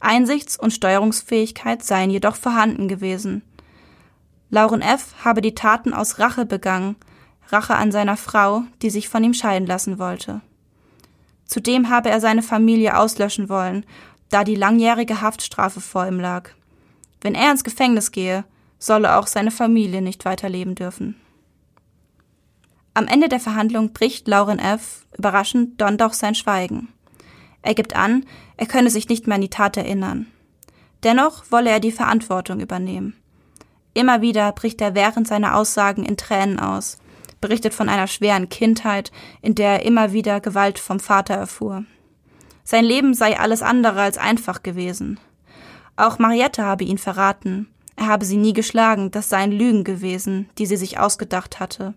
Einsichts- 0.00 0.58
und 0.58 0.72
Steuerungsfähigkeit 0.72 1.82
seien 1.82 2.10
jedoch 2.10 2.36
vorhanden 2.36 2.88
gewesen. 2.88 3.42
Lauren 4.50 4.82
F. 4.82 5.14
habe 5.24 5.40
die 5.40 5.54
Taten 5.54 5.94
aus 5.94 6.18
Rache 6.18 6.44
begangen, 6.44 6.96
Rache 7.48 7.76
an 7.76 7.92
seiner 7.92 8.16
Frau, 8.16 8.62
die 8.82 8.90
sich 8.90 9.08
von 9.08 9.24
ihm 9.24 9.32
scheiden 9.32 9.66
lassen 9.66 9.98
wollte. 9.98 10.42
Zudem 11.46 11.88
habe 11.88 12.10
er 12.10 12.20
seine 12.20 12.42
Familie 12.42 12.98
auslöschen 12.98 13.48
wollen, 13.48 13.86
da 14.30 14.44
die 14.44 14.56
langjährige 14.56 15.20
Haftstrafe 15.20 15.80
vor 15.80 16.06
ihm 16.06 16.20
lag. 16.20 16.50
Wenn 17.20 17.34
er 17.34 17.50
ins 17.50 17.64
Gefängnis 17.64 18.10
gehe, 18.10 18.44
solle 18.78 19.16
auch 19.16 19.26
seine 19.26 19.50
Familie 19.50 20.02
nicht 20.02 20.24
weiterleben 20.24 20.74
dürfen. 20.74 21.20
Am 22.94 23.06
Ende 23.06 23.28
der 23.28 23.40
Verhandlung 23.40 23.92
bricht 23.92 24.26
Lauren 24.26 24.58
F. 24.58 25.06
überraschend 25.16 25.80
dann 25.80 25.98
doch 25.98 26.12
sein 26.12 26.34
Schweigen. 26.34 26.88
Er 27.62 27.74
gibt 27.74 27.94
an, 27.94 28.24
er 28.56 28.66
könne 28.66 28.90
sich 28.90 29.08
nicht 29.08 29.26
mehr 29.26 29.34
an 29.34 29.42
die 29.42 29.50
Tat 29.50 29.76
erinnern. 29.76 30.26
Dennoch 31.02 31.44
wolle 31.50 31.70
er 31.70 31.80
die 31.80 31.92
Verantwortung 31.92 32.60
übernehmen. 32.60 33.14
Immer 33.92 34.20
wieder 34.22 34.50
bricht 34.52 34.80
er 34.80 34.94
während 34.94 35.28
seiner 35.28 35.56
Aussagen 35.56 36.04
in 36.04 36.16
Tränen 36.16 36.58
aus, 36.58 36.98
berichtet 37.46 37.74
von 37.74 37.88
einer 37.88 38.08
schweren 38.08 38.48
Kindheit, 38.48 39.12
in 39.40 39.54
der 39.54 39.74
er 39.74 39.82
immer 39.84 40.12
wieder 40.12 40.40
Gewalt 40.40 40.80
vom 40.80 40.98
Vater 40.98 41.34
erfuhr. 41.34 41.84
Sein 42.64 42.84
Leben 42.84 43.14
sei 43.14 43.38
alles 43.38 43.62
andere 43.62 44.00
als 44.00 44.18
einfach 44.18 44.64
gewesen. 44.64 45.20
Auch 45.94 46.18
Mariette 46.18 46.64
habe 46.64 46.82
ihn 46.82 46.98
verraten. 46.98 47.68
Er 47.94 48.08
habe 48.08 48.24
sie 48.24 48.36
nie 48.36 48.52
geschlagen, 48.52 49.12
das 49.12 49.28
seien 49.28 49.52
Lügen 49.52 49.84
gewesen, 49.84 50.50
die 50.58 50.66
sie 50.66 50.76
sich 50.76 50.98
ausgedacht 50.98 51.60
hatte. 51.60 51.94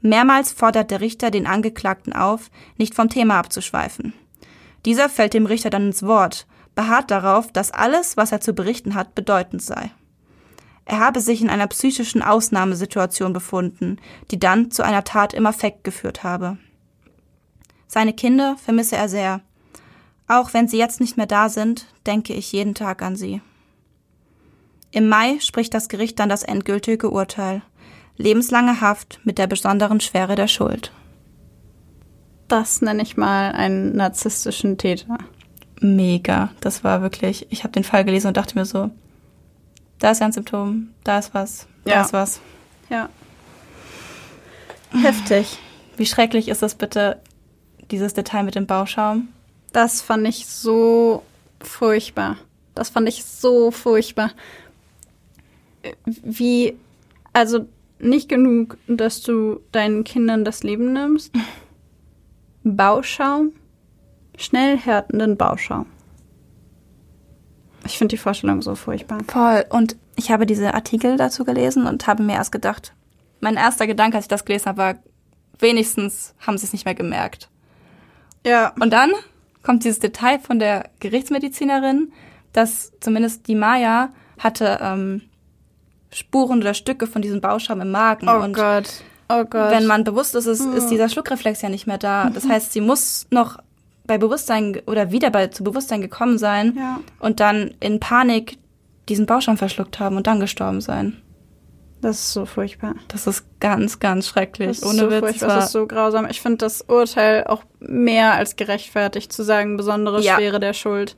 Mehrmals 0.00 0.52
fordert 0.52 0.92
der 0.92 1.00
Richter 1.00 1.32
den 1.32 1.48
Angeklagten 1.48 2.12
auf, 2.12 2.52
nicht 2.76 2.94
vom 2.94 3.08
Thema 3.08 3.36
abzuschweifen. 3.36 4.14
Dieser 4.84 5.08
fällt 5.08 5.34
dem 5.34 5.46
Richter 5.46 5.70
dann 5.70 5.86
ins 5.86 6.04
Wort, 6.04 6.46
beharrt 6.76 7.10
darauf, 7.10 7.50
dass 7.50 7.72
alles, 7.72 8.16
was 8.16 8.30
er 8.30 8.40
zu 8.40 8.52
berichten 8.52 8.94
hat, 8.94 9.16
bedeutend 9.16 9.60
sei. 9.60 9.90
Er 10.84 10.98
habe 10.98 11.20
sich 11.20 11.40
in 11.40 11.50
einer 11.50 11.66
psychischen 11.68 12.22
Ausnahmesituation 12.22 13.32
befunden, 13.32 13.98
die 14.30 14.40
dann 14.40 14.70
zu 14.70 14.82
einer 14.84 15.04
Tat 15.04 15.34
im 15.34 15.46
Affekt 15.46 15.84
geführt 15.84 16.24
habe. 16.24 16.58
Seine 17.86 18.12
Kinder 18.12 18.56
vermisse 18.56 18.96
er 18.96 19.08
sehr. 19.08 19.40
Auch 20.28 20.54
wenn 20.54 20.68
sie 20.68 20.78
jetzt 20.78 21.00
nicht 21.00 21.16
mehr 21.16 21.26
da 21.26 21.48
sind, 21.48 21.86
denke 22.06 22.34
ich 22.34 22.52
jeden 22.52 22.74
Tag 22.74 23.02
an 23.02 23.16
sie. 23.16 23.40
Im 24.92 25.08
Mai 25.08 25.38
spricht 25.40 25.74
das 25.74 25.88
Gericht 25.88 26.18
dann 26.18 26.28
das 26.28 26.42
endgültige 26.42 27.10
Urteil. 27.10 27.62
Lebenslange 28.16 28.80
Haft 28.80 29.20
mit 29.24 29.38
der 29.38 29.46
besonderen 29.46 30.00
Schwere 30.00 30.34
der 30.34 30.48
Schuld. 30.48 30.92
Das 32.48 32.82
nenne 32.82 33.02
ich 33.02 33.16
mal 33.16 33.52
einen 33.52 33.96
narzisstischen 33.96 34.76
Täter. 34.76 35.18
Mega. 35.80 36.50
Das 36.60 36.84
war 36.84 37.00
wirklich, 37.02 37.46
ich 37.50 37.62
habe 37.62 37.72
den 37.72 37.84
Fall 37.84 38.04
gelesen 38.04 38.28
und 38.28 38.36
dachte 38.36 38.58
mir 38.58 38.64
so, 38.64 38.90
da 40.00 40.10
ist 40.10 40.18
ja 40.20 40.26
ein 40.26 40.32
Symptom, 40.32 40.90
da 41.04 41.18
ist 41.18 41.32
was, 41.34 41.66
da 41.84 41.90
Ja. 41.90 42.00
ist 42.02 42.12
was. 42.12 42.40
Ja. 42.88 43.08
Heftig. 44.92 45.58
Wie 45.96 46.06
schrecklich 46.06 46.48
ist 46.48 46.62
das 46.62 46.74
bitte, 46.74 47.20
dieses 47.90 48.14
Detail 48.14 48.42
mit 48.42 48.54
dem 48.56 48.66
Bauschaum? 48.66 49.28
Das 49.72 50.02
fand 50.02 50.26
ich 50.26 50.46
so 50.46 51.22
furchtbar. 51.60 52.36
Das 52.74 52.90
fand 52.90 53.08
ich 53.08 53.24
so 53.24 53.70
furchtbar. 53.70 54.32
Wie, 56.04 56.76
also 57.32 57.66
nicht 57.98 58.28
genug, 58.28 58.78
dass 58.88 59.22
du 59.22 59.60
deinen 59.72 60.04
Kindern 60.04 60.44
das 60.44 60.62
Leben 60.62 60.92
nimmst. 60.92 61.32
Bauschaum, 62.64 63.52
schnell 64.36 64.76
härtenden 64.76 65.36
Bauschaum. 65.36 65.86
Ich 67.84 67.98
finde 67.98 68.14
die 68.14 68.18
Vorstellung 68.18 68.62
so 68.62 68.74
furchtbar. 68.74 69.18
Voll. 69.26 69.64
Und 69.70 69.96
ich 70.16 70.30
habe 70.30 70.46
diese 70.46 70.74
Artikel 70.74 71.16
dazu 71.16 71.44
gelesen 71.44 71.86
und 71.86 72.06
habe 72.06 72.22
mir 72.22 72.34
erst 72.34 72.52
gedacht, 72.52 72.94
mein 73.40 73.56
erster 73.56 73.86
Gedanke, 73.86 74.16
als 74.16 74.26
ich 74.26 74.28
das 74.28 74.44
gelesen 74.44 74.66
habe, 74.66 74.78
war, 74.78 74.94
wenigstens 75.58 76.34
haben 76.46 76.58
sie 76.58 76.66
es 76.66 76.72
nicht 76.72 76.84
mehr 76.84 76.94
gemerkt. 76.94 77.48
Ja. 78.46 78.72
Und 78.80 78.92
dann 78.92 79.12
kommt 79.62 79.84
dieses 79.84 79.98
Detail 79.98 80.38
von 80.38 80.58
der 80.58 80.90
Gerichtsmedizinerin, 81.00 82.12
dass 82.52 82.92
zumindest 83.00 83.46
die 83.46 83.54
Maya 83.54 84.10
hatte 84.38 84.78
ähm, 84.82 85.22
Spuren 86.12 86.60
oder 86.60 86.74
Stücke 86.74 87.06
von 87.06 87.22
diesem 87.22 87.40
Bauschaum 87.40 87.80
im 87.80 87.90
Magen. 87.90 88.28
Oh 88.28 88.42
und 88.42 88.52
Gott. 88.52 89.02
Oh 89.28 89.44
Gott. 89.44 89.70
wenn 89.70 89.86
man 89.86 90.02
bewusst 90.02 90.34
ist, 90.34 90.46
ist, 90.46 90.64
ist 90.64 90.88
dieser 90.88 91.08
Schluckreflex 91.08 91.62
ja 91.62 91.68
nicht 91.68 91.86
mehr 91.86 91.98
da. 91.98 92.30
Das 92.30 92.48
heißt, 92.48 92.72
sie 92.72 92.80
muss 92.80 93.26
noch 93.30 93.58
bei 94.10 94.18
Bewusstsein 94.18 94.80
oder 94.86 95.12
wieder 95.12 95.30
bei 95.30 95.46
zu 95.46 95.62
Bewusstsein 95.62 96.00
gekommen 96.00 96.36
sein 96.36 96.74
Ja. 96.76 96.98
und 97.20 97.38
dann 97.38 97.74
in 97.78 98.00
Panik 98.00 98.58
diesen 99.08 99.24
Bauschaum 99.26 99.56
verschluckt 99.56 100.00
haben 100.00 100.16
und 100.16 100.26
dann 100.26 100.40
gestorben 100.40 100.80
sein. 100.80 101.16
Das 102.00 102.16
ist 102.18 102.32
so 102.32 102.44
furchtbar. 102.44 102.94
Das 103.06 103.28
ist 103.28 103.44
ganz, 103.60 104.00
ganz 104.00 104.26
schrecklich. 104.26 104.66
Das 104.68 104.78
ist 104.78 104.84
Ohne 104.86 104.98
so 104.98 105.10
Witz. 105.10 105.18
furchtbar, 105.20 105.48
das 105.48 105.66
ist 105.66 105.72
so 105.72 105.86
grausam. 105.86 106.26
Ich 106.28 106.40
finde 106.40 106.58
das 106.58 106.82
Urteil 106.82 107.44
auch 107.44 107.62
mehr 107.78 108.34
als 108.34 108.56
gerechtfertigt 108.56 109.32
zu 109.32 109.44
sagen, 109.44 109.76
besondere 109.76 110.20
Ja. 110.20 110.34
Schwere 110.36 110.58
der 110.58 110.72
Schuld. 110.72 111.14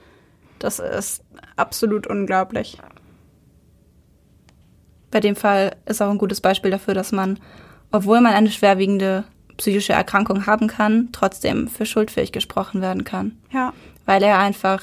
Das 0.59 0.79
ist 0.79 1.25
absolut 1.57 2.07
unglaublich. 2.07 2.79
bei 5.11 5.21
dem 5.21 5.37
Fall 5.37 5.77
ist 5.87 6.01
auch 6.03 6.11
ein 6.11 6.17
gutes 6.19 6.41
Beispiel 6.41 6.71
dafür, 6.71 6.95
dass 6.95 7.13
man, 7.13 7.39
obwohl 7.91 8.21
man 8.23 8.33
eine 8.33 8.51
schwerwiegende 8.51 9.25
psychische 9.63 9.93
Erkrankung 9.93 10.47
haben 10.47 10.67
kann, 10.67 11.11
trotzdem 11.13 11.69
für 11.69 11.87
schuldfähig 11.87 12.33
gesprochen 12.33 12.81
werden 12.83 13.05
kann. 13.05 13.39
Ja. 13.53 13.73
Weil 14.07 14.21
er 14.25 14.41
einfach 14.41 14.83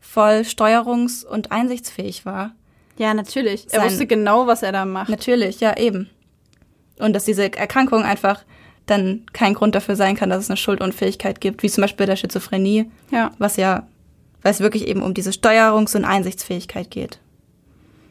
voll 0.00 0.40
steuerungs- 0.40 1.24
und 1.24 1.52
einsichtsfähig 1.52 2.26
war. 2.26 2.50
Ja, 2.98 3.14
natürlich. 3.14 3.66
Er 3.72 3.78
Sein- 3.80 3.90
wusste 3.90 4.06
genau, 4.08 4.48
was 4.48 4.64
er 4.64 4.72
da 4.72 4.84
macht. 4.84 5.08
Natürlich, 5.10 5.60
ja, 5.60 5.76
eben. 5.76 6.10
Und 6.98 7.12
dass 7.14 7.24
diese 7.24 7.44
Erkrankung 7.56 8.02
einfach 8.02 8.42
dann 8.86 9.24
kein 9.32 9.54
Grund 9.54 9.76
dafür 9.76 9.94
sein 9.94 10.16
kann, 10.16 10.28
dass 10.30 10.42
es 10.42 10.50
eine 10.50 10.56
Schuldunfähigkeit 10.56 11.40
gibt, 11.40 11.62
wie 11.62 11.68
zum 11.70 11.82
Beispiel 11.82 11.98
bei 12.04 12.10
der 12.10 12.16
Schizophrenie, 12.16 12.90
Ja. 13.12 13.30
was 13.38 13.56
ja, 13.56 13.86
weil 14.42 14.50
es 14.50 14.58
wirklich 14.60 14.88
eben 14.88 15.02
um 15.02 15.14
diese 15.14 15.30
Steuerungs- 15.30 15.94
und 15.94 16.04
Einsichtsfähigkeit 16.04 16.90
geht. 16.90 17.20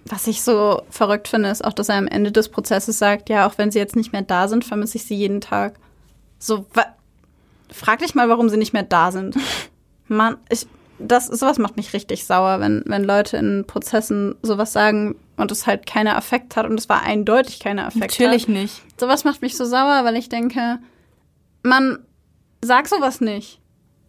Was 0.10 0.28
ich 0.28 0.41
so 0.41 0.82
verrückt 0.89 1.28
finde, 1.28 1.49
ist 1.49 1.64
auch, 1.64 1.74
dass 1.74 1.89
er 1.89 1.95
am 1.95 2.08
Ende 2.08 2.32
des 2.32 2.49
Prozesses 2.49 2.97
sagt, 2.97 3.30
ja, 3.30 3.47
auch 3.47 3.58
wenn 3.58 3.72
sie 3.72 3.80
jetzt 3.80 3.95
nicht 3.95 4.12
mehr 4.12 4.22
da 4.22 4.47
sind, 4.47 4.64
vermisse 4.64 4.97
ich 4.97 5.05
sie 5.05 5.16
jeden 5.16 5.41
Tag. 5.41 5.80
So, 6.39 6.66
frag 7.72 7.99
dich 7.99 8.16
mal, 8.16 8.30
warum 8.30 8.49
sie 8.49 8.58
nicht 8.58 8.74
mehr 8.74 8.84
da 8.84 9.12
sind. 9.12 9.36
Mann, 10.08 10.38
ich, 10.49 10.68
das, 10.99 11.28
sowas 11.28 11.58
macht 11.58 11.78
mich 11.78 11.93
richtig 11.93 12.26
sauer, 12.26 12.60
wenn, 12.60 12.84
wenn 12.86 13.03
Leute 13.03 13.38
in 13.38 13.66
Prozessen 13.68 14.36
sowas 14.41 14.72
sagen 14.74 15.16
und 15.36 15.51
es 15.51 15.68
halt 15.68 15.86
keiner 15.86 16.16
Affekt 16.16 16.55
hat 16.55 16.66
und 16.66 16.80
es 16.80 16.89
war 16.89 17.03
eindeutig 17.03 17.60
keiner 17.60 17.88
Affekt 17.88 18.14
hat. 18.47 18.49
nicht. 18.49 18.82
Sowas 18.99 19.24
macht 19.24 19.41
mich 19.41 19.58
so 19.58 19.66
sauer, 19.66 20.03
weil 20.03 20.16
ich 20.16 20.30
denke, 20.30 20.80
Mann, 21.64 21.99
sag 22.62 22.88
sowas 22.88 23.22
nicht. 23.22 23.60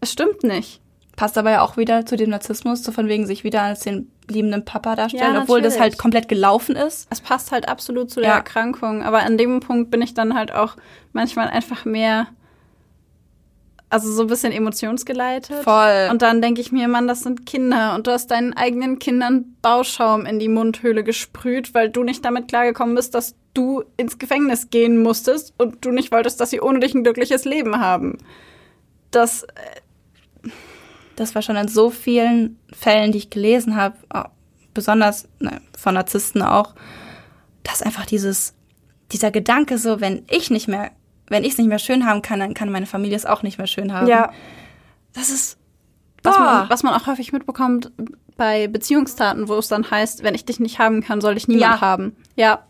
Es 0.01 0.13
stimmt 0.13 0.45
nicht. 0.45 0.81
Passt 1.19 1.37
aber 1.37 1.51
ja 1.51 1.63
auch 1.63 1.77
wieder 1.77 2.07
zu 2.07 2.15
dem 2.15 2.31
Narzissmus, 2.31 2.85
so 2.85 2.93
von 2.93 3.09
wegen 3.09 3.27
sich 3.27 3.43
wieder 3.43 3.63
als 3.63 3.81
den 3.81 4.09
liebenden 4.29 4.65
Papa 4.65 4.95
darstellen, 4.95 5.35
Ja, 5.35 5.43
obwohl 5.43 5.61
das 5.61 5.81
halt 5.81 5.99
komplett 5.99 6.29
gelaufen 6.29 6.77
ist. 6.77 7.09
Es 7.11 7.21
passt 7.21 7.51
halt 7.51 7.69
absolut 7.69 8.09
zu 8.09 8.21
der 8.21 8.29
Ja. 8.29 8.37
Erkrankung, 8.37 9.03
aber 9.03 9.25
an 9.25 9.37
dem 9.37 9.59
Punkt 9.59 9.91
bin 9.91 10.01
ich 10.01 10.15
dann 10.15 10.35
halt 10.35 10.53
auch 10.53 10.77
manchmal 11.13 11.49
einfach 11.49 11.85
mehr, 11.85 12.29
also 13.91 14.13
so 14.13 14.23
ein 14.23 14.29
bisschen 14.29 14.53
emotionsgeleitet. 14.53 15.65
Voll. 15.65 16.07
Und 16.09 16.23
dann 16.23 16.41
denke 16.41 16.61
ich 16.61 16.71
mir, 16.71 16.87
Mann, 16.87 17.09
das 17.09 17.23
sind 17.23 17.47
Kinder 17.47 17.97
und 17.97 18.07
du 18.07 18.13
hast 18.13 18.31
deinen 18.31 18.53
eigenen 18.53 19.01
Kindern 19.01 19.57
Bauschaum 19.61 20.25
in 20.25 20.39
die 20.39 20.49
Mundhöhle 20.49 21.03
gesprüht, 21.03 21.75
weil 21.75 21.91
du 21.91 22.05
nicht 22.05 22.25
damit 22.25 22.47
klargekommen 22.47 22.95
bist, 22.95 23.17
dass 23.17 23.35
du 23.55 23.83
ins 23.97 24.19
Gefängnis 24.19 24.71
gehen 24.71 25.03
musstest 25.03 25.53
und 25.59 25.85
du 25.85 25.91
nicht 25.91 26.13
wolltest, 26.13 26.41
dass 26.41 26.51
sie 26.51 26.61
ohne 26.61 26.79
dich 26.79 26.95
ein 26.95 27.03
glückliches 27.03 27.45
Leben 27.45 27.81
haben. 27.81 28.19
Das, 29.11 29.45
Das 31.19 31.35
war 31.35 31.43
schon 31.43 31.57
in 31.57 31.69
so 31.69 31.91
vielen 31.91 32.59
Fällen, 32.73 33.13
die 33.13 33.19
ich 33.19 33.31
gelesen 33.31 33.77
habe, 33.77 33.97
besonders 34.75 35.29
ne, 35.41 35.61
von 35.77 35.95
Narzissten 35.95 36.43
auch, 36.43 36.75
dass 37.65 37.83
einfach 37.83 38.07
dieses, 38.07 38.55
dieser 39.13 39.31
Gedanke 39.31 39.79
so, 39.79 40.01
wenn 40.01 40.25
ich 40.31 40.51
nicht 40.51 40.69
mehr, 40.69 40.91
wenn 41.29 41.45
ich 41.45 41.53
es 41.53 41.59
nicht 41.59 41.67
mehr 41.69 41.79
schön 41.81 42.07
haben 42.07 42.23
kann, 42.23 42.39
dann 42.41 42.55
kann 42.55 42.71
meine 42.71 42.87
Familie 42.87 43.17
es 43.17 43.27
auch 43.27 43.43
nicht 43.43 43.59
mehr 43.59 43.67
schön 43.67 43.93
haben. 43.93 44.07
ja, 44.07 44.33
Das 45.13 45.31
ist, 45.31 45.59
was 46.23 46.37
boah. 46.37 46.43
man, 46.45 46.71
was 46.71 46.83
man 46.83 46.95
auch 46.95 47.07
häufig 47.07 47.33
mitbekommt 47.33 47.91
bei 48.37 48.69
Beziehungstaten, 48.69 49.49
wo 49.49 49.55
es 49.57 49.69
dann 49.69 49.91
heißt, 49.91 50.23
wenn 50.23 50.35
ich 50.35 50.45
dich 50.45 50.61
nicht 50.61 50.79
haben 50.79 51.03
kann, 51.03 51.21
soll 51.21 51.37
ich 51.37 51.49
niemand 51.49 51.75
Ja. 51.75 51.81
haben. 51.81 52.17
Ja. 52.37 52.63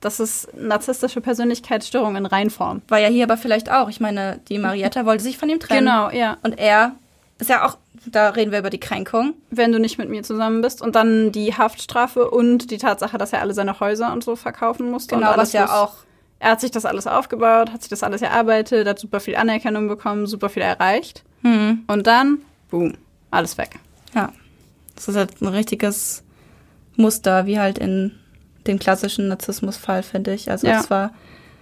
Das 0.00 0.20
ist 0.20 0.54
narzisstische 0.54 1.20
Persönlichkeitsstörung 1.20 2.14
in 2.16 2.26
Reinform. 2.26 2.82
war 2.88 2.98
ja 3.00 3.08
hier 3.08 3.24
aber 3.24 3.36
vielleicht 3.36 3.70
auch. 3.70 3.88
Ich 3.88 3.98
meine, 3.98 4.38
die 4.48 4.58
Marietta 4.58 5.04
wollte 5.06 5.24
sich 5.24 5.38
von 5.38 5.48
ihm 5.48 5.58
trennen. 5.58 5.86
Genau, 5.86 6.10
ja. 6.10 6.36
Und 6.42 6.56
er 6.58 6.92
ist 7.38 7.50
ja 7.50 7.64
auch, 7.66 7.78
da 8.06 8.30
reden 8.30 8.52
wir 8.52 8.58
über 8.58 8.70
die 8.70 8.80
Kränkung. 8.80 9.34
Wenn 9.50 9.72
du 9.72 9.78
nicht 9.78 9.98
mit 9.98 10.08
mir 10.08 10.22
zusammen 10.22 10.60
bist 10.60 10.82
und 10.82 10.94
dann 10.96 11.32
die 11.32 11.54
Haftstrafe 11.54 12.30
und 12.30 12.70
die 12.70 12.78
Tatsache, 12.78 13.18
dass 13.18 13.32
er 13.32 13.40
alle 13.40 13.54
seine 13.54 13.78
Häuser 13.80 14.12
und 14.12 14.24
so 14.24 14.36
verkaufen 14.36 14.90
musste. 14.90 15.14
Genau, 15.14 15.36
was 15.36 15.52
ja 15.52 15.82
auch 15.82 15.94
Er 16.40 16.52
hat 16.52 16.60
sich 16.60 16.70
das 16.70 16.84
alles 16.84 17.06
aufgebaut, 17.06 17.72
hat 17.72 17.82
sich 17.82 17.90
das 17.90 18.02
alles 18.02 18.22
erarbeitet, 18.22 18.86
hat 18.86 18.98
super 18.98 19.20
viel 19.20 19.36
Anerkennung 19.36 19.88
bekommen, 19.88 20.26
super 20.26 20.48
viel 20.48 20.62
erreicht. 20.62 21.24
Hm. 21.42 21.84
Und 21.86 22.06
dann, 22.06 22.38
boom, 22.70 22.94
alles 23.30 23.58
weg. 23.58 23.78
Ja. 24.14 24.32
Das 24.94 25.08
ist 25.08 25.16
halt 25.16 25.40
ein 25.40 25.48
richtiges 25.48 26.24
Muster, 26.96 27.46
wie 27.46 27.58
halt 27.58 27.78
in 27.78 28.12
dem 28.66 28.78
klassischen 28.78 29.28
Narzissmusfall, 29.28 30.02
finde 30.02 30.34
ich. 30.34 30.50
Also 30.50 30.66
Ja. 30.66 30.80
es 30.80 30.90
war. 30.90 31.12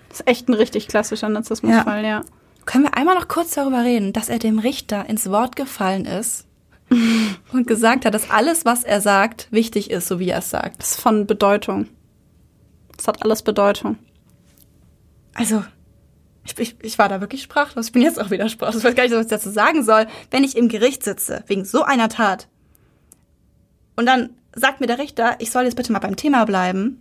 Das 0.09 0.21
ist 0.21 0.29
echt 0.29 0.49
ein 0.49 0.55
richtig 0.55 0.89
klassischer 0.89 1.29
Narzissmusfall, 1.29 2.05
ja. 2.05 2.23
Können 2.67 2.85
wir 2.85 2.97
einmal 2.97 3.15
noch 3.15 3.29
kurz 3.29 3.55
darüber 3.55 3.85
reden, 3.85 4.13
dass 4.13 4.29
er 4.29 4.39
dem 4.39 4.59
Richter 4.59 5.09
ins 5.09 5.31
Wort 5.31 5.57
gefallen 5.57 6.05
ist 6.05 6.47
und 7.53 7.67
gesagt 7.67 8.05
hat, 8.05 8.13
dass 8.13 8.31
alles, 8.31 8.65
was 8.65 8.85
er 8.85 9.01
sagt, 9.01 9.49
wichtig 9.51 9.91
ist, 9.91 10.09
so 10.09 10.19
wie 10.19 10.29
er 10.29 10.39
es 10.39 10.51
sagt. 10.51 10.81
Das 10.81 10.93
ist 10.93 11.01
von 11.01 11.27
Bedeutung. 11.27 11.89
Das 12.97 13.09
hat 13.09 13.23
alles 13.23 13.43
Bedeutung. 13.43 13.99
Also, 15.35 15.63
ich, 16.45 16.59
ich, 16.59 16.77
ich 16.83 16.99
war 16.99 17.09
da 17.09 17.21
wirklich 17.21 17.43
sprachlos. 17.43 17.87
Ich 17.87 17.93
bin 17.93 18.03
jetzt 18.03 18.21
auch 18.21 18.31
wieder 18.31 18.49
sprachlos. 18.49 18.79
Ich 18.79 18.85
weiß 18.85 18.95
gar 18.95 19.05
nicht, 19.05 19.13
was 19.13 19.27
ich 19.27 19.31
dazu 19.31 19.51
sagen 19.51 19.85
soll. 19.85 20.07
Wenn 20.31 20.45
ich 20.45 20.57
im 20.57 20.69
Gericht 20.69 21.05
sitze, 21.05 21.45
wegen 21.47 21.65
so 21.65 21.83
einer 21.83 22.09
Tat, 22.09 22.49
und 23.97 24.07
dann 24.07 24.31
sagt 24.55 24.81
mir 24.81 24.87
der 24.87 24.99
Richter, 24.99 25.37
ich 25.39 25.51
soll 25.51 25.65
jetzt 25.65 25.77
bitte 25.77 25.93
mal 25.93 25.99
beim 25.99 26.17
Thema 26.17 26.45
bleiben, 26.45 27.01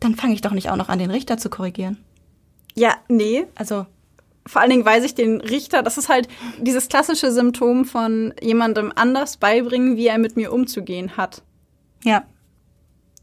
dann 0.00 0.14
fange 0.14 0.34
ich 0.34 0.42
doch 0.42 0.52
nicht 0.52 0.70
auch 0.70 0.76
noch 0.76 0.88
an, 0.88 0.98
den 0.98 1.10
Richter 1.10 1.38
zu 1.38 1.50
korrigieren. 1.50 1.98
Ja, 2.74 2.96
nee. 3.08 3.46
Also, 3.54 3.86
Vor 4.46 4.60
allen 4.60 4.70
Dingen 4.70 4.84
weiß 4.84 5.04
ich 5.04 5.14
den 5.14 5.40
Richter, 5.40 5.82
das 5.82 5.96
ist 5.96 6.08
halt 6.08 6.28
dieses 6.58 6.88
klassische 6.88 7.32
Symptom 7.32 7.84
von 7.84 8.34
jemandem 8.42 8.92
anders 8.94 9.38
beibringen, 9.38 9.96
wie 9.96 10.06
er 10.06 10.18
mit 10.18 10.36
mir 10.36 10.52
umzugehen 10.52 11.16
hat. 11.16 11.42
ja. 12.04 12.24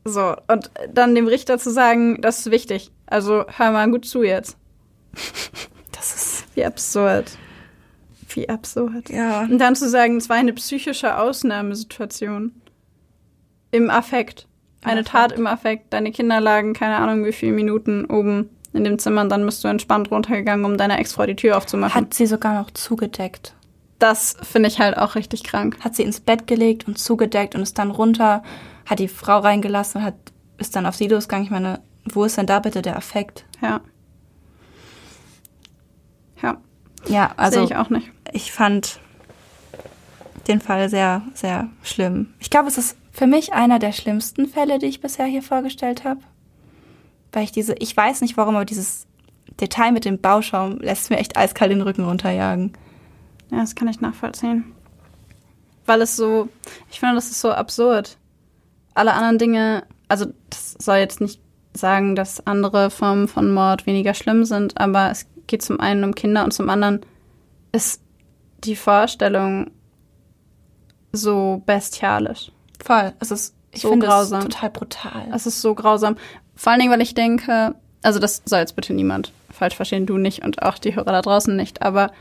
So, 0.04 0.36
und 0.48 0.72
dann 0.92 1.14
dem 1.14 1.28
Richter 1.28 1.60
zu 1.60 1.70
sagen, 1.70 2.20
das 2.22 2.40
ist 2.40 2.50
wichtig. 2.50 2.92
Also 3.06 3.46
hör 3.56 3.70
mal 3.72 3.90
gut 3.92 4.06
zu 4.06 4.24
jetzt. 4.24 4.58
Das 5.92 6.16
ist, 6.16 6.46
Wie 6.56 6.66
absurd. 6.66 7.38
Wie 8.30 8.50
absurd. 8.50 9.10
ja. 9.10 9.42
Und 9.42 9.60
dann 9.60 9.76
zu 9.76 9.88
sagen, 9.88 10.18
es 10.18 10.28
war 10.30 10.38
eine 10.38 10.54
psychische 10.54 11.20
Ausnahmesituation. 11.20 12.54
Im 13.70 13.92
Affekt. 13.92 14.48
Eine 14.84 15.02
Im 15.02 15.06
Tat 15.06 15.34
im 15.34 15.46
Affekt. 15.46 15.94
Deine 15.94 16.12
Kinder 16.12 16.42
lagen, 16.42 16.74
keine 16.74 16.96
Ahnung, 16.98 17.24
wie 17.26 17.34
viele 17.34 17.52
Minuten 17.52 18.06
oben 18.06 18.50
in 18.74 18.84
dem 18.84 19.00
Zimmer 19.00 19.22
und 19.22 19.30
dann 19.30 19.46
bist 19.46 19.64
du 19.64 19.68
entspannt 19.68 20.12
runtergegangen, 20.12 20.66
um 20.66 20.78
deiner 20.78 21.00
Ex-Frau 21.00 21.26
die 21.26 21.36
Tür 21.36 21.58
aufzumachen. 21.58 21.94
Hat 21.94 22.14
sie 22.14 22.26
sogar 22.26 22.54
noch 22.54 22.72
zugedeckt. 22.72 23.54
das 24.00 24.36
finde 24.42 24.70
ich 24.70 24.80
halt 24.80 24.98
auch 24.98 25.16
richtig 25.16 25.44
krank. 25.44 25.78
Hat 25.82 25.96
sie 25.96 26.04
ins 26.04 26.20
Bett 26.22 26.48
gelegt 26.48 26.88
und 26.88 26.98
zugedeckt 26.98 27.54
und 27.56 27.62
ist 27.62 27.78
dann 27.78 27.92
runter, 27.92 28.42
hat 28.86 29.00
die 29.00 29.08
Frau 29.08 29.40
reingelassen 29.40 30.02
und 30.02 30.08
hat, 30.08 30.16
ist 30.58 30.76
dann 30.76 30.86
auf 30.86 30.96
sie 30.96 31.08
losgegangen. 31.08 31.46
Ich 31.46 31.52
meine, 31.52 31.82
wo 32.06 32.24
ist 32.24 32.38
denn 32.38 32.48
da 32.48 32.60
bitte 32.60 32.82
der 32.82 32.96
Affekt? 32.98 33.46
Ja. 33.62 33.82
Ja, 36.42 36.58
Ja, 37.08 37.32
also 37.38 37.60
sehe 37.60 37.66
ich 37.66 37.76
auch 37.76 37.90
nicht. 37.92 38.10
ich 38.32 38.52
fand 38.52 39.00
den 40.48 40.60
Fall 40.62 40.90
sehr, 40.90 41.22
sehr 41.36 41.70
schlimm. 41.84 42.34
Ich 42.40 42.50
glaube, 42.50 42.68
es 42.68 42.80
ist 42.80 42.98
für 43.12 43.28
mich 43.28 43.54
einer 43.54 43.78
der 43.78 43.92
schlimmsten 43.92 44.48
Fälle, 44.48 44.80
die 44.80 44.88
ich 44.88 45.02
bisher 45.02 45.26
hier 45.28 45.44
vorgestellt 45.44 46.04
habe. 46.04 46.22
Weil 47.32 47.44
ich 47.44 47.52
diese, 47.52 47.74
ich 47.80 47.96
weiß 47.96 48.22
nicht 48.22 48.38
warum, 48.38 48.56
aber 48.56 48.66
dieses 48.66 49.06
Detail 49.60 49.92
mit 49.92 50.06
dem 50.06 50.20
Bauschaum 50.20 50.80
lässt 50.80 51.10
mir 51.10 51.18
echt 51.18 51.38
eiskalt 51.38 51.72
den 51.72 51.82
Rücken 51.82 52.04
runterjagen. 52.04 52.74
Ja, 53.52 53.60
das 53.60 53.76
kann 53.76 53.88
ich 53.88 54.02
nachvollziehen. 54.02 54.74
Weil 55.86 56.02
es 56.02 56.16
so, 56.16 56.50
ich 56.90 57.00
finde, 57.00 57.16
das 57.16 57.32
ist 57.32 57.42
so 57.42 57.52
absurd. 57.52 58.18
Alle 58.94 59.14
anderen 59.14 59.38
Dinge, 59.38 59.84
also 60.08 60.26
das 60.50 60.74
soll 60.80 60.98
jetzt 60.98 61.22
nicht 61.22 61.42
sagen, 61.74 62.16
dass 62.16 62.46
andere 62.46 62.90
Formen 62.90 63.28
von 63.28 63.54
Mord 63.54 63.86
weniger 63.86 64.14
schlimm 64.14 64.44
sind, 64.46 64.78
aber 64.80 65.10
es 65.12 65.26
geht 65.48 65.62
zum 65.62 65.80
einen 65.80 66.04
um 66.04 66.16
Kinder 66.16 66.44
und 66.44 66.52
zum 66.52 66.70
anderen 66.70 67.02
ist 67.72 68.02
die 68.64 68.76
Vorstellung 68.76 69.72
so 71.12 71.62
bestialisch. 71.66 72.52
Voll. 72.84 73.14
Es 73.20 73.32
ist, 73.32 73.56
ich 73.72 73.82
So 73.82 73.90
finde 73.90 74.06
grausam. 74.08 74.40
es 74.40 74.46
total 74.46 74.70
brutal. 74.70 75.28
Es 75.34 75.46
ist 75.46 75.62
so 75.62 75.76
grausam. 75.76 76.16
Vor 76.62 76.72
allen 76.72 76.80
Dingen, 76.80 76.92
weil 76.92 77.02
ich 77.02 77.16
denke, 77.16 77.74
also 78.04 78.20
das 78.20 78.44
soll 78.46 78.60
jetzt 78.60 78.76
bitte 78.76 78.94
niemand 78.94 79.32
falsch 79.50 79.76
verstehen, 79.76 80.06
du 80.06 80.20
nicht 80.20 80.44
und 80.44 80.62
auch 80.62 80.78
die 80.78 80.96
Hörer 80.96 81.12
da 81.12 81.22
draußen 81.24 81.56
nicht, 81.56 81.82
aber 81.82 82.12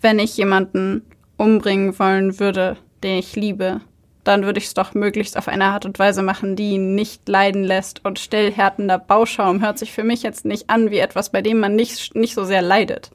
wenn 0.00 0.20
ich 0.20 0.36
jemanden 0.36 1.02
umbringen 1.36 1.98
wollen 1.98 2.38
würde, 2.38 2.76
den 3.02 3.18
ich 3.18 3.34
liebe, 3.34 3.80
dann 4.22 4.44
würde 4.44 4.58
ich 4.58 4.66
es 4.66 4.74
doch 4.74 4.94
möglichst 4.94 5.36
auf 5.36 5.48
eine 5.48 5.64
Art 5.64 5.84
und 5.84 5.98
Weise 5.98 6.22
machen, 6.22 6.54
die 6.54 6.74
ihn 6.74 6.94
nicht 6.94 7.28
leiden 7.28 7.64
lässt. 7.64 8.04
Und 8.04 8.20
stillhärtender 8.20 9.00
Bauschaum 9.00 9.62
hört 9.62 9.80
sich 9.80 9.90
für 9.90 10.04
mich 10.04 10.22
jetzt 10.22 10.44
nicht 10.44 10.70
an 10.70 10.92
wie 10.92 10.98
etwas, 10.98 11.32
bei 11.32 11.42
dem 11.42 11.58
man 11.58 11.74
nicht, 11.74 12.14
nicht 12.14 12.34
so 12.34 12.44
sehr 12.44 12.62
leidet. 12.62 13.10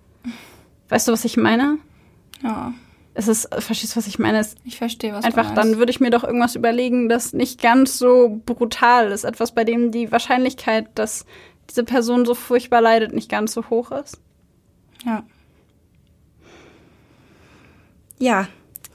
Weißt 0.89 1.07
du, 1.07 1.13
was 1.13 1.23
ich 1.23 1.37
meine? 1.37 1.77
ja, 2.43 2.73
Es 3.15 3.27
ist, 3.27 3.47
verstehst 3.61 3.93
du, 3.93 3.97
was 3.97 4.07
ich 4.07 4.17
meine? 4.17 4.39
Es 4.39 4.55
ich 4.63 4.77
verstehe, 4.77 5.13
was 5.13 5.23
Einfach, 5.23 5.49
du 5.49 5.55
dann 5.55 5.67
meinst. 5.67 5.77
würde 5.79 5.91
ich 5.91 5.99
mir 5.99 6.09
doch 6.09 6.23
irgendwas 6.23 6.55
überlegen, 6.55 7.09
das 7.09 7.31
nicht 7.33 7.61
ganz 7.61 7.97
so 7.99 8.41
brutal 8.45 9.11
ist. 9.11 9.23
Etwas, 9.23 9.53
bei 9.53 9.63
dem 9.63 9.91
die 9.91 10.11
Wahrscheinlichkeit, 10.11 10.87
dass 10.95 11.25
diese 11.69 11.83
Person 11.83 12.25
so 12.25 12.33
furchtbar 12.33 12.81
leidet, 12.81 13.13
nicht 13.13 13.29
ganz 13.29 13.53
so 13.53 13.69
hoch 13.69 13.91
ist. 13.91 14.19
Ja. 15.05 15.23
Ja, 18.19 18.47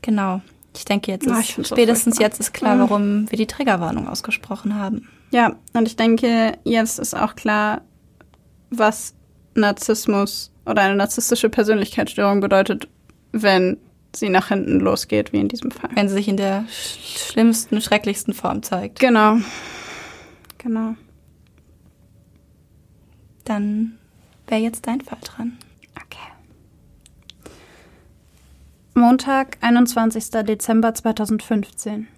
genau. 0.02 0.40
Ich 0.76 0.84
denke, 0.84 1.10
jetzt 1.10 1.28
Ah, 1.28 1.40
ist 1.40 1.50
ich 1.50 1.54
so 1.56 1.62
spätestens 1.74 2.16
furchtbar. 2.16 2.24
jetzt 2.26 2.40
ist 2.40 2.52
klar, 2.54 2.74
Mhm. 2.76 2.80
warum 2.80 3.30
wir 3.30 3.38
die 3.38 3.46
Triggerwarnung 3.46 4.08
ausgesprochen 4.08 4.74
haben. 4.76 5.08
Ja, 5.30 5.56
und 5.74 5.86
ich 5.86 5.96
denke, 5.96 6.56
jetzt 6.64 6.98
ist 6.98 7.14
auch 7.14 7.34
klar, 7.34 7.82
was 8.70 9.14
Narzissmus 9.54 10.52
oder 10.66 10.82
eine 10.82 10.94
narzisstische 10.96 11.48
Persönlichkeitsstörung 11.50 12.40
bedeutet, 12.40 12.88
wenn 13.32 13.76
sie 14.18 14.28
nach 14.28 14.48
hinten 14.48 14.80
losgeht, 14.80 15.32
wie 15.32 15.40
in 15.40 15.48
diesem 15.48 15.70
Fall. 15.70 15.90
Wenn 15.94 16.08
sie 16.08 16.14
sich 16.14 16.28
in 16.28 16.36
der 16.36 16.64
sch 16.68 17.30
schlimmsten, 17.30 17.80
schrecklichsten 17.80 18.34
Form 18.34 18.62
zeigt. 18.62 18.98
Genau. 19.00 19.38
Genau. 20.58 20.94
Dann 23.44 23.98
wäre 24.46 24.60
jetzt 24.60 24.86
dein 24.86 25.00
Fall 25.00 25.18
dran. 25.22 25.56
Okay. 25.96 26.32
Montag, 28.94 29.58
21. 29.60 30.30
Dezember 30.44 30.94
2015. 30.94 32.08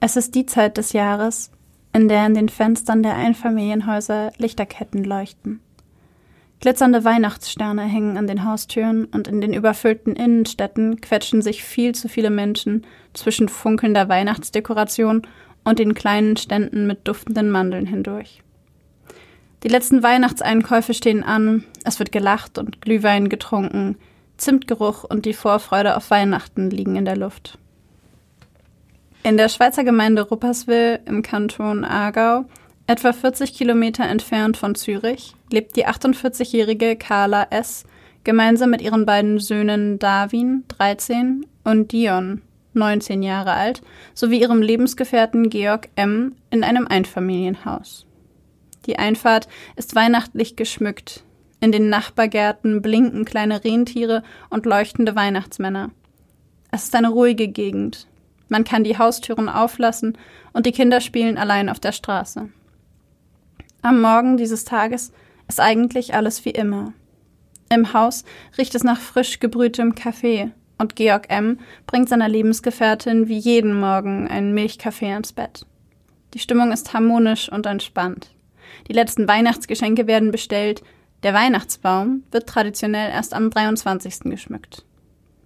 Es 0.00 0.16
ist 0.16 0.34
die 0.34 0.44
Zeit 0.44 0.76
des 0.76 0.92
Jahres, 0.92 1.50
in 1.94 2.08
der 2.08 2.26
in 2.26 2.34
den 2.34 2.48
Fenstern 2.48 3.02
der 3.02 3.14
Einfamilienhäuser 3.14 4.32
Lichterketten 4.36 5.04
leuchten. 5.04 5.60
Glitzernde 6.64 7.04
Weihnachtssterne 7.04 7.82
hängen 7.82 8.16
an 8.16 8.26
den 8.26 8.42
Haustüren 8.42 9.04
und 9.04 9.28
in 9.28 9.42
den 9.42 9.52
überfüllten 9.52 10.16
Innenstädten 10.16 10.98
quetschen 11.02 11.42
sich 11.42 11.62
viel 11.62 11.94
zu 11.94 12.08
viele 12.08 12.30
Menschen 12.30 12.86
zwischen 13.12 13.50
funkelnder 13.50 14.08
Weihnachtsdekoration 14.08 15.26
und 15.62 15.78
den 15.78 15.92
kleinen 15.92 16.38
Ständen 16.38 16.86
mit 16.86 17.06
duftenden 17.06 17.50
Mandeln 17.50 17.84
hindurch. 17.84 18.42
Die 19.62 19.68
letzten 19.68 20.02
Weihnachtseinkäufe 20.02 20.94
stehen 20.94 21.22
an, 21.22 21.64
es 21.84 21.98
wird 21.98 22.12
gelacht 22.12 22.56
und 22.56 22.80
Glühwein 22.80 23.28
getrunken, 23.28 23.98
Zimtgeruch 24.38 25.04
und 25.04 25.26
die 25.26 25.34
Vorfreude 25.34 25.98
auf 25.98 26.10
Weihnachten 26.10 26.70
liegen 26.70 26.96
in 26.96 27.04
der 27.04 27.18
Luft. 27.18 27.58
In 29.22 29.36
der 29.36 29.50
Schweizer 29.50 29.84
Gemeinde 29.84 30.22
Rupperswil 30.22 31.00
im 31.04 31.20
Kanton 31.20 31.84
Aargau, 31.84 32.46
etwa 32.86 33.12
40 33.12 33.54
Kilometer 33.54 34.04
entfernt 34.04 34.56
von 34.56 34.74
Zürich, 34.74 35.34
lebt 35.50 35.76
die 35.76 35.86
48-jährige 35.86 36.96
Carla 36.96 37.46
S. 37.50 37.84
gemeinsam 38.24 38.70
mit 38.70 38.82
ihren 38.82 39.06
beiden 39.06 39.38
Söhnen 39.38 39.98
Darwin, 39.98 40.64
13, 40.68 41.46
und 41.64 41.92
Dion, 41.92 42.42
19 42.74 43.22
Jahre 43.22 43.52
alt, 43.52 43.82
sowie 44.12 44.40
ihrem 44.40 44.60
Lebensgefährten 44.60 45.48
Georg 45.48 45.88
M. 45.96 46.34
in 46.50 46.62
einem 46.62 46.86
Einfamilienhaus. 46.86 48.06
Die 48.86 48.98
Einfahrt 48.98 49.48
ist 49.76 49.94
weihnachtlich 49.94 50.56
geschmückt. 50.56 51.24
In 51.60 51.72
den 51.72 51.88
Nachbargärten 51.88 52.82
blinken 52.82 53.24
kleine 53.24 53.64
Rentiere 53.64 54.22
und 54.50 54.66
leuchtende 54.66 55.16
Weihnachtsmänner. 55.16 55.90
Es 56.70 56.84
ist 56.84 56.94
eine 56.94 57.08
ruhige 57.08 57.48
Gegend. 57.48 58.06
Man 58.48 58.64
kann 58.64 58.84
die 58.84 58.98
Haustüren 58.98 59.48
auflassen 59.48 60.18
und 60.52 60.66
die 60.66 60.72
Kinder 60.72 61.00
spielen 61.00 61.38
allein 61.38 61.70
auf 61.70 61.80
der 61.80 61.92
Straße. 61.92 62.50
Am 63.84 64.00
Morgen 64.00 64.38
dieses 64.38 64.64
Tages 64.64 65.12
ist 65.46 65.60
eigentlich 65.60 66.14
alles 66.14 66.46
wie 66.46 66.52
immer. 66.52 66.94
Im 67.68 67.92
Haus 67.92 68.24
riecht 68.56 68.74
es 68.74 68.82
nach 68.82 68.98
frisch 68.98 69.40
gebrühtem 69.40 69.94
Kaffee 69.94 70.52
und 70.78 70.96
Georg 70.96 71.26
M. 71.28 71.58
bringt 71.86 72.08
seiner 72.08 72.30
Lebensgefährtin 72.30 73.28
wie 73.28 73.36
jeden 73.36 73.78
Morgen 73.78 74.26
einen 74.26 74.54
Milchkaffee 74.54 75.14
ins 75.14 75.34
Bett. 75.34 75.66
Die 76.32 76.38
Stimmung 76.38 76.72
ist 76.72 76.94
harmonisch 76.94 77.52
und 77.52 77.66
entspannt. 77.66 78.30
Die 78.88 78.94
letzten 78.94 79.28
Weihnachtsgeschenke 79.28 80.06
werden 80.06 80.30
bestellt. 80.30 80.82
Der 81.22 81.34
Weihnachtsbaum 81.34 82.22
wird 82.30 82.48
traditionell 82.48 83.10
erst 83.10 83.34
am 83.34 83.50
23. 83.50 84.20
geschmückt. 84.20 84.86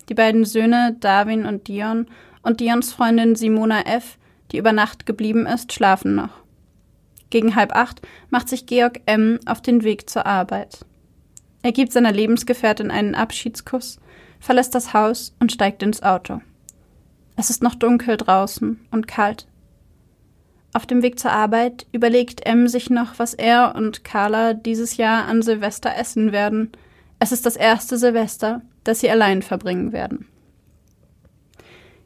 Die 0.08 0.14
beiden 0.14 0.44
Söhne 0.44 0.96
Darwin 1.00 1.44
und 1.44 1.66
Dion 1.66 2.06
und 2.44 2.60
Dions 2.60 2.92
Freundin 2.92 3.34
Simona 3.34 3.80
F., 3.80 4.16
die 4.52 4.58
über 4.58 4.70
Nacht 4.70 5.06
geblieben 5.06 5.44
ist, 5.44 5.72
schlafen 5.72 6.14
noch. 6.14 6.47
Gegen 7.30 7.56
halb 7.56 7.74
acht 7.74 8.00
macht 8.30 8.48
sich 8.48 8.66
Georg 8.66 9.00
M. 9.06 9.38
auf 9.46 9.60
den 9.60 9.82
Weg 9.82 10.08
zur 10.08 10.26
Arbeit. 10.26 10.84
Er 11.62 11.72
gibt 11.72 11.92
seiner 11.92 12.12
Lebensgefährtin 12.12 12.90
einen 12.90 13.14
Abschiedskuss, 13.14 13.98
verlässt 14.40 14.74
das 14.74 14.94
Haus 14.94 15.34
und 15.40 15.52
steigt 15.52 15.82
ins 15.82 16.02
Auto. 16.02 16.40
Es 17.36 17.50
ist 17.50 17.62
noch 17.62 17.74
dunkel 17.74 18.16
draußen 18.16 18.80
und 18.90 19.06
kalt. 19.06 19.46
Auf 20.72 20.86
dem 20.86 21.02
Weg 21.02 21.18
zur 21.18 21.32
Arbeit 21.32 21.86
überlegt 21.92 22.46
M 22.46 22.68
sich 22.68 22.90
noch, 22.90 23.18
was 23.18 23.34
er 23.34 23.74
und 23.74 24.04
Carla 24.04 24.54
dieses 24.54 24.96
Jahr 24.96 25.26
an 25.26 25.42
Silvester 25.42 25.94
essen 25.96 26.32
werden. 26.32 26.72
Es 27.18 27.32
ist 27.32 27.46
das 27.46 27.56
erste 27.56 27.96
Silvester, 27.96 28.62
das 28.84 29.00
sie 29.00 29.10
allein 29.10 29.42
verbringen 29.42 29.92
werden. 29.92 30.26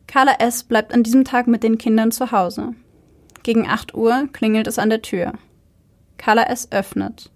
Carla 0.07 0.35
S. 0.39 0.65
bleibt 0.65 0.93
an 0.93 1.03
diesem 1.03 1.25
Tag 1.25 1.47
mit 1.47 1.63
den 1.63 1.79
Kindern 1.79 2.13
zu 2.13 2.33
Hause. 2.33 2.75
Gegen 3.43 3.69
8 3.69 3.95
Uhr 3.95 4.29
klingelt 4.33 4.67
es 4.67 4.79
an 4.79 4.91
der 4.91 5.03
Tür. 5.03 5.33
Carla 6.17 6.45
S. 6.45 6.69
öffnet. 6.71 7.31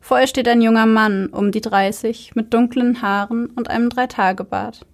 Vor 0.00 0.20
ihr 0.20 0.26
steht 0.26 0.48
ein 0.48 0.62
junger 0.62 0.86
Mann 0.86 1.26
um 1.26 1.52
die 1.52 1.60
30 1.60 2.34
mit 2.34 2.52
dunklen 2.54 3.02
Haaren 3.02 3.46
und 3.46 3.68
einem 3.68 3.90
Dreitagebart. 3.90 4.86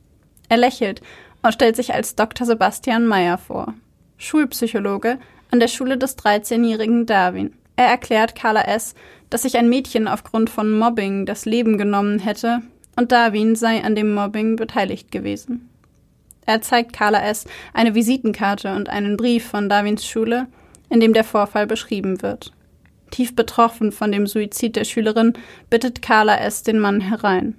Er 0.49 0.57
lächelt 0.57 1.01
und 1.43 1.53
stellt 1.53 1.77
sich 1.77 1.95
als 1.95 2.15
Dr. 2.17 2.47
Sebastian 2.47 3.07
Meyer 3.07 3.39
vor. 3.39 3.75
Schulpsychologe 4.17 5.19
an 5.51 5.61
der 5.61 5.69
Schule 5.69 5.99
des 5.99 6.19
13-jährigen 6.19 7.07
Darwin. 7.07 7.53
Er 7.77 7.87
erklärt 7.87 8.35
Carla 8.35 8.63
S., 8.63 8.95
dass 9.31 9.43
sich 9.43 9.57
ein 9.57 9.69
Mädchen 9.69 10.09
aufgrund 10.09 10.51
von 10.51 10.73
Mobbing 10.73 11.27
das 11.27 11.45
Leben 11.45 11.79
genommen 11.79 12.19
hätte 12.19 12.63
und 12.97 13.13
Darwin 13.13 13.55
sei 13.55 13.85
an 13.85 13.95
dem 13.95 14.15
Mobbing 14.15 14.57
beteiligt 14.57 15.11
gewesen. 15.11 15.69
Er 16.47 16.63
zeigt 16.63 16.93
Carla 16.93 17.23
S. 17.29 17.45
eine 17.75 17.95
Visitenkarte 17.95 18.75
und 18.75 18.89
einen 18.89 19.17
Brief 19.17 19.47
von 19.47 19.69
Darwins 19.69 20.07
Schule, 20.07 20.47
in 20.89 21.01
dem 21.01 21.13
der 21.13 21.25
Vorfall 21.25 21.67
beschrieben 21.67 22.23
wird. 22.23 22.53
Tief 23.11 23.35
betroffen 23.35 23.93
von 23.93 24.13
dem 24.13 24.27
Suizid 24.27 24.77
der 24.77 24.85
Schülerin 24.85 25.35
bittet 25.71 26.03
Carla 26.03 26.39
S. 26.39 26.63
den 26.63 26.79
Mann 26.79 27.01
herein. 27.01 27.57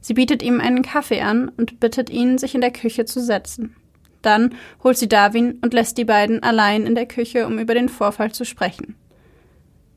Sie 0.00 0.14
bietet 0.14 0.42
ihm 0.42 0.60
einen 0.60 0.82
Kaffee 0.82 1.20
an 1.20 1.48
und 1.56 1.80
bittet 1.80 2.10
ihn, 2.10 2.38
sich 2.38 2.54
in 2.54 2.60
der 2.60 2.72
Küche 2.72 3.04
zu 3.04 3.20
setzen. 3.20 3.74
Dann 4.22 4.54
holt 4.82 4.98
sie 4.98 5.08
Darwin 5.08 5.58
und 5.62 5.72
lässt 5.72 5.98
die 5.98 6.04
beiden 6.04 6.42
allein 6.42 6.86
in 6.86 6.94
der 6.94 7.06
Küche, 7.06 7.46
um 7.46 7.58
über 7.58 7.74
den 7.74 7.88
Vorfall 7.88 8.32
zu 8.32 8.44
sprechen. 8.44 8.96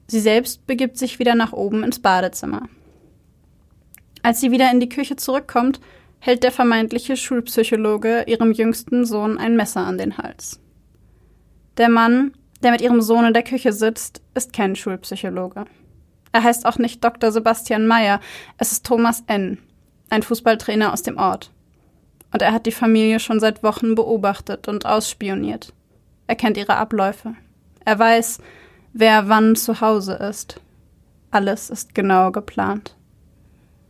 Sie 0.08 0.20
selbst 0.20 0.66
begibt 0.66 0.98
sich 0.98 1.20
wieder 1.20 1.36
nach 1.36 1.54
oben 1.54 1.84
ins 1.84 2.00
Badezimmer. 2.00 2.68
Als 4.22 4.42
sie 4.42 4.52
wieder 4.52 4.72
in 4.72 4.80
die 4.80 4.90
Küche 4.90 5.16
zurückkommt, 5.16 5.80
hält 6.20 6.44
der 6.44 6.52
vermeintliche 6.52 7.18
Schulpsychologe 7.18 8.24
ihrem 8.28 8.52
jüngsten 8.52 9.06
Sohn 9.06 9.38
ein 9.38 9.56
Messer 9.56 9.82
an 9.82 9.98
den 9.98 10.18
Hals. 10.18 10.60
Der 11.78 11.90
Mann, 11.90 12.34
der 12.62 12.72
mit 12.72 12.82
ihrem 12.82 13.02
Sohn 13.02 13.26
in 13.26 13.34
der 13.34 13.44
Küche 13.44 13.72
sitzt, 13.72 14.22
ist 14.34 14.54
kein 14.54 14.76
Schulpsychologe. 14.76 15.66
Er 16.32 16.44
heißt 16.44 16.66
auch 16.66 16.78
nicht 16.78 17.04
Dr. 17.04 17.32
Sebastian 17.32 17.88
Meyer, 17.88 18.20
es 18.58 18.72
ist 18.72 18.86
Thomas 18.86 19.24
N., 19.28 19.58
ein 20.10 20.24
Fußballtrainer 20.24 20.94
aus 20.94 21.04
dem 21.04 21.18
Ort. 21.18 21.52
Und 22.32 22.42
er 22.42 22.52
hat 22.52 22.66
die 22.66 22.72
Familie 22.72 23.20
schon 23.20 23.40
seit 23.40 23.64
Wochen 23.64 23.96
beobachtet 23.96 24.68
und 24.68 24.86
ausspioniert. 24.86 25.74
Er 26.28 26.36
kennt 26.36 26.58
ihre 26.58 26.76
Abläufe. 26.76 27.34
Er 27.86 27.98
weiß, 27.98 28.40
wer 28.94 29.30
wann 29.30 29.56
zu 29.56 29.82
Hause 29.82 30.14
ist. 30.14 30.62
Alles 31.32 31.70
ist 31.70 31.96
genau 31.96 32.32
geplant. 32.32 32.96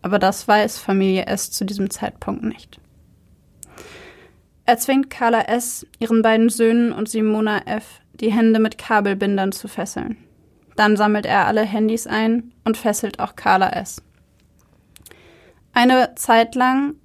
Aber 0.02 0.20
das 0.20 0.48
weiß 0.48 0.78
Familie 0.78 1.26
S 1.26 1.52
zu 1.52 1.66
diesem 1.66 1.90
Zeitpunkt 1.90 2.44
nicht. 2.44 2.80
Er 4.66 4.78
zwingt 4.78 5.10
Carla 5.10 5.42
S., 5.42 5.86
ihren 6.00 6.22
beiden 6.22 6.50
Söhnen 6.50 6.92
und 6.92 7.10
Simona 7.10 7.64
F., 7.66 8.02
die 8.14 8.32
Hände 8.32 8.60
mit 8.60 8.78
Kabelbindern 8.78 9.52
zu 9.52 9.68
fesseln. 9.68 10.18
Dann 10.76 10.96
sammelt 10.96 11.26
er 11.26 11.48
alle 11.48 11.62
Handys 11.62 12.08
ein 12.08 12.54
und 12.64 12.78
fesselt 12.78 13.20
auch 13.20 13.36
Carla 13.36 13.70
S. 13.72 14.02
Eine 15.74 16.14
Zeit 16.16 16.56
lang, 16.56 16.96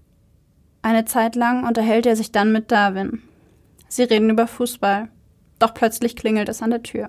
eine 0.82 1.06
Zeit 1.06 1.34
lang 1.36 1.66
unterhält 1.66 2.04
er 2.04 2.16
sich 2.16 2.32
dann 2.32 2.52
mit 2.52 2.70
Darwin. 2.70 3.22
Sie 3.88 4.02
reden 4.02 4.28
über 4.28 4.46
Fußball. 4.46 5.08
Doch 5.58 5.72
plötzlich 5.72 6.16
klingelt 6.16 6.48
es 6.50 6.60
an 6.60 6.70
der 6.70 6.82
Tür. 6.82 7.08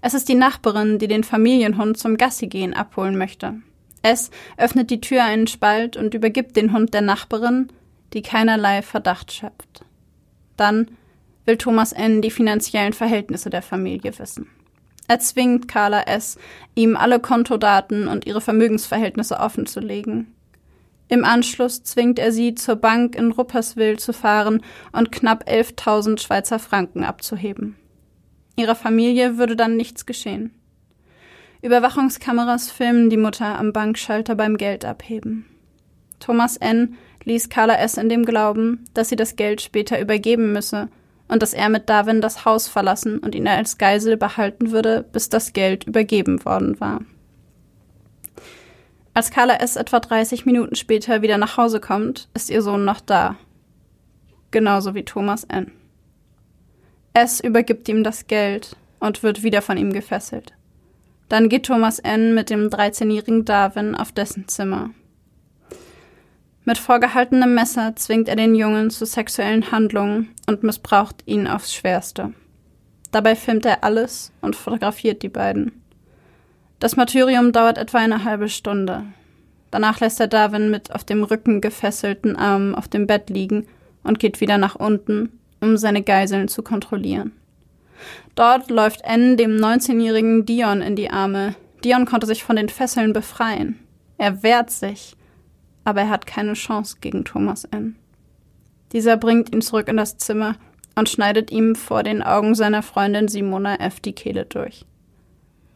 Es 0.00 0.14
ist 0.14 0.28
die 0.28 0.34
Nachbarin, 0.34 0.98
die 0.98 1.08
den 1.08 1.24
Familienhund 1.24 1.98
zum 1.98 2.16
Gassigehen 2.16 2.72
abholen 2.72 3.18
möchte. 3.18 3.56
Es 4.08 4.30
öffnet 4.56 4.90
die 4.90 5.00
Tür 5.00 5.24
einen 5.24 5.48
Spalt 5.48 5.96
und 5.96 6.14
übergibt 6.14 6.54
den 6.54 6.72
Hund 6.72 6.94
der 6.94 7.00
Nachbarin, 7.00 7.72
die 8.12 8.22
keinerlei 8.22 8.82
Verdacht 8.82 9.32
schöpft. 9.32 9.84
Dann 10.56 10.92
will 11.44 11.56
Thomas 11.56 11.90
N. 11.90 12.22
die 12.22 12.30
finanziellen 12.30 12.92
Verhältnisse 12.92 13.50
der 13.50 13.62
Familie 13.62 14.16
wissen. 14.16 14.48
Er 15.08 15.18
zwingt 15.18 15.66
Carla 15.66 16.02
S., 16.02 16.38
ihm 16.76 16.96
alle 16.96 17.18
Kontodaten 17.18 18.06
und 18.06 18.26
ihre 18.26 18.40
Vermögensverhältnisse 18.40 19.40
offenzulegen. 19.40 20.32
Im 21.08 21.24
Anschluss 21.24 21.82
zwingt 21.82 22.20
er 22.20 22.30
sie, 22.30 22.54
zur 22.54 22.76
Bank 22.76 23.16
in 23.16 23.32
Rupperswil 23.32 23.98
zu 23.98 24.12
fahren 24.12 24.62
und 24.92 25.10
knapp 25.10 25.48
11.000 25.48 26.20
Schweizer 26.20 26.60
Franken 26.60 27.02
abzuheben. 27.02 27.74
Ihrer 28.54 28.76
Familie 28.76 29.36
würde 29.36 29.56
dann 29.56 29.76
nichts 29.76 30.06
geschehen. 30.06 30.52
Überwachungskameras 31.62 32.70
filmen 32.70 33.10
die 33.10 33.16
Mutter 33.16 33.58
am 33.58 33.72
Bankschalter 33.72 34.34
beim 34.34 34.56
Geld 34.56 34.84
abheben. 34.84 35.46
Thomas 36.20 36.56
N. 36.56 36.96
ließ 37.24 37.48
Carla 37.48 37.74
S. 37.76 37.96
in 37.96 38.08
dem 38.08 38.24
Glauben, 38.24 38.84
dass 38.94 39.08
sie 39.08 39.16
das 39.16 39.36
Geld 39.36 39.60
später 39.60 40.00
übergeben 40.00 40.52
müsse 40.52 40.88
und 41.28 41.42
dass 41.42 41.54
er 41.54 41.68
mit 41.68 41.88
Darwin 41.88 42.20
das 42.20 42.44
Haus 42.44 42.68
verlassen 42.68 43.18
und 43.18 43.34
ihn 43.34 43.48
als 43.48 43.78
Geisel 43.78 44.16
behalten 44.16 44.70
würde, 44.70 45.04
bis 45.12 45.28
das 45.28 45.52
Geld 45.52 45.84
übergeben 45.84 46.44
worden 46.44 46.78
war. 46.80 47.00
Als 49.14 49.30
Carla 49.30 49.56
S. 49.56 49.76
etwa 49.76 49.98
30 49.98 50.44
Minuten 50.44 50.76
später 50.76 51.22
wieder 51.22 51.38
nach 51.38 51.56
Hause 51.56 51.80
kommt, 51.80 52.28
ist 52.34 52.50
ihr 52.50 52.60
Sohn 52.62 52.84
noch 52.84 53.00
da. 53.00 53.36
Genauso 54.50 54.94
wie 54.94 55.04
Thomas 55.04 55.44
N. 55.44 55.72
S. 57.14 57.40
übergibt 57.40 57.88
ihm 57.88 58.04
das 58.04 58.26
Geld 58.26 58.76
und 59.00 59.22
wird 59.22 59.42
wieder 59.42 59.62
von 59.62 59.78
ihm 59.78 59.92
gefesselt. 59.92 60.52
Dann 61.28 61.48
geht 61.48 61.66
Thomas 61.66 61.98
N. 61.98 62.34
mit 62.34 62.50
dem 62.50 62.68
13-jährigen 62.68 63.44
Darwin 63.44 63.94
auf 63.94 64.12
dessen 64.12 64.46
Zimmer. 64.48 64.90
Mit 66.64 66.78
vorgehaltenem 66.78 67.54
Messer 67.54 67.94
zwingt 67.96 68.28
er 68.28 68.36
den 68.36 68.54
Jungen 68.54 68.90
zu 68.90 69.06
sexuellen 69.06 69.70
Handlungen 69.70 70.30
und 70.46 70.62
missbraucht 70.62 71.22
ihn 71.26 71.46
aufs 71.46 71.72
Schwerste. 71.74 72.32
Dabei 73.12 73.36
filmt 73.36 73.64
er 73.64 73.84
alles 73.84 74.32
und 74.40 74.56
fotografiert 74.56 75.22
die 75.22 75.28
beiden. 75.28 75.80
Das 76.78 76.96
Martyrium 76.96 77.52
dauert 77.52 77.78
etwa 77.78 77.98
eine 77.98 78.24
halbe 78.24 78.48
Stunde. 78.48 79.04
Danach 79.70 80.00
lässt 80.00 80.20
er 80.20 80.26
Darwin 80.26 80.70
mit 80.70 80.92
auf 80.94 81.04
dem 81.04 81.22
Rücken 81.24 81.60
gefesselten 81.60 82.36
Armen 82.36 82.74
auf 82.74 82.88
dem 82.88 83.06
Bett 83.06 83.30
liegen 83.30 83.66
und 84.02 84.18
geht 84.18 84.40
wieder 84.40 84.58
nach 84.58 84.74
unten, 84.74 85.38
um 85.60 85.76
seine 85.76 86.02
Geiseln 86.02 86.48
zu 86.48 86.62
kontrollieren. 86.62 87.32
Dort 88.34 88.70
läuft 88.70 89.02
N 89.02 89.36
dem 89.36 89.56
19-jährigen 89.56 90.46
Dion 90.46 90.82
in 90.82 90.96
die 90.96 91.10
Arme. 91.10 91.54
Dion 91.84 92.04
konnte 92.04 92.26
sich 92.26 92.44
von 92.44 92.56
den 92.56 92.68
Fesseln 92.68 93.12
befreien. 93.12 93.78
Er 94.18 94.42
wehrt 94.42 94.70
sich, 94.70 95.16
aber 95.84 96.02
er 96.02 96.10
hat 96.10 96.26
keine 96.26 96.54
Chance 96.54 96.96
gegen 97.00 97.24
Thomas 97.24 97.64
N. 97.64 97.96
Dieser 98.92 99.16
bringt 99.16 99.54
ihn 99.54 99.62
zurück 99.62 99.88
in 99.88 99.96
das 99.96 100.16
Zimmer 100.18 100.56
und 100.94 101.08
schneidet 101.08 101.50
ihm 101.50 101.74
vor 101.74 102.02
den 102.02 102.22
Augen 102.22 102.54
seiner 102.54 102.82
Freundin 102.82 103.28
Simona 103.28 103.76
F. 103.76 104.00
die 104.00 104.14
Kehle 104.14 104.46
durch. 104.46 104.84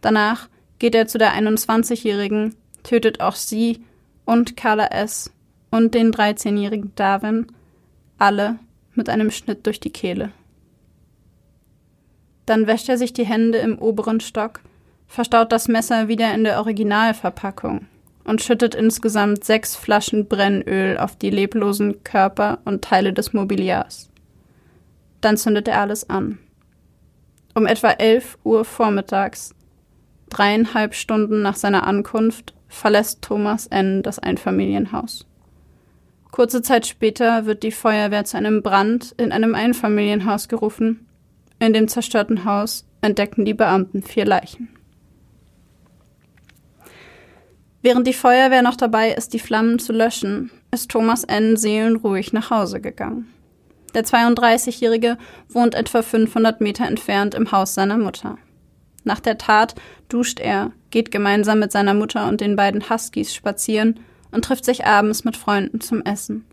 Danach 0.01 0.49
geht 0.79 0.95
er 0.95 1.07
zu 1.07 1.19
der 1.19 1.35
21-Jährigen, 1.35 2.55
tötet 2.83 3.21
auch 3.21 3.35
sie 3.35 3.85
und 4.25 4.57
Carla 4.57 4.87
S. 4.87 5.31
und 5.71 5.95
den 5.95 6.13
13-jährigen 6.13 6.93
Darwin, 6.95 7.47
alle 8.19 8.59
mit 8.95 9.09
einem 9.09 9.31
Schnitt 9.31 9.67
durch 9.67 9.81
die 9.81 9.91
Kehle. 9.91 10.33
Dann 12.51 12.67
wäscht 12.67 12.89
er 12.89 12.99
sich 12.99 13.13
die 13.13 13.25
Hände 13.25 13.59
im 13.59 13.79
oberen 13.79 14.19
Stock, 14.19 14.59
verstaut 15.07 15.53
das 15.53 15.69
Messer 15.69 16.09
wieder 16.09 16.35
in 16.35 16.43
der 16.43 16.59
Originalverpackung 16.59 17.87
und 18.25 18.43
schüttet 18.43 18.75
insgesamt 18.75 19.45
sechs 19.45 19.77
Flaschen 19.77 20.27
Brennöl 20.27 20.99
auf 20.99 21.15
die 21.15 21.31
leblosen 21.31 22.03
Körper 22.03 22.59
und 22.65 22.83
Teile 22.83 23.13
des 23.13 23.33
Mobiliars. 23.33 24.11
Dann 25.21 25.37
zündet 25.37 25.69
er 25.69 25.81
alles 25.81 26.11
an. 26.11 26.41
Um 27.55 27.69
etwa 27.69 27.93
elf 27.93 28.37
Uhr 28.43 28.65
vormittags, 28.65 29.55
dreieinhalb 30.29 30.97
Stunden 30.97 31.43
nach 31.43 31.55
seiner 31.55 31.87
Ankunft, 31.87 32.55
verlässt 32.67 33.23
Thomas 33.23 33.69
N. 33.69 34.03
das 34.03 34.19
Einfamilienhaus. 34.19 35.25
Kurze 36.33 36.63
Zeit 36.63 36.89
später 36.89 37.47
wird 37.47 37.63
die 37.63 37.71
Feuerwehr 37.71 38.25
zu 38.25 38.37
einem 38.37 38.61
Brand 38.61 39.15
in 39.19 39.31
einem 39.31 39.55
Einfamilienhaus 39.55 40.49
gerufen. 40.49 41.07
In 41.61 41.75
dem 41.75 41.89
zerstörten 41.89 42.47
Haus 42.47 42.87
entdecken 43.03 43.45
die 43.45 43.53
Beamten 43.53 44.03
vier 44.03 44.25
Leichen. 44.25 44.71
Während 47.83 48.07
die 48.07 48.15
Feuerwehr 48.15 48.63
noch 48.63 48.77
dabei 48.77 49.13
ist, 49.13 49.35
die 49.35 49.39
Flammen 49.39 49.79
zu 49.79 49.93
löschen, 49.93 50.51
ist 50.71 50.91
Thomas 50.91 51.23
N. 51.25 51.59
seelenruhig 51.59 52.33
nach 52.33 52.51
Hause 52.51 52.81
gegangen. 52.81 53.33
Der 53.95 54.05
32-Jährige 54.05 55.19
wohnt 55.49 55.75
etwa 55.75 56.01
500 56.01 56.63
Meter 56.63 56.87
entfernt 56.87 57.35
im 57.35 57.53
Haus 57.53 57.75
seiner 57.75 57.99
Mutter. 57.99 58.39
Nach 59.05 59.21
der 59.21 59.37
Tat 59.37 59.75
duscht 60.09 60.41
er, 60.41 60.73
geht 60.91 61.11
gemeinsam 61.11 61.59
mit 61.59 61.73
seiner 61.73 61.95
Mutter 61.95 62.27
und 62.29 62.41
den 62.41 62.57
beiden 62.57 62.89
Huskies 62.89 63.35
spazieren 63.35 64.01
und 64.31 64.45
trifft 64.47 64.65
sich 64.65 64.87
abends 64.87 65.25
mit 65.25 65.37
Freunden 65.37 65.81
zum 65.81 66.03
Essen. 66.03 66.47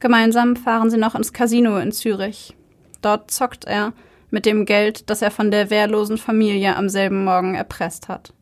Gemeinsam 0.00 0.56
fahren 0.56 0.90
sie 0.90 0.98
noch 0.98 1.14
ins 1.14 1.32
Casino 1.32 1.78
in 1.78 1.92
Zürich. 1.92 2.54
Dort 3.02 3.30
zockt 3.30 3.64
er 3.64 3.92
mit 4.30 4.46
dem 4.46 4.64
Geld, 4.64 5.08
das 5.10 5.22
er 5.22 5.30
von 5.30 5.50
der 5.50 5.70
wehrlosen 5.70 6.18
Familie 6.18 6.76
am 6.76 6.88
selben 6.88 7.24
Morgen 7.24 7.54
erpresst 7.54 8.08
hat. 8.08 8.32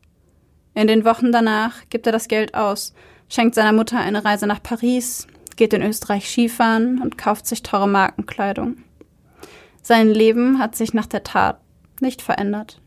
In 0.75 0.87
den 0.87 1.05
Wochen 1.05 1.33
danach 1.33 1.89
gibt 1.91 2.07
er 2.07 2.13
das 2.13 2.29
Geld 2.29 2.55
aus, 2.55 2.95
schenkt 3.29 3.55
seiner 3.55 3.73
Mutter 3.73 3.99
eine 3.99 4.25
Reise 4.25 4.47
nach 4.47 4.63
Paris, 4.63 5.27
geht 5.57 5.73
in 5.73 5.83
Österreich 5.83 6.29
Skifahren 6.29 7.01
und 7.01 7.19
kauft 7.19 7.47
sich 7.47 7.63
teure 7.63 7.89
Markenkleidung. 7.89 8.79
Sein 9.83 10.09
Leben 10.09 10.59
hat 10.59 10.75
sich 10.75 10.95
nach 10.95 11.07
der 11.07 11.23
Tat 11.23 11.61
nicht 12.01 12.23
verändert. 12.23 12.81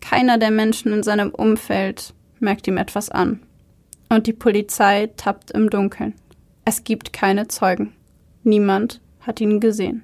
Keiner 0.00 0.38
der 0.38 0.50
Menschen 0.50 0.92
in 0.92 1.02
seinem 1.02 1.30
Umfeld 1.30 2.14
merkt 2.38 2.66
ihm 2.66 2.76
etwas 2.76 3.10
an. 3.10 3.40
Und 4.08 4.26
die 4.26 4.32
Polizei 4.32 5.08
tappt 5.16 5.52
im 5.52 5.70
Dunkeln. 5.70 6.14
Es 6.64 6.84
gibt 6.84 7.12
keine 7.12 7.48
Zeugen. 7.48 7.92
Niemand 8.42 9.00
hat 9.20 9.40
ihn 9.40 9.60
gesehen. 9.60 10.02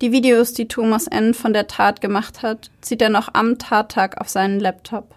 Die 0.00 0.12
Videos, 0.12 0.52
die 0.52 0.68
Thomas 0.68 1.08
N. 1.08 1.34
von 1.34 1.52
der 1.52 1.66
Tat 1.66 2.00
gemacht 2.00 2.42
hat, 2.42 2.70
zieht 2.80 3.02
er 3.02 3.08
noch 3.08 3.34
am 3.34 3.58
Tattag 3.58 4.20
auf 4.20 4.28
seinen 4.28 4.60
Laptop. 4.60 5.12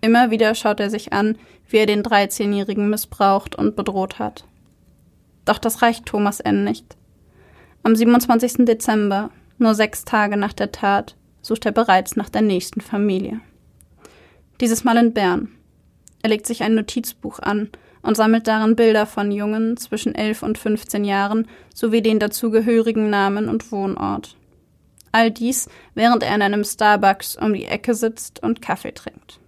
Immer 0.00 0.30
wieder 0.30 0.54
schaut 0.54 0.78
er 0.78 0.90
sich 0.90 1.12
an, 1.12 1.36
wie 1.68 1.78
er 1.78 1.86
den 1.86 2.04
13-Jährigen 2.04 2.88
missbraucht 2.88 3.56
und 3.56 3.74
bedroht 3.74 4.20
hat. 4.20 4.44
Doch 5.44 5.58
das 5.58 5.82
reicht 5.82 6.06
Thomas 6.06 6.38
N. 6.38 6.62
nicht. 6.62 6.96
Am 7.82 7.96
27. 7.96 8.64
Dezember, 8.64 9.30
nur 9.58 9.74
sechs 9.74 10.04
Tage 10.04 10.36
nach 10.36 10.52
der 10.52 10.70
Tat, 10.70 11.16
sucht 11.40 11.66
er 11.66 11.72
bereits 11.72 12.14
nach 12.14 12.28
der 12.28 12.42
nächsten 12.42 12.80
Familie. 12.80 13.40
Dieses 14.60 14.84
Mal 14.84 14.98
in 14.98 15.12
Bern. 15.12 15.48
Er 16.22 16.30
legt 16.30 16.46
sich 16.46 16.62
ein 16.62 16.76
Notizbuch 16.76 17.40
an 17.40 17.70
und 18.02 18.16
sammelt 18.16 18.46
darin 18.46 18.76
Bilder 18.76 19.06
von 19.06 19.30
Jungen 19.30 19.76
zwischen 19.76 20.14
11 20.14 20.42
und 20.42 20.58
15 20.58 21.04
Jahren 21.04 21.48
sowie 21.74 22.02
den 22.02 22.18
dazugehörigen 22.18 23.10
Namen 23.10 23.48
und 23.48 23.70
Wohnort. 23.72 24.36
All 25.12 25.30
dies, 25.30 25.68
während 25.94 26.22
er 26.22 26.34
in 26.34 26.42
einem 26.42 26.64
Starbucks 26.64 27.36
um 27.36 27.52
die 27.52 27.66
Ecke 27.66 27.94
sitzt 27.94 28.42
und 28.42 28.62
Kaffee 28.62 28.92
trinkt. 28.92 29.38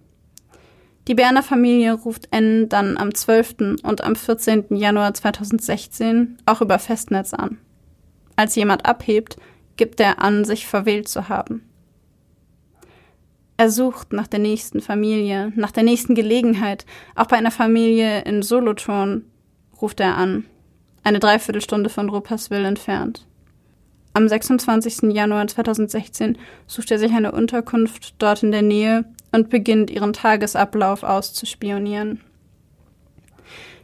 Die 1.07 1.15
Berner 1.15 1.43
Familie 1.43 1.93
ruft 1.93 2.29
N 2.31 2.67
dann 2.69 2.97
am 2.97 3.13
12. 3.13 3.79
und 3.83 4.03
am 4.03 4.15
14. 4.15 4.65
Januar 4.69 5.13
2016 5.13 6.37
auch 6.45 6.61
über 6.61 6.79
Festnetz 6.79 7.33
an. 7.33 7.59
Als 8.35 8.55
jemand 8.55 8.85
abhebt, 8.85 9.37
gibt 9.77 9.99
er 9.99 10.21
an, 10.21 10.45
sich 10.45 10.65
verwählt 10.65 11.07
zu 11.07 11.29
haben. 11.29 11.63
Er 13.57 13.69
sucht 13.69 14.11
nach 14.11 14.27
der 14.27 14.39
nächsten 14.39 14.81
Familie, 14.81 15.53
nach 15.55 15.71
der 15.71 15.83
nächsten 15.83 16.13
Gelegenheit. 16.13 16.85
Auch 17.15 17.27
bei 17.27 17.37
einer 17.37 17.51
Familie 17.51 18.21
in 18.23 18.41
Solothurn 18.41 19.23
ruft 19.81 20.01
er 20.01 20.17
an, 20.17 20.45
eine 21.03 21.19
Dreiviertelstunde 21.19 21.89
von 21.89 22.09
Rupperswil 22.09 22.65
entfernt. 22.65 23.25
Am 24.13 24.27
26. 24.27 25.13
Januar 25.13 25.47
2016 25.47 26.37
sucht 26.67 26.91
er 26.91 26.99
sich 26.99 27.11
eine 27.11 27.31
Unterkunft 27.31 28.15
dort 28.17 28.43
in 28.43 28.51
der 28.51 28.61
Nähe 28.61 29.05
und 29.31 29.49
beginnt 29.49 29.89
ihren 29.89 30.13
Tagesablauf 30.13 31.03
auszuspionieren. 31.03 32.21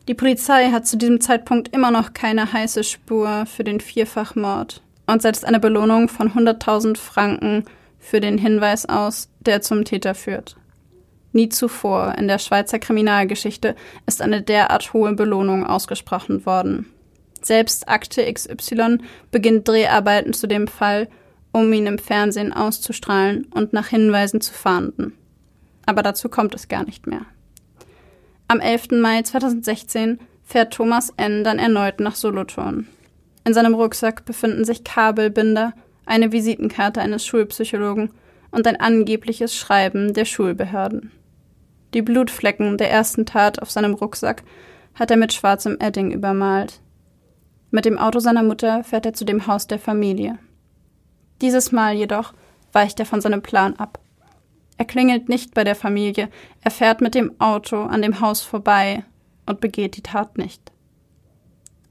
Die 0.08 0.14
Polizei 0.14 0.72
hat 0.72 0.88
zu 0.88 0.98
diesem 0.98 1.22
Zeitpunkt 1.22 1.74
immer 1.76 1.92
noch 1.92 2.14
keine 2.14 2.52
heiße 2.52 2.84
Spur 2.84 3.46
für 3.46 3.64
den 3.64 3.80
Vierfachmord 3.80 4.82
und 5.06 5.22
setzt 5.22 5.46
eine 5.46 5.60
Belohnung 5.60 6.08
von 6.08 6.32
100.000 6.32 6.98
Franken 6.98 7.66
für 8.00 8.20
den 8.20 8.38
Hinweis 8.38 8.88
aus, 8.88 9.30
der 9.42 9.62
zum 9.62 9.86
Täter 9.86 10.16
führt. 10.16 10.56
Nie 11.34 11.50
zuvor 11.50 12.16
in 12.18 12.28
der 12.28 12.40
Schweizer 12.40 12.80
Kriminalgeschichte 12.80 13.76
ist 14.06 14.22
eine 14.22 14.42
derart 14.42 14.94
hohe 14.94 15.14
Belohnung 15.14 15.66
ausgesprochen 15.66 16.46
worden. 16.46 16.88
Selbst 17.42 17.88
Akte 17.88 18.32
XY 18.32 19.00
beginnt 19.32 19.68
Dreharbeiten 19.68 20.34
zu 20.34 20.48
dem 20.48 20.68
Fall, 20.68 21.08
um 21.52 21.72
ihn 21.74 21.88
im 21.88 21.98
Fernsehen 21.98 22.54
auszustrahlen 22.54 23.48
und 23.54 23.74
nach 23.74 23.88
Hinweisen 23.88 24.42
zu 24.42 24.54
fahnden. 24.54 25.14
Aber 25.86 26.04
dazu 26.04 26.30
kommt 26.30 26.54
es 26.54 26.68
gar 26.68 26.86
nicht 26.86 27.08
mehr. 27.08 27.26
Am 28.48 28.60
11. 28.60 28.92
Mai 28.92 29.22
2016 29.22 30.20
fährt 30.44 30.74
Thomas 30.74 31.14
N. 31.18 31.44
dann 31.44 31.60
erneut 31.60 32.00
nach 32.00 32.16
Solothurn. 32.16 32.88
In 33.46 33.54
seinem 33.54 33.74
Rucksack 33.74 34.26
befinden 34.26 34.66
sich 34.66 34.84
Kabelbinder, 34.84 35.74
eine 36.06 36.32
Visitenkarte 36.32 37.02
eines 37.02 37.26
Schulpsychologen 37.26 38.12
und 38.52 38.68
ein 38.68 38.80
angebliches 38.80 39.56
Schreiben 39.56 40.14
der 40.14 40.26
Schulbehörden. 40.26 41.12
Die 41.94 42.02
Blutflecken 42.02 42.78
der 42.78 42.92
ersten 42.92 43.26
Tat 43.26 43.62
auf 43.62 43.72
seinem 43.72 43.94
Rucksack 43.94 44.44
hat 44.94 45.12
er 45.12 45.18
mit 45.18 45.34
schwarzem 45.34 45.78
Edding 45.80 46.12
übermalt. 46.12 46.82
Mit 47.70 47.86
dem 47.86 47.98
Auto 47.98 48.20
seiner 48.20 48.44
Mutter 48.44 48.84
fährt 48.84 49.06
er 49.06 49.14
zu 49.14 49.26
dem 49.26 49.48
Haus 49.48 49.68
der 49.68 49.80
Familie. 49.80 50.38
Dieses 51.42 51.72
Mal 51.72 51.96
jedoch 51.96 52.34
weicht 52.74 53.00
er 53.00 53.06
von 53.06 53.22
seinem 53.22 53.42
Plan 53.42 53.76
ab. 53.78 54.00
Er 54.78 54.86
klingelt 54.86 55.30
nicht 55.30 55.54
bei 55.54 55.64
der 55.64 55.76
Familie, 55.76 56.30
er 56.62 56.72
fährt 56.72 57.02
mit 57.02 57.16
dem 57.16 57.40
Auto 57.40 57.84
an 57.84 58.02
dem 58.02 58.20
Haus 58.20 58.42
vorbei 58.42 59.04
und 59.46 59.62
begeht 59.62 59.96
die 59.96 60.04
Tat 60.04 60.38
nicht. 60.38 60.72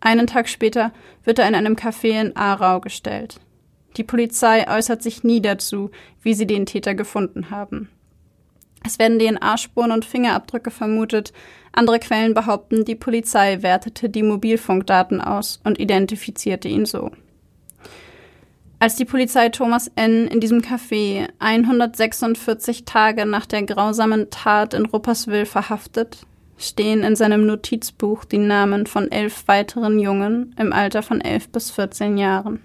Einen 0.00 0.26
Tag 0.26 0.48
später 0.48 0.92
wird 1.24 1.38
er 1.38 1.46
in 1.46 1.54
einem 1.54 1.76
Café 1.76 2.20
in 2.20 2.36
Aarau 2.36 2.80
gestellt. 2.80 3.38
Die 3.96 4.04
Polizei 4.04 4.68
äußert 4.68 5.02
sich 5.02 5.24
nie 5.24 5.40
dazu, 5.40 5.90
wie 6.22 6.34
sie 6.34 6.46
den 6.46 6.66
Täter 6.66 6.94
gefunden 6.94 7.50
haben. 7.50 7.88
Es 8.84 8.98
werden 8.98 9.18
DNA-Spuren 9.18 9.92
und 9.92 10.04
Fingerabdrücke 10.04 10.70
vermutet. 10.70 11.32
Andere 11.72 11.98
Quellen 11.98 12.34
behaupten, 12.34 12.84
die 12.84 12.94
Polizei 12.94 13.62
wertete 13.62 14.08
die 14.08 14.22
Mobilfunkdaten 14.22 15.20
aus 15.20 15.60
und 15.64 15.78
identifizierte 15.78 16.68
ihn 16.68 16.86
so. 16.86 17.10
Als 18.78 18.96
die 18.96 19.04
Polizei 19.04 19.50
Thomas 19.50 19.90
N. 19.94 20.26
in 20.26 20.40
diesem 20.40 20.62
Café 20.62 21.28
146 21.38 22.86
Tage 22.86 23.26
nach 23.26 23.44
der 23.44 23.64
grausamen 23.64 24.30
Tat 24.30 24.72
in 24.72 24.86
Rupperswil 24.86 25.44
verhaftet, 25.44 26.26
stehen 26.56 27.02
in 27.02 27.14
seinem 27.14 27.44
Notizbuch 27.44 28.24
die 28.24 28.38
Namen 28.38 28.86
von 28.86 29.12
elf 29.12 29.46
weiteren 29.48 29.98
Jungen 29.98 30.54
im 30.58 30.72
Alter 30.72 31.02
von 31.02 31.20
elf 31.20 31.50
bis 31.50 31.70
14 31.70 32.16
Jahren. 32.16 32.64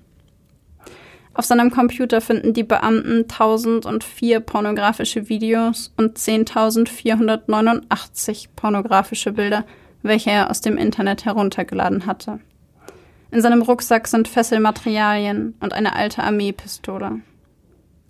Auf 1.38 1.46
seinem 1.46 1.70
Computer 1.70 2.22
finden 2.22 2.54
die 2.54 2.64
Beamten 2.64 3.24
1004 3.24 4.40
pornografische 4.40 5.28
Videos 5.28 5.92
und 5.98 6.18
10.489 6.18 8.48
pornografische 8.56 9.34
Bilder, 9.34 9.66
welche 10.02 10.32
er 10.32 10.50
aus 10.50 10.62
dem 10.62 10.78
Internet 10.78 11.26
heruntergeladen 11.26 12.06
hatte. 12.06 12.40
In 13.32 13.42
seinem 13.42 13.64
Rucksack 13.64 14.08
sind 14.08 14.30
Fesselmaterialien 14.30 15.56
und 15.60 15.74
eine 15.74 15.94
alte 15.94 16.24
Armeepistole. 16.24 17.20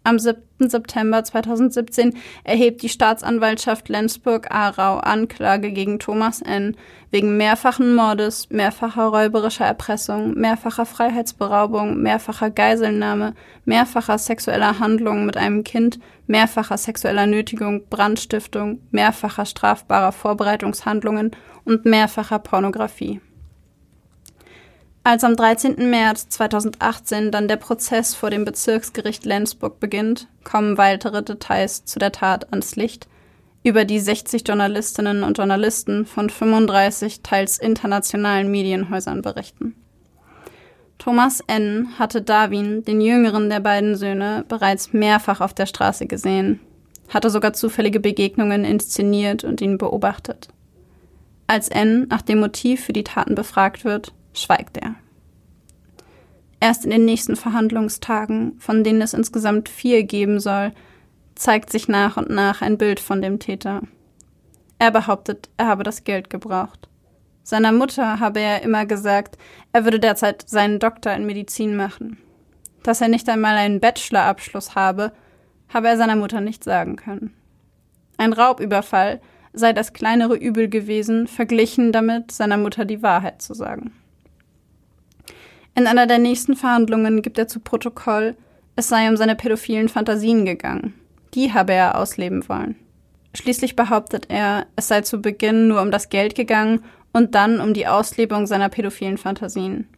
Am 0.06 0.20
7. 0.20 0.40
September 0.60 1.24
2017 1.24 2.14
erhebt 2.44 2.84
die 2.84 2.90
Staatsanwaltschaft 2.90 3.90
Lenzburg-Aarau 3.90 5.00
Anklage 5.00 5.72
gegen 5.72 5.98
Thomas 5.98 6.44
N. 6.44 6.78
wegen 7.10 7.38
mehrfachen 7.38 7.96
Mordes, 7.96 8.52
mehrfacher 8.52 9.08
räuberischer 9.08 9.66
Erpressung, 9.66 10.36
mehrfacher 10.36 10.86
Freiheitsberaubung, 10.86 11.98
mehrfacher 12.04 12.52
Geiselnahme, 12.52 13.34
mehrfacher 13.66 14.20
sexueller 14.20 14.78
Handlungen 14.78 15.26
mit 15.26 15.38
einem 15.38 15.64
Kind, 15.64 15.98
mehrfacher 16.28 16.78
sexueller 16.78 17.26
Nötigung, 17.26 17.88
Brandstiftung, 17.90 18.82
mehrfacher 18.92 19.48
strafbarer 19.48 20.12
Vorbereitungshandlungen 20.12 21.32
und 21.64 21.86
mehrfacher 21.86 22.38
Pornografie. 22.38 23.22
Als 25.08 25.24
am 25.24 25.36
13. 25.36 25.88
März 25.88 26.30
2018 26.30 27.30
dann 27.30 27.48
der 27.48 27.58
Prozess 27.58 28.16
vor 28.16 28.32
dem 28.32 28.44
Bezirksgericht 28.44 29.24
Lenzburg 29.24 29.80
beginnt, 29.80 30.28
kommen 30.44 30.80
weitere 30.80 31.22
Details 31.22 31.86
zu 31.86 32.00
der 32.00 32.12
Tat 32.12 32.52
ans 32.52 32.76
Licht, 32.76 33.08
über 33.64 33.86
die 33.86 34.00
60 34.00 34.48
Journalistinnen 34.48 35.22
und 35.22 35.38
Journalisten 35.38 36.08
von 36.08 36.32
35 36.32 37.22
teils 37.22 37.60
internationalen 37.60 38.50
Medienhäusern 38.50 39.22
berichten. 39.22 39.76
Thomas 40.98 41.40
N. 41.46 41.90
hatte 42.00 42.24
Darwin, 42.24 42.84
den 42.84 43.00
jüngeren 43.00 43.48
der 43.52 43.60
beiden 43.60 43.96
Söhne, 43.96 44.44
bereits 44.48 44.92
mehrfach 44.92 45.40
auf 45.40 45.54
der 45.54 45.68
Straße 45.68 46.08
gesehen, 46.08 46.60
hatte 47.10 47.30
sogar 47.30 47.54
zufällige 47.54 48.00
Begegnungen 48.00 48.66
inszeniert 48.66 49.44
und 49.44 49.62
ihn 49.62 49.78
beobachtet. 49.78 50.48
Als 51.46 51.70
N. 51.70 52.08
nach 52.10 52.24
dem 52.24 52.40
Motiv 52.40 52.84
für 52.84 52.94
die 52.94 53.04
Taten 53.04 53.36
befragt 53.36 53.86
wird, 53.86 54.12
schweigt 54.36 54.78
er. 54.78 54.96
Erst 56.60 56.86
in 56.86 56.92
den 56.92 57.06
nächsten 57.06 57.36
Verhandlungstagen, 57.36 58.56
von 58.60 58.84
denen 58.84 59.02
es 59.02 59.14
insgesamt 59.14 59.70
vier 59.70 60.04
geben 60.04 60.40
soll, 60.40 60.72
zeigt 61.36 61.70
sich 61.70 61.88
nach 61.88 62.18
und 62.18 62.30
nach 62.30 62.62
ein 62.62 62.78
Bild 62.78 63.00
von 63.00 63.22
dem 63.22 63.40
Täter. 63.40 63.82
Er 64.80 64.92
behauptet, 64.92 65.50
er 65.58 65.68
habe 65.68 65.84
das 65.84 66.04
Geld 66.04 66.30
gebraucht. 66.30 66.90
Seiner 67.44 67.72
Mutter 67.72 68.20
habe 68.20 68.40
er 68.40 68.64
immer 68.64 68.86
gesagt, 68.86 69.38
er 69.72 69.84
würde 69.84 70.00
derzeit 70.00 70.50
seinen 70.50 70.80
Doktor 70.80 71.14
in 71.14 71.26
Medizin 71.26 71.76
machen. 71.76 72.18
Dass 72.84 73.02
er 73.02 73.08
nicht 73.08 73.30
einmal 73.30 73.56
einen 73.58 73.80
Bachelorabschluss 73.80 74.76
habe, 74.76 75.12
habe 75.70 75.88
er 75.88 75.98
seiner 75.98 76.16
Mutter 76.16 76.42
nicht 76.42 76.64
sagen 76.64 76.96
können. 76.96 77.36
Ein 78.18 78.34
Raubüberfall 78.34 79.22
sei 79.54 79.74
das 79.74 79.94
kleinere 79.94 80.36
Übel 80.36 80.70
gewesen, 80.70 81.28
verglichen 81.28 81.92
damit, 81.92 82.32
seiner 82.32 82.58
Mutter 82.58 82.86
die 82.86 83.04
Wahrheit 83.04 83.42
zu 83.42 83.54
sagen. 83.54 83.94
In 85.78 85.88
einer 85.88 86.08
der 86.08 86.20
nächsten 86.20 86.56
Verhandlungen 86.56 87.22
gibt 87.22 87.38
er 87.38 87.50
zu 87.50 87.60
Protokoll, 87.60 88.38
es 88.78 88.88
sei 88.88 89.10
um 89.10 89.18
seine 89.18 89.36
pädophilen 89.36 89.90
Fantasien 89.90 90.46
gegangen. 90.46 90.94
Die 91.34 91.54
habe 91.54 91.74
er 91.74 92.00
ausleben 92.00 92.48
wollen. 92.48 92.76
Schließlich 93.34 93.76
behauptet 93.76 94.28
er, 94.30 94.68
es 94.78 94.88
sei 94.88 95.02
zu 95.02 95.22
Beginn 95.22 95.68
nur 95.68 95.82
um 95.82 95.92
das 95.92 96.08
Geld 96.08 96.34
gegangen 96.34 96.82
und 97.12 97.36
dann 97.36 97.60
um 97.60 97.74
die 97.74 97.88
Auslebung 97.88 98.48
seiner 98.48 98.70
pädophilen 98.70 99.18
Fantasien. 99.18 99.90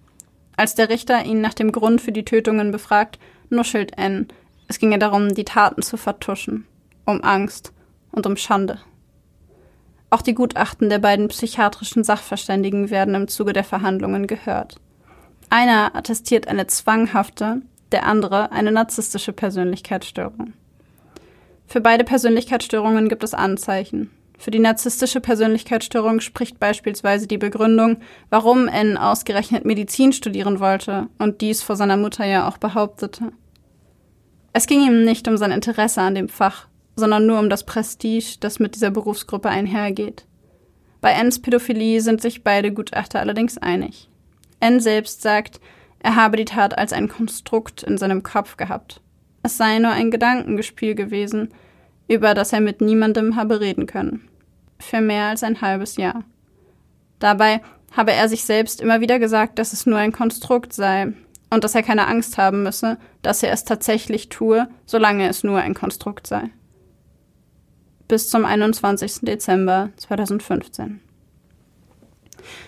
Als 0.55 0.73
der 0.73 0.89
Richter 0.89 1.23
ihn 1.25 1.41
nach 1.41 1.53
dem 1.53 1.71
Grund 1.71 2.01
für 2.01 2.11
die 2.11 2.25
Tötungen 2.25 2.71
befragt, 2.71 3.19
nuschelt 3.51 3.95
N. 3.99 4.27
Es 4.67 4.79
ginge 4.79 4.97
darum, 4.97 5.35
die 5.35 5.45
Taten 5.45 5.83
zu 5.83 5.97
vertuschen, 5.97 6.65
um 7.05 7.23
Angst 7.23 7.71
und 8.11 8.25
um 8.25 8.35
Schande. 8.35 8.79
Auch 10.09 10.23
die 10.23 10.33
Gutachten 10.33 10.89
der 10.89 10.99
beiden 10.99 11.27
psychiatrischen 11.27 12.03
Sachverständigen 12.03 12.89
werden 12.89 13.13
im 13.13 13.27
Zuge 13.27 13.53
der 13.53 13.63
Verhandlungen 13.63 14.25
gehört. 14.25 14.79
Einer 15.49 15.95
attestiert 15.95 16.47
eine 16.47 16.67
zwanghafte, 16.67 17.61
der 17.91 18.05
andere 18.05 18.51
eine 18.51 18.71
narzisstische 18.71 19.31
Persönlichkeitsstörung. 19.31 20.53
Für 21.67 21.81
beide 21.81 22.03
Persönlichkeitsstörungen 22.03 23.07
gibt 23.07 23.23
es 23.23 23.33
Anzeichen. 23.33 24.11
Für 24.37 24.51
die 24.51 24.59
narzisstische 24.59 25.19
Persönlichkeitsstörung 25.19 26.19
spricht 26.19 26.59
beispielsweise 26.59 27.27
die 27.27 27.37
Begründung, 27.37 27.97
warum 28.29 28.67
N 28.67 28.97
ausgerechnet 28.97 29.65
Medizin 29.65 30.13
studieren 30.13 30.59
wollte 30.59 31.07
und 31.17 31.41
dies 31.41 31.63
vor 31.63 31.75
seiner 31.75 31.97
Mutter 31.97 32.25
ja 32.25 32.47
auch 32.47 32.57
behauptete. 32.57 33.31
Es 34.53 34.67
ging 34.67 34.81
ihm 34.81 35.05
nicht 35.05 35.27
um 35.27 35.37
sein 35.37 35.51
Interesse 35.51 36.01
an 36.01 36.15
dem 36.15 36.29
Fach, 36.29 36.67
sondern 36.95 37.25
nur 37.25 37.39
um 37.39 37.49
das 37.49 37.65
Prestige, 37.65 38.37
das 38.39 38.59
mit 38.59 38.75
dieser 38.75 38.91
Berufsgruppe 38.91 39.49
einhergeht. 39.49 40.25
Bei 41.01 41.13
Ns 41.13 41.41
Pädophilie 41.41 42.01
sind 42.01 42.21
sich 42.21 42.43
beide 42.43 42.71
Gutachter 42.71 43.19
allerdings 43.19 43.57
einig. 43.57 44.09
N 44.59 44.79
selbst 44.79 45.21
sagt, 45.21 45.59
er 45.99 46.15
habe 46.15 46.37
die 46.37 46.45
Tat 46.45 46.77
als 46.77 46.93
ein 46.93 47.07
Konstrukt 47.07 47.83
in 47.83 47.97
seinem 47.97 48.23
Kopf 48.23 48.57
gehabt. 48.57 49.01
Es 49.43 49.57
sei 49.57 49.79
nur 49.79 49.91
ein 49.91 50.11
Gedankengespiel 50.11 50.95
gewesen, 50.95 51.53
über 52.07 52.33
das 52.33 52.53
er 52.53 52.61
mit 52.61 52.81
niemandem 52.81 53.35
habe 53.35 53.59
reden 53.59 53.85
können. 53.85 54.27
Für 54.79 55.01
mehr 55.01 55.25
als 55.25 55.43
ein 55.43 55.61
halbes 55.61 55.97
Jahr. 55.97 56.23
Dabei 57.19 57.61
habe 57.95 58.13
er 58.13 58.29
sich 58.29 58.43
selbst 58.43 58.81
immer 58.81 59.01
wieder 59.01 59.19
gesagt, 59.19 59.59
dass 59.59 59.73
es 59.73 59.85
nur 59.85 59.97
ein 59.97 60.11
Konstrukt 60.11 60.73
sei 60.73 61.13
und 61.49 61.63
dass 61.63 61.75
er 61.75 61.83
keine 61.83 62.07
Angst 62.07 62.37
haben 62.37 62.63
müsse, 62.63 62.97
dass 63.21 63.43
er 63.43 63.51
es 63.51 63.63
tatsächlich 63.63 64.29
tue, 64.29 64.67
solange 64.85 65.27
es 65.27 65.43
nur 65.43 65.59
ein 65.59 65.73
Konstrukt 65.73 66.27
sei. 66.27 66.49
Bis 68.07 68.29
zum 68.29 68.45
21. 68.45 69.21
Dezember 69.21 69.89
2015. 69.97 71.01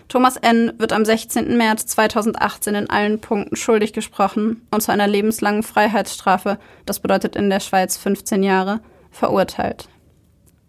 Thomas 0.08 0.38
N. 0.38 0.74
wird 0.78 0.94
am 0.94 1.06
16. 1.06 1.56
März 1.58 1.86
2018 1.88 2.76
in 2.76 2.90
allen 2.90 3.20
Punkten 3.20 3.56
schuldig 3.56 3.94
gesprochen 3.94 4.66
und 4.72 4.82
zu 4.82 4.92
einer 4.92 5.08
lebenslangen 5.08 5.64
Freiheitsstrafe, 5.64 6.58
das 6.86 7.00
bedeutet 7.00 7.36
in 7.36 7.50
der 7.50 7.60
Schweiz 7.60 7.98
15 7.98 8.44
Jahre, 8.44 8.82
verurteilt. 9.12 9.90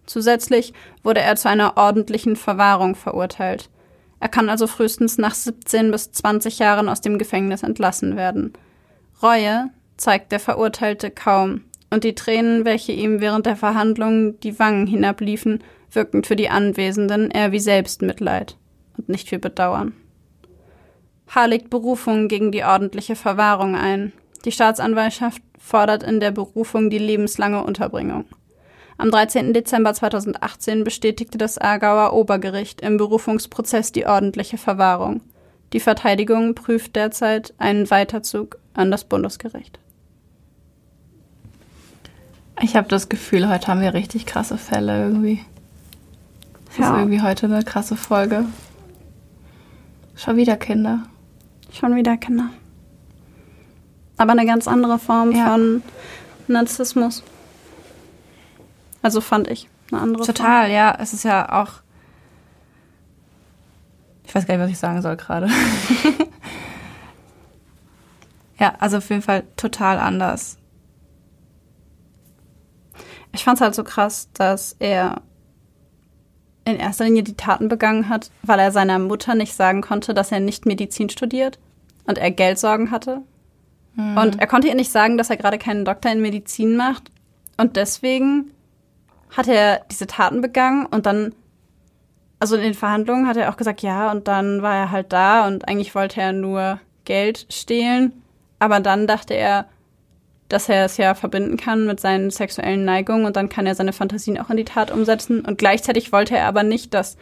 Zusätzlich 0.07 0.73
wurde 1.03 1.21
er 1.21 1.37
zu 1.37 1.49
einer 1.49 1.77
ordentlichen 1.77 2.37
Verwahrung 2.37 2.95
verurteilt. 2.95 3.71
Er 4.19 4.29
kann 4.29 4.49
also 4.49 4.67
frühestens 4.67 5.19
nach 5.19 5.35
17 5.35 5.91
bis 5.91 6.13
20 6.13 6.59
Jahren 6.59 6.89
aus 6.89 7.01
dem 7.01 7.19
Gefängnis 7.19 7.63
entlassen 7.63 8.17
werden. 8.17 8.53
Reue 9.23 9.71
zeigt 9.97 10.33
der 10.33 10.41
Verurteilte 10.41 11.11
kaum, 11.11 11.63
und 11.91 12.05
die 12.05 12.15
Tränen, 12.15 12.65
welche 12.65 12.93
ihm 12.93 13.21
während 13.21 13.47
der 13.47 13.57
Verhandlungen 13.57 14.39
die 14.41 14.59
Wangen 14.59 14.87
hinabliefen, 14.87 15.63
wirkten 15.91 16.23
für 16.23 16.37
die 16.37 16.49
Anwesenden 16.49 17.31
eher 17.31 17.53
wie 17.53 17.59
Selbstmitleid 17.59 18.57
und 19.01 19.09
nicht 19.09 19.29
für 19.29 19.39
Bedauern. 19.39 19.95
H. 21.29 21.45
legt 21.47 21.71
Berufung 21.71 22.29
gegen 22.29 22.53
die 22.53 22.65
ordentliche 22.65 23.17
Verwahrung 23.17 23.77
ein. 23.77 24.13
Die 24.45 24.53
Staatsanwaltschaft 24.53 25.43
fordert 25.59 26.03
in 26.03 26.21
der 26.21 26.33
Berufung 26.33 26.91
die 26.91 26.99
lebenslange 26.99 27.63
Unterbringung. 27.65 28.25
Am 28.99 29.11
13. 29.11 29.55
Dezember 29.55 29.95
2018 29.95 30.85
bestätigte 30.85 31.39
das 31.39 31.57
Aargauer 31.57 32.13
Obergericht 32.13 32.83
im 32.83 32.99
Berufungsprozess 32.99 33.93
die 33.93 34.07
ordentliche 34.07 34.59
Verwahrung. 34.59 35.23
Die 35.73 35.81
Verteidigung 35.81 36.55
prüft 36.55 36.97
derzeit 36.97 37.55
einen 37.57 37.89
Weiterzug 37.91 38.59
an 38.75 38.91
das 38.91 39.05
Bundesgericht. 39.05 39.79
Ich 42.61 42.77
habe 42.77 42.89
das 42.89 43.09
Gefühl, 43.09 43.49
heute 43.49 43.69
haben 43.69 43.81
wir 43.81 43.95
richtig 43.95 44.27
krasse 44.27 44.59
Fälle 44.59 45.05
irgendwie. 45.05 45.41
Das 46.67 46.79
ja. 46.79 46.93
ist 46.93 46.99
irgendwie 46.99 47.23
heute 47.23 47.47
eine 47.47 47.65
krasse 47.65 47.97
Folge. 47.97 48.45
Schon 50.23 50.37
wieder 50.37 50.59
Kinder. 50.59 51.05
Schon 51.73 51.97
wieder 51.97 52.19
Kinder. 52.19 52.51
Aber 54.19 54.33
eine 54.33 54.45
ganz 54.45 54.69
andere 54.69 54.99
Form 54.99 55.33
ja. 55.33 55.47
von 55.47 55.83
Narzissmus. 56.47 57.23
Also 59.01 59.23
fand 59.23 59.49
ich 59.49 59.71
eine 59.91 60.03
andere 60.03 60.27
Total, 60.27 60.65
Form. 60.65 60.75
ja. 60.75 60.95
Es 61.01 61.15
ist 61.15 61.23
ja 61.23 61.63
auch. 61.63 61.81
Ich 64.25 64.35
weiß 64.35 64.47
gar 64.47 64.57
nicht, 64.57 64.65
was 64.65 64.71
ich 64.71 64.79
sagen 64.79 65.01
soll 65.01 65.17
gerade. 65.17 65.49
ja, 68.59 68.75
also 68.79 68.99
auf 68.99 69.09
jeden 69.09 69.23
Fall 69.23 69.45
total 69.57 69.99
anders. 69.99 70.59
Ich 73.33 73.43
fand 73.43 73.57
es 73.57 73.63
halt 73.63 73.75
so 73.75 73.85
krass, 73.85 74.29
dass 74.35 74.77
er 74.81 75.23
in 76.71 76.81
erster 76.81 77.05
Linie 77.05 77.23
die 77.23 77.37
Taten 77.37 77.69
begangen 77.69 78.09
hat, 78.09 78.31
weil 78.43 78.59
er 78.59 78.73
seiner 78.73 78.99
Mutter 78.99 79.35
nicht 79.35 79.55
sagen 79.55 79.81
konnte, 79.81 80.15
dass 80.15 80.33
er 80.33 80.41
nicht 80.41 80.67
Medizin 80.67 81.11
studiert 81.11 81.59
und 82.07 82.19
er 82.19 82.31
Geldsorgen 82.31 82.91
hatte. 82.91 83.23
Mhm. 83.95 84.17
Und 84.17 84.41
er 84.41 84.47
konnte 84.47 84.69
ihr 84.69 84.75
nicht 84.75 84.91
sagen, 84.91 85.19
dass 85.19 85.31
er 85.31 85.37
gerade 85.37 85.59
keinen 85.59 85.85
Doktor 85.85 86.13
in 86.13 86.23
Medizin 86.23 86.77
macht. 86.77 87.11
Und 87.57 87.77
deswegen 87.77 88.51
hat 89.37 89.49
er 89.49 89.83
diese 89.91 90.07
Taten 90.07 90.41
begangen 90.41 90.87
und 90.87 91.07
dann, 91.07 91.35
also 92.39 92.57
in 92.57 92.63
den 92.63 92.75
Verhandlungen 92.75 93.29
hat 93.29 93.37
er 93.37 93.51
auch 93.51 93.57
gesagt, 93.57 93.83
ja, 93.83 94.11
und 94.11 94.29
dann 94.29 94.63
war 94.63 94.75
er 94.75 94.91
halt 94.91 95.13
da 95.13 95.47
und 95.47 95.69
eigentlich 95.69 95.95
wollte 95.95 96.21
er 96.21 96.33
nur 96.33 96.81
Geld 97.05 97.47
stehlen. 97.51 98.23
Aber 98.59 98.81
dann 98.81 99.07
dachte 99.07 99.35
er, 99.35 99.67
dass 100.51 100.69
er 100.69 100.85
es 100.85 100.97
ja 100.97 101.15
verbinden 101.15 101.57
kann 101.57 101.87
mit 101.87 102.01
seinen 102.01 102.31
sexuellen 102.31 102.85
Neigungen 102.85 103.25
und 103.25 103.37
dann 103.37 103.49
kann 103.49 103.67
er 103.67 103.77
seine 103.77 103.93
Fantasien 103.93 104.39
auch 104.39 104.51
in 104.51 104.57
die 104.57 104.65
Tat 104.65 104.91
umsetzen. 104.91 105.43
Und 105.43 105.59
gleichzeitig 105.59 106.13
wollte 106.13 106.37
er 106.37 106.47
aber 106.47 106.65
nicht, 106.65 106.93
dass, 106.93 107.17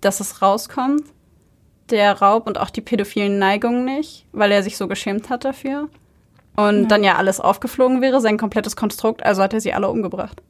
dass 0.00 0.18
es 0.18 0.42
rauskommt, 0.42 1.04
der 1.88 2.20
Raub 2.20 2.46
und 2.48 2.58
auch 2.58 2.70
die 2.70 2.80
pädophilen 2.80 3.38
Neigungen 3.38 3.84
nicht, 3.84 4.26
weil 4.32 4.50
er 4.50 4.64
sich 4.64 4.76
so 4.76 4.88
geschämt 4.88 5.30
hat 5.30 5.44
dafür. 5.44 5.88
Und 6.56 6.82
ja. 6.82 6.88
dann 6.88 7.04
ja 7.04 7.14
alles 7.14 7.38
aufgeflogen 7.38 8.02
wäre, 8.02 8.20
sein 8.20 8.36
komplettes 8.36 8.74
Konstrukt, 8.74 9.24
also 9.24 9.40
hat 9.40 9.54
er 9.54 9.60
sie 9.60 9.72
alle 9.72 9.88
umgebracht. 9.88 10.42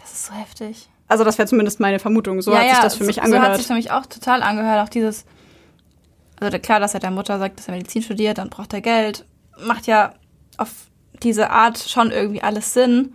Das 0.00 0.12
ist 0.12 0.26
so 0.26 0.32
heftig. 0.32 0.88
Also 1.06 1.22
das 1.22 1.36
wäre 1.36 1.46
zumindest 1.46 1.80
meine 1.80 1.98
Vermutung. 1.98 2.40
So 2.40 2.52
ja, 2.52 2.60
hat 2.60 2.70
sich 2.70 2.78
das 2.78 2.94
für 2.96 3.04
mich 3.04 3.22
angehört. 3.22 3.44
So 3.44 3.50
hat 3.50 3.58
sich 3.58 3.66
für 3.66 3.74
mich 3.74 3.90
auch 3.90 4.06
total 4.06 4.42
angehört. 4.42 4.86
Auch 4.86 4.88
dieses, 4.88 5.26
also 6.40 6.58
klar, 6.58 6.80
dass 6.80 6.94
er 6.94 7.00
der 7.00 7.10
Mutter 7.10 7.38
sagt, 7.38 7.58
dass 7.58 7.68
er 7.68 7.74
Medizin 7.74 8.02
studiert, 8.02 8.38
dann 8.38 8.48
braucht 8.48 8.72
er 8.72 8.80
Geld. 8.80 9.26
Macht 9.58 9.86
ja 9.86 10.14
auf 10.56 10.70
diese 11.22 11.50
Art 11.50 11.78
schon 11.78 12.10
irgendwie 12.10 12.42
alles 12.42 12.72
Sinn, 12.72 13.14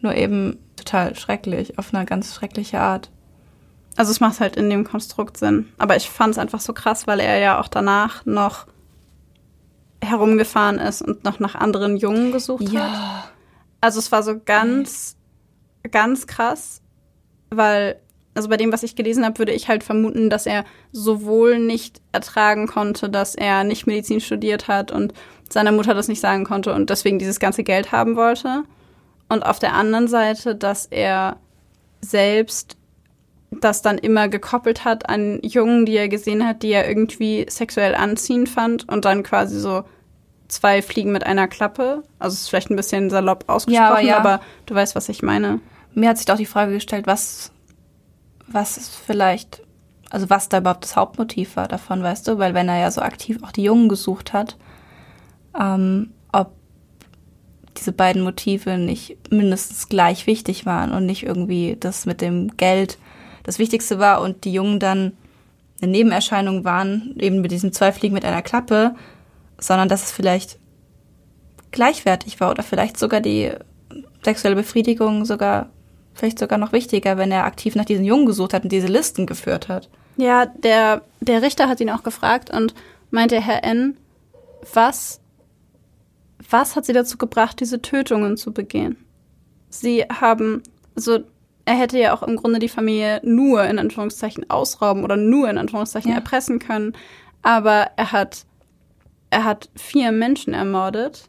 nur 0.00 0.14
eben 0.14 0.58
total 0.76 1.14
schrecklich, 1.16 1.78
auf 1.78 1.94
eine 1.94 2.04
ganz 2.04 2.34
schreckliche 2.34 2.80
Art. 2.80 3.10
Also 3.96 4.12
es 4.12 4.20
macht 4.20 4.40
halt 4.40 4.56
in 4.56 4.70
dem 4.70 4.84
Konstrukt 4.84 5.36
Sinn. 5.36 5.68
Aber 5.78 5.96
ich 5.96 6.08
fand 6.08 6.32
es 6.32 6.38
einfach 6.38 6.60
so 6.60 6.72
krass, 6.72 7.06
weil 7.06 7.20
er 7.20 7.38
ja 7.38 7.60
auch 7.60 7.68
danach 7.68 8.24
noch 8.24 8.66
herumgefahren 10.02 10.78
ist 10.78 11.02
und 11.02 11.24
noch 11.24 11.38
nach 11.40 11.54
anderen 11.54 11.96
Jungen 11.96 12.32
gesucht 12.32 12.68
ja. 12.70 12.80
hat. 12.80 13.32
Also 13.80 13.98
es 13.98 14.12
war 14.12 14.22
so 14.22 14.40
ganz, 14.42 15.16
ganz 15.90 16.26
krass, 16.26 16.80
weil, 17.50 18.00
also 18.34 18.48
bei 18.48 18.56
dem, 18.56 18.72
was 18.72 18.82
ich 18.82 18.96
gelesen 18.96 19.24
habe, 19.24 19.38
würde 19.38 19.52
ich 19.52 19.68
halt 19.68 19.84
vermuten, 19.84 20.30
dass 20.30 20.46
er 20.46 20.64
sowohl 20.92 21.58
nicht 21.58 22.00
ertragen 22.12 22.66
konnte, 22.66 23.10
dass 23.10 23.34
er 23.34 23.64
nicht 23.64 23.86
Medizin 23.86 24.20
studiert 24.20 24.68
hat 24.68 24.92
und 24.92 25.12
seiner 25.52 25.72
Mutter 25.72 25.94
das 25.94 26.08
nicht 26.08 26.20
sagen 26.20 26.44
konnte 26.44 26.72
und 26.74 26.90
deswegen 26.90 27.18
dieses 27.18 27.40
ganze 27.40 27.64
Geld 27.64 27.92
haben 27.92 28.16
wollte. 28.16 28.64
Und 29.28 29.44
auf 29.44 29.58
der 29.58 29.74
anderen 29.74 30.08
Seite, 30.08 30.54
dass 30.54 30.86
er 30.86 31.36
selbst 32.00 32.76
das 33.50 33.82
dann 33.82 33.98
immer 33.98 34.28
gekoppelt 34.28 34.84
hat 34.84 35.08
an 35.08 35.40
Jungen, 35.42 35.84
die 35.86 35.96
er 35.96 36.08
gesehen 36.08 36.46
hat, 36.46 36.62
die 36.62 36.70
er 36.70 36.88
irgendwie 36.88 37.46
sexuell 37.48 37.94
anziehend 37.94 38.48
fand 38.48 38.88
und 38.88 39.04
dann 39.04 39.22
quasi 39.22 39.58
so 39.58 39.84
zwei 40.48 40.82
Fliegen 40.82 41.12
mit 41.12 41.26
einer 41.26 41.48
Klappe. 41.48 42.02
Also 42.18 42.34
es 42.34 42.42
ist 42.42 42.48
vielleicht 42.48 42.70
ein 42.70 42.76
bisschen 42.76 43.10
salopp 43.10 43.44
ausgesprochen, 43.48 43.84
ja, 43.84 43.90
aber, 43.90 44.00
ja. 44.02 44.18
aber 44.18 44.40
du 44.66 44.74
weißt, 44.74 44.94
was 44.94 45.08
ich 45.08 45.22
meine. 45.22 45.60
Mir 45.94 46.08
hat 46.08 46.18
sich 46.18 46.26
doch 46.26 46.36
die 46.36 46.46
Frage 46.46 46.72
gestellt, 46.72 47.06
was, 47.06 47.50
was 48.46 48.76
ist 48.76 48.94
vielleicht, 48.94 49.62
also 50.10 50.30
was 50.30 50.48
da 50.48 50.58
überhaupt 50.58 50.84
das 50.84 50.96
Hauptmotiv 50.96 51.56
war 51.56 51.66
davon, 51.66 52.02
weißt 52.02 52.28
du? 52.28 52.38
Weil 52.38 52.54
wenn 52.54 52.68
er 52.68 52.78
ja 52.78 52.90
so 52.90 53.00
aktiv 53.00 53.38
auch 53.42 53.52
die 53.52 53.64
Jungen 53.64 53.88
gesucht 53.88 54.32
hat, 54.32 54.56
ähm, 55.58 56.10
ob 56.32 56.52
diese 57.76 57.92
beiden 57.92 58.22
Motive 58.22 58.78
nicht 58.78 59.16
mindestens 59.30 59.88
gleich 59.88 60.26
wichtig 60.26 60.66
waren 60.66 60.92
und 60.92 61.06
nicht 61.06 61.24
irgendwie 61.24 61.76
das 61.78 62.06
mit 62.06 62.20
dem 62.20 62.56
Geld 62.56 62.98
das 63.42 63.58
Wichtigste 63.58 63.98
war 63.98 64.20
und 64.20 64.44
die 64.44 64.52
Jungen 64.52 64.80
dann 64.80 65.12
eine 65.80 65.90
Nebenerscheinung 65.90 66.64
waren, 66.64 67.14
eben 67.18 67.40
mit 67.40 67.52
diesem 67.52 67.72
zwei 67.72 67.90
Fliegen 67.92 68.14
mit 68.14 68.24
einer 68.24 68.42
Klappe, 68.42 68.94
sondern 69.58 69.88
dass 69.88 70.04
es 70.04 70.12
vielleicht 70.12 70.58
gleichwertig 71.70 72.40
war 72.40 72.50
oder 72.50 72.62
vielleicht 72.62 72.98
sogar 72.98 73.20
die 73.20 73.50
sexuelle 74.22 74.56
Befriedigung 74.56 75.24
sogar 75.24 75.70
vielleicht 76.14 76.38
sogar 76.38 76.58
noch 76.58 76.72
wichtiger, 76.72 77.16
wenn 77.16 77.32
er 77.32 77.44
aktiv 77.44 77.74
nach 77.74 77.84
diesen 77.84 78.04
Jungen 78.04 78.26
gesucht 78.26 78.52
hat 78.52 78.64
und 78.64 78.72
diese 78.72 78.88
Listen 78.88 79.26
geführt 79.26 79.68
hat. 79.68 79.88
Ja, 80.16 80.46
der, 80.46 81.02
der 81.20 81.40
Richter 81.40 81.68
hat 81.68 81.80
ihn 81.80 81.90
auch 81.90 82.02
gefragt 82.02 82.50
und 82.50 82.74
meinte, 83.10 83.40
Herr 83.40 83.64
N., 83.64 83.96
was, 84.74 85.20
was 86.48 86.76
hat 86.76 86.86
Sie 86.86 86.92
dazu 86.92 87.18
gebracht, 87.18 87.60
diese 87.60 87.82
Tötungen 87.82 88.36
zu 88.36 88.52
begehen? 88.52 88.96
Sie 89.68 90.02
haben, 90.04 90.62
also 90.96 91.20
er 91.64 91.74
hätte 91.74 91.98
ja 91.98 92.14
auch 92.14 92.22
im 92.22 92.36
Grunde 92.36 92.58
die 92.58 92.68
Familie 92.68 93.20
nur 93.22 93.64
in 93.64 93.78
Anführungszeichen 93.78 94.48
ausrauben 94.50 95.04
oder 95.04 95.16
nur 95.16 95.48
in 95.48 95.58
Anführungszeichen 95.58 96.10
ja. 96.10 96.16
erpressen 96.16 96.58
können. 96.58 96.94
Aber 97.42 97.90
er 97.96 98.12
hat, 98.12 98.44
er 99.30 99.44
hat 99.44 99.68
vier 99.76 100.12
Menschen 100.12 100.54
ermordet 100.54 101.28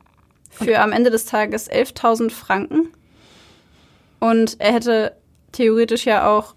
für 0.50 0.80
am 0.80 0.92
Ende 0.92 1.10
des 1.10 1.26
Tages 1.26 1.70
11.000 1.70 2.32
Franken. 2.32 2.90
Und 4.20 4.60
er 4.60 4.74
hätte 4.74 5.16
theoretisch 5.52 6.06
ja 6.06 6.30
auch, 6.30 6.56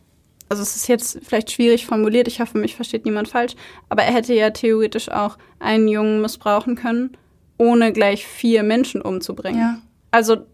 also 0.49 0.63
es 0.63 0.77
ist 0.77 0.89
jetzt 0.89 1.21
vielleicht 1.23 1.51
schwierig 1.51 1.87
formuliert, 1.87 2.29
ich 2.29 2.41
hoffe, 2.41 2.59
mich 2.59 2.77
versteht 2.77 3.05
niemand 3.05 3.29
falsch, 3.29 3.55
aber 3.89 4.03
er 4.03 4.13
hätte 4.13 4.35
ja 4.35 4.51
theoretisch 4.51 5.09
auch 5.09 5.39
einen 5.59 5.89
Jungen 5.89 6.21
missbrauchen 6.21 6.77
können, 6.77 7.17
ohne 7.59 7.93
gleich 7.93 8.27
vier 8.27 8.63
Menschen 8.63 9.03
umzubringen. 9.03 9.61
Ja. 9.61 9.79
Also 10.11 10.47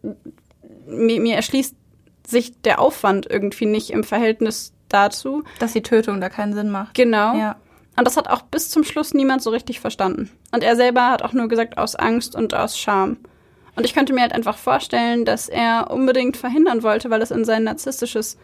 mir, 0.86 1.20
mir 1.20 1.36
erschließt 1.36 1.74
sich 2.26 2.60
der 2.62 2.80
Aufwand 2.80 3.26
irgendwie 3.28 3.66
nicht 3.66 3.90
im 3.90 4.04
Verhältnis 4.04 4.72
dazu. 4.88 5.44
Dass 5.58 5.72
die 5.72 5.82
Tötung 5.82 6.20
da 6.20 6.28
keinen 6.28 6.52
Sinn 6.52 6.70
macht. 6.70 6.94
Genau. 6.94 7.36
Ja. 7.36 7.56
Und 7.96 8.06
das 8.06 8.16
hat 8.16 8.28
auch 8.28 8.42
bis 8.42 8.70
zum 8.70 8.84
Schluss 8.84 9.14
niemand 9.14 9.42
so 9.42 9.50
richtig 9.50 9.80
verstanden. 9.80 10.30
Und 10.52 10.62
er 10.62 10.76
selber 10.76 11.10
hat 11.10 11.22
auch 11.22 11.32
nur 11.32 11.48
gesagt, 11.48 11.76
aus 11.76 11.96
Angst 11.96 12.34
und 12.34 12.54
aus 12.54 12.78
Scham. 12.78 13.18
Und 13.76 13.84
ich 13.84 13.94
könnte 13.94 14.12
mir 14.12 14.22
halt 14.22 14.32
einfach 14.32 14.58
vorstellen, 14.58 15.24
dass 15.24 15.48
er 15.48 15.90
unbedingt 15.90 16.36
verhindern 16.36 16.82
wollte, 16.82 17.10
weil 17.10 17.22
es 17.22 17.30
in 17.30 17.44
sein 17.44 17.64
narzisstisches 17.64 18.36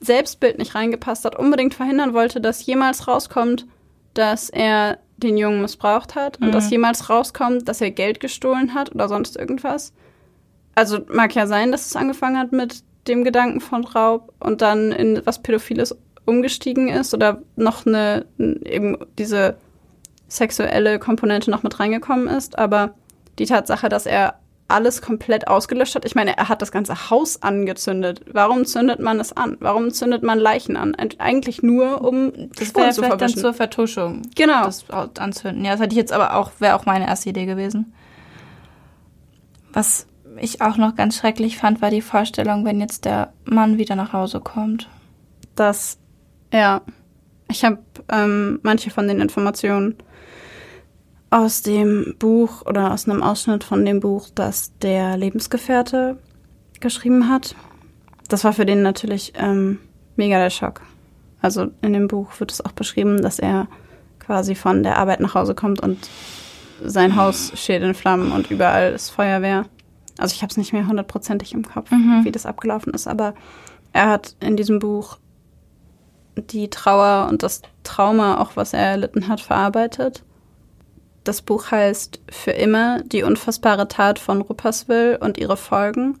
Selbstbild 0.00 0.58
nicht 0.58 0.74
reingepasst 0.74 1.24
hat, 1.24 1.38
unbedingt 1.38 1.74
verhindern 1.74 2.12
wollte, 2.12 2.40
dass 2.40 2.66
jemals 2.66 3.06
rauskommt, 3.06 3.66
dass 4.14 4.50
er 4.50 4.98
den 5.22 5.36
Jungen 5.36 5.62
missbraucht 5.62 6.14
hat 6.14 6.40
mhm. 6.40 6.46
und 6.46 6.54
dass 6.54 6.70
jemals 6.70 7.08
rauskommt, 7.08 7.68
dass 7.68 7.80
er 7.80 7.90
Geld 7.90 8.20
gestohlen 8.20 8.74
hat 8.74 8.94
oder 8.94 9.08
sonst 9.08 9.36
irgendwas. 9.36 9.92
Also 10.74 11.00
mag 11.12 11.34
ja 11.34 11.46
sein, 11.46 11.72
dass 11.72 11.86
es 11.86 11.96
angefangen 11.96 12.38
hat 12.38 12.52
mit 12.52 12.82
dem 13.08 13.24
Gedanken 13.24 13.60
von 13.60 13.84
Raub 13.84 14.32
und 14.38 14.62
dann 14.62 14.92
in 14.92 15.20
was 15.24 15.42
Pädophiles 15.42 15.96
umgestiegen 16.24 16.88
ist 16.88 17.14
oder 17.14 17.42
noch 17.56 17.84
eine 17.84 18.24
eben 18.38 18.96
diese 19.18 19.56
sexuelle 20.28 20.98
Komponente 20.98 21.50
noch 21.50 21.62
mit 21.62 21.78
reingekommen 21.78 22.28
ist. 22.28 22.58
Aber 22.58 22.94
die 23.38 23.46
Tatsache, 23.46 23.88
dass 23.88 24.06
er 24.06 24.38
alles 24.72 25.02
komplett 25.02 25.48
ausgelöscht 25.48 25.94
hat. 25.94 26.04
Ich 26.04 26.14
meine, 26.14 26.36
er 26.36 26.48
hat 26.48 26.62
das 26.62 26.72
ganze 26.72 27.10
Haus 27.10 27.42
angezündet. 27.42 28.22
Warum 28.32 28.64
zündet 28.64 29.00
man 29.00 29.20
es 29.20 29.32
an? 29.36 29.56
Warum 29.60 29.90
zündet 29.90 30.22
man 30.22 30.38
Leichen 30.38 30.76
an? 30.76 30.96
Eigentlich 31.18 31.62
nur, 31.62 32.02
um 32.02 32.32
das 32.56 32.74
wäre 32.74 32.92
vielleicht 32.92 33.20
dann 33.20 33.34
zur 33.34 33.54
Vertuschung. 33.54 34.22
Genau. 34.34 34.64
Das 34.64 34.84
anzünden. 34.90 35.64
Ja, 35.64 35.72
das 35.72 35.80
hatte 35.80 35.92
ich 35.92 35.98
jetzt 35.98 36.12
aber 36.12 36.34
auch, 36.34 36.52
wäre 36.58 36.74
auch 36.74 36.86
meine 36.86 37.06
erste 37.06 37.30
Idee 37.30 37.46
gewesen. 37.46 37.94
Was 39.72 40.06
ich 40.38 40.60
auch 40.60 40.76
noch 40.76 40.94
ganz 40.94 41.16
schrecklich 41.16 41.58
fand, 41.58 41.82
war 41.82 41.90
die 41.90 42.02
Vorstellung, 42.02 42.64
wenn 42.64 42.80
jetzt 42.80 43.04
der 43.04 43.32
Mann 43.44 43.78
wieder 43.78 43.96
nach 43.96 44.12
Hause 44.12 44.40
kommt. 44.40 44.88
Das, 45.54 45.98
ja. 46.52 46.82
Ich 47.50 47.64
habe 47.64 47.78
ähm, 48.10 48.60
manche 48.62 48.90
von 48.90 49.06
den 49.08 49.20
Informationen 49.20 49.96
aus 51.32 51.62
dem 51.62 52.14
Buch 52.18 52.60
oder 52.66 52.92
aus 52.92 53.08
einem 53.08 53.22
Ausschnitt 53.22 53.64
von 53.64 53.86
dem 53.86 54.00
Buch, 54.00 54.28
das 54.34 54.76
der 54.82 55.16
Lebensgefährte 55.16 56.18
geschrieben 56.80 57.30
hat. 57.30 57.56
Das 58.28 58.44
war 58.44 58.52
für 58.52 58.66
den 58.66 58.82
natürlich 58.82 59.32
ähm, 59.36 59.78
mega 60.16 60.38
der 60.38 60.50
Schock. 60.50 60.82
Also 61.40 61.68
in 61.80 61.94
dem 61.94 62.06
Buch 62.06 62.38
wird 62.38 62.52
es 62.52 62.62
auch 62.62 62.72
beschrieben, 62.72 63.22
dass 63.22 63.38
er 63.38 63.66
quasi 64.18 64.54
von 64.54 64.82
der 64.82 64.98
Arbeit 64.98 65.20
nach 65.20 65.34
Hause 65.34 65.54
kommt 65.54 65.80
und 65.80 66.10
sein 66.84 67.16
Haus 67.16 67.52
steht 67.54 67.82
in 67.82 67.94
Flammen 67.94 68.30
und 68.30 68.50
überall 68.50 68.92
ist 68.92 69.08
Feuerwehr. 69.08 69.64
Also 70.18 70.34
ich 70.34 70.42
habe 70.42 70.50
es 70.50 70.58
nicht 70.58 70.74
mehr 70.74 70.86
hundertprozentig 70.86 71.54
im 71.54 71.66
Kopf, 71.66 71.90
mhm. 71.90 72.24
wie 72.24 72.32
das 72.32 72.44
abgelaufen 72.44 72.92
ist, 72.92 73.08
aber 73.08 73.32
er 73.94 74.10
hat 74.10 74.36
in 74.40 74.58
diesem 74.58 74.80
Buch 74.80 75.16
die 76.36 76.68
Trauer 76.68 77.28
und 77.30 77.42
das 77.42 77.62
Trauma, 77.84 78.38
auch 78.38 78.54
was 78.54 78.74
er 78.74 78.80
erlitten 78.80 79.28
hat, 79.28 79.40
verarbeitet. 79.40 80.24
Das 81.24 81.42
Buch 81.42 81.70
heißt 81.70 82.20
Für 82.30 82.50
immer 82.52 83.02
die 83.02 83.22
unfassbare 83.22 83.88
Tat 83.88 84.18
von 84.18 84.40
Rupperswil 84.40 85.18
und 85.20 85.38
ihre 85.38 85.56
Folgen 85.56 86.18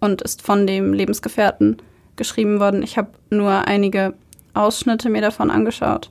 und 0.00 0.22
ist 0.22 0.42
von 0.42 0.66
dem 0.66 0.92
Lebensgefährten 0.92 1.76
geschrieben 2.16 2.60
worden. 2.60 2.82
Ich 2.82 2.98
habe 2.98 3.10
nur 3.30 3.66
einige 3.66 4.14
Ausschnitte 4.54 5.08
mir 5.08 5.22
davon 5.22 5.50
angeschaut. 5.50 6.10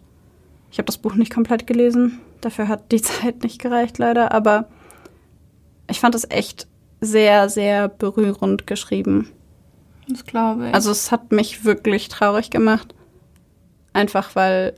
Ich 0.72 0.78
habe 0.78 0.86
das 0.86 0.98
Buch 0.98 1.16
nicht 1.16 1.34
komplett 1.34 1.68
gelesen. 1.68 2.20
Dafür 2.42 2.68
hat 2.68 2.92
die 2.92 3.02
Zeit 3.02 3.44
nicht 3.44 3.60
gereicht, 3.60 3.98
leider. 3.98 4.32
Aber 4.32 4.70
ich 5.90 6.00
fand 6.00 6.16
es 6.16 6.30
echt 6.30 6.68
sehr, 7.02 7.50
sehr 7.50 7.88
berührend 7.88 8.68
geschrieben. 8.68 9.30
Das 10.08 10.26
glaube 10.26 10.68
ich. 10.68 10.74
Also 10.74 10.92
es 10.92 11.12
hat 11.12 11.32
mich 11.32 11.66
wirklich 11.66 12.10
traurig 12.10 12.50
gemacht. 12.50 12.94
Einfach 13.94 14.36
weil 14.36 14.76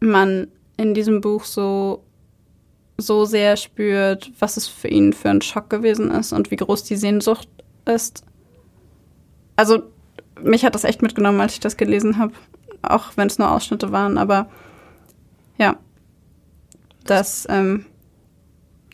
man 0.00 0.48
in 0.76 0.94
diesem 0.94 1.20
Buch 1.20 1.44
so, 1.44 2.02
so 3.00 3.24
sehr 3.24 3.56
spürt, 3.56 4.30
was 4.38 4.56
es 4.56 4.68
für 4.68 4.88
ihn 4.88 5.12
für 5.12 5.30
ein 5.30 5.42
Schock 5.42 5.70
gewesen 5.70 6.10
ist 6.10 6.32
und 6.32 6.50
wie 6.50 6.56
groß 6.56 6.84
die 6.84 6.96
Sehnsucht 6.96 7.48
ist. 7.84 8.24
Also 9.56 9.82
mich 10.42 10.64
hat 10.64 10.74
das 10.74 10.84
echt 10.84 11.02
mitgenommen, 11.02 11.40
als 11.40 11.54
ich 11.54 11.60
das 11.60 11.76
gelesen 11.76 12.18
habe. 12.18 12.32
Auch 12.82 13.12
wenn 13.16 13.26
es 13.26 13.38
nur 13.38 13.50
Ausschnitte 13.50 13.92
waren, 13.92 14.16
aber 14.16 14.48
ja. 15.58 15.76
Das, 17.04 17.46
ähm, 17.50 17.86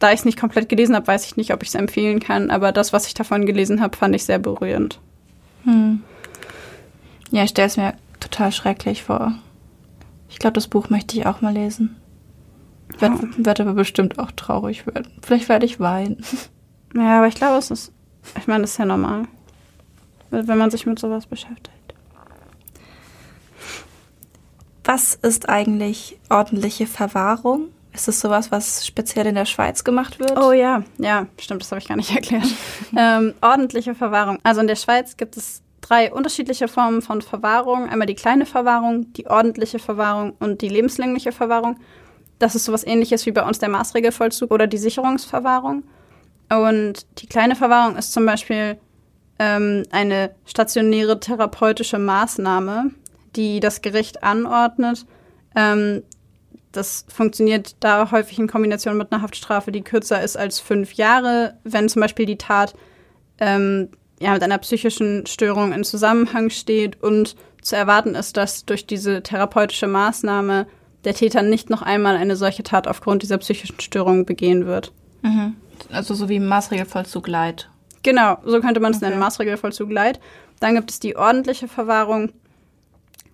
da 0.00 0.12
ich 0.12 0.20
es 0.20 0.24
nicht 0.24 0.38
komplett 0.38 0.68
gelesen 0.68 0.94
habe, 0.94 1.06
weiß 1.06 1.26
ich 1.26 1.36
nicht, 1.36 1.52
ob 1.52 1.62
ich 1.62 1.68
es 1.68 1.74
empfehlen 1.74 2.20
kann, 2.20 2.50
aber 2.50 2.72
das, 2.72 2.92
was 2.92 3.06
ich 3.06 3.14
davon 3.14 3.46
gelesen 3.46 3.80
habe, 3.80 3.96
fand 3.96 4.14
ich 4.14 4.24
sehr 4.24 4.38
berührend. 4.38 5.00
Hm. 5.64 6.02
Ja, 7.30 7.44
ich 7.44 7.50
stelle 7.50 7.68
es 7.68 7.76
mir 7.76 7.94
total 8.20 8.52
schrecklich 8.52 9.02
vor. 9.02 9.32
Ich 10.28 10.38
glaube, 10.38 10.54
das 10.54 10.68
Buch 10.68 10.90
möchte 10.90 11.16
ich 11.16 11.26
auch 11.26 11.40
mal 11.40 11.52
lesen. 11.52 11.96
Werd, 12.98 13.20
ja. 13.20 13.28
Werde 13.38 13.62
aber 13.62 13.74
bestimmt 13.74 14.18
auch 14.18 14.30
traurig 14.32 14.86
werden. 14.86 15.12
Vielleicht 15.22 15.48
werde 15.48 15.66
ich 15.66 15.80
weinen. 15.80 16.22
Ja, 16.94 17.18
aber 17.18 17.26
ich 17.28 17.34
glaube, 17.34 17.58
es 17.58 17.70
ist, 17.70 17.92
ich 18.38 18.46
meine, 18.46 18.62
das 18.62 18.72
ist 18.72 18.78
ja 18.78 18.84
normal, 18.84 19.24
wenn 20.30 20.58
man 20.58 20.70
sich 20.70 20.86
mit 20.86 20.98
sowas 20.98 21.26
beschäftigt. 21.26 21.72
Was 24.84 25.14
ist 25.14 25.48
eigentlich 25.48 26.18
ordentliche 26.30 26.86
Verwahrung? 26.86 27.68
Ist 27.92 28.08
das 28.08 28.20
sowas, 28.20 28.52
was 28.52 28.86
speziell 28.86 29.26
in 29.26 29.34
der 29.34 29.46
Schweiz 29.46 29.82
gemacht 29.82 30.20
wird? 30.20 30.38
Oh 30.38 30.52
ja, 30.52 30.84
ja, 30.98 31.26
stimmt, 31.40 31.62
das 31.62 31.72
habe 31.72 31.80
ich 31.80 31.88
gar 31.88 31.96
nicht 31.96 32.10
erklärt. 32.14 32.46
ähm, 32.96 33.34
ordentliche 33.40 33.94
Verwahrung. 33.94 34.38
Also 34.42 34.60
in 34.60 34.66
der 34.66 34.76
Schweiz 34.76 35.16
gibt 35.16 35.36
es 35.36 35.62
drei 35.80 36.12
unterschiedliche 36.12 36.68
Formen 36.68 37.02
von 37.02 37.22
Verwahrung. 37.22 37.88
Einmal 37.88 38.06
die 38.06 38.14
kleine 38.14 38.46
Verwahrung, 38.46 39.12
die 39.14 39.26
ordentliche 39.26 39.78
Verwahrung 39.78 40.34
und 40.38 40.60
die 40.60 40.68
lebenslängliche 40.68 41.32
Verwahrung. 41.32 41.78
Das 42.38 42.54
ist 42.54 42.64
sowas 42.64 42.86
ähnliches 42.86 43.26
wie 43.26 43.32
bei 43.32 43.42
uns 43.42 43.58
der 43.58 43.68
Maßregelvollzug 43.68 44.50
oder 44.50 44.66
die 44.66 44.78
Sicherungsverwahrung. 44.78 45.84
Und 46.50 47.06
die 47.18 47.26
kleine 47.26 47.56
Verwahrung 47.56 47.96
ist 47.96 48.12
zum 48.12 48.26
Beispiel 48.26 48.78
ähm, 49.38 49.84
eine 49.90 50.34
stationäre 50.44 51.18
therapeutische 51.18 51.98
Maßnahme, 51.98 52.90
die 53.34 53.60
das 53.60 53.82
Gericht 53.82 54.22
anordnet, 54.22 55.06
ähm, 55.54 56.02
das 56.76 57.06
funktioniert 57.08 57.74
da 57.80 58.10
häufig 58.10 58.38
in 58.38 58.48
Kombination 58.48 58.98
mit 58.98 59.10
einer 59.10 59.22
Haftstrafe, 59.22 59.72
die 59.72 59.82
kürzer 59.82 60.22
ist 60.22 60.36
als 60.36 60.60
fünf 60.60 60.92
Jahre, 60.92 61.56
wenn 61.64 61.88
zum 61.88 62.02
Beispiel 62.02 62.26
die 62.26 62.36
Tat 62.36 62.74
ähm, 63.38 63.88
ja, 64.20 64.32
mit 64.34 64.42
einer 64.42 64.58
psychischen 64.58 65.26
Störung 65.26 65.72
in 65.72 65.84
Zusammenhang 65.84 66.50
steht 66.50 67.02
und 67.02 67.34
zu 67.62 67.76
erwarten 67.76 68.14
ist, 68.14 68.36
dass 68.36 68.64
durch 68.66 68.86
diese 68.86 69.22
therapeutische 69.22 69.86
Maßnahme 69.86 70.66
der 71.06 71.14
Täter 71.14 71.42
nicht 71.42 71.70
noch 71.70 71.82
einmal 71.82 72.16
eine 72.16 72.36
solche 72.36 72.64
Tat 72.64 72.86
aufgrund 72.86 73.22
dieser 73.22 73.38
psychischen 73.38 73.80
Störung 73.80 74.26
begehen 74.26 74.66
wird. 74.66 74.92
Mhm. 75.22 75.54
Also 75.90 76.14
so 76.14 76.28
wie 76.28 76.40
Maßregelvollzug 76.40 77.28
Leid. 77.28 77.70
Genau, 78.02 78.38
so 78.44 78.60
könnte 78.60 78.80
man 78.80 78.90
es 78.90 78.98
okay. 78.98 79.06
nennen, 79.06 79.20
Maßregelvollzug 79.20 79.90
Leid. 79.90 80.20
Dann 80.60 80.74
gibt 80.74 80.90
es 80.90 81.00
die 81.00 81.16
ordentliche 81.16 81.68
Verwahrung. 81.68 82.32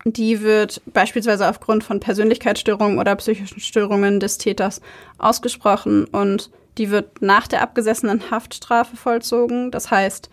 die 0.05 0.43
wird 0.43 0.83
beispielsweise 0.87 1.49
aufgrund 1.49 1.85
von 1.85 2.01
Persönlichkeitsstörungen 2.01 2.99
oder 2.99 3.14
psychischen 3.16 3.61
Störungen 3.61 4.18
des 4.18 4.37
Täters 4.37 4.81
ausgesprochen 5.18 6.07
und 6.07 6.51
die 6.77 6.91
wird 6.91 7.23
nach 7.23 7.47
der 7.47 7.62
abgesessenen 7.62 8.31
Haftstrafe 8.31 8.97
vollzogen. 8.97 9.70
Das 9.70 9.93
heißt, 9.93 10.29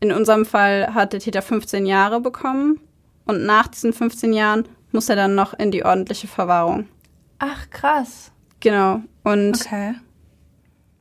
in 0.00 0.10
unserem 0.10 0.44
Fall 0.44 0.94
hat 0.94 1.12
der 1.12 1.20
Täter 1.20 1.42
15 1.42 1.86
Jahre 1.86 2.20
bekommen 2.20 2.80
und 3.24 3.44
nach 3.44 3.68
diesen 3.68 3.92
15 3.92 4.32
Jahren 4.32 4.64
muss 4.92 5.08
er 5.08 5.16
dann 5.16 5.34
noch 5.34 5.54
in 5.54 5.70
die 5.70 5.84
ordentliche 5.84 6.28
Verwahrung. 6.28 6.86
Ach, 7.38 7.68
krass. 7.70 8.30
Genau. 8.60 9.00
Und 9.24 9.60
Okay. 9.60 9.94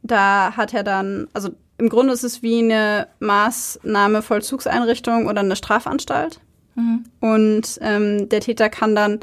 da 0.04 0.54
hat 0.56 0.74
er 0.74 0.84
dann, 0.84 1.28
also 1.34 1.50
im 1.78 1.90
Grunde 1.90 2.14
ist 2.14 2.24
es 2.24 2.44
wie 2.44 2.60
eine 2.60 3.08
Maßnahmevollzugseinrichtung 3.20 5.28
oder 5.28 5.42
eine 5.42 5.56
Strafanstalt. 5.56 6.40
Mhm. 6.76 7.04
Und 7.20 7.80
ähm, 7.82 8.30
der 8.30 8.42
Täter 8.42 8.70
kann 8.70 8.96
dann 8.96 9.20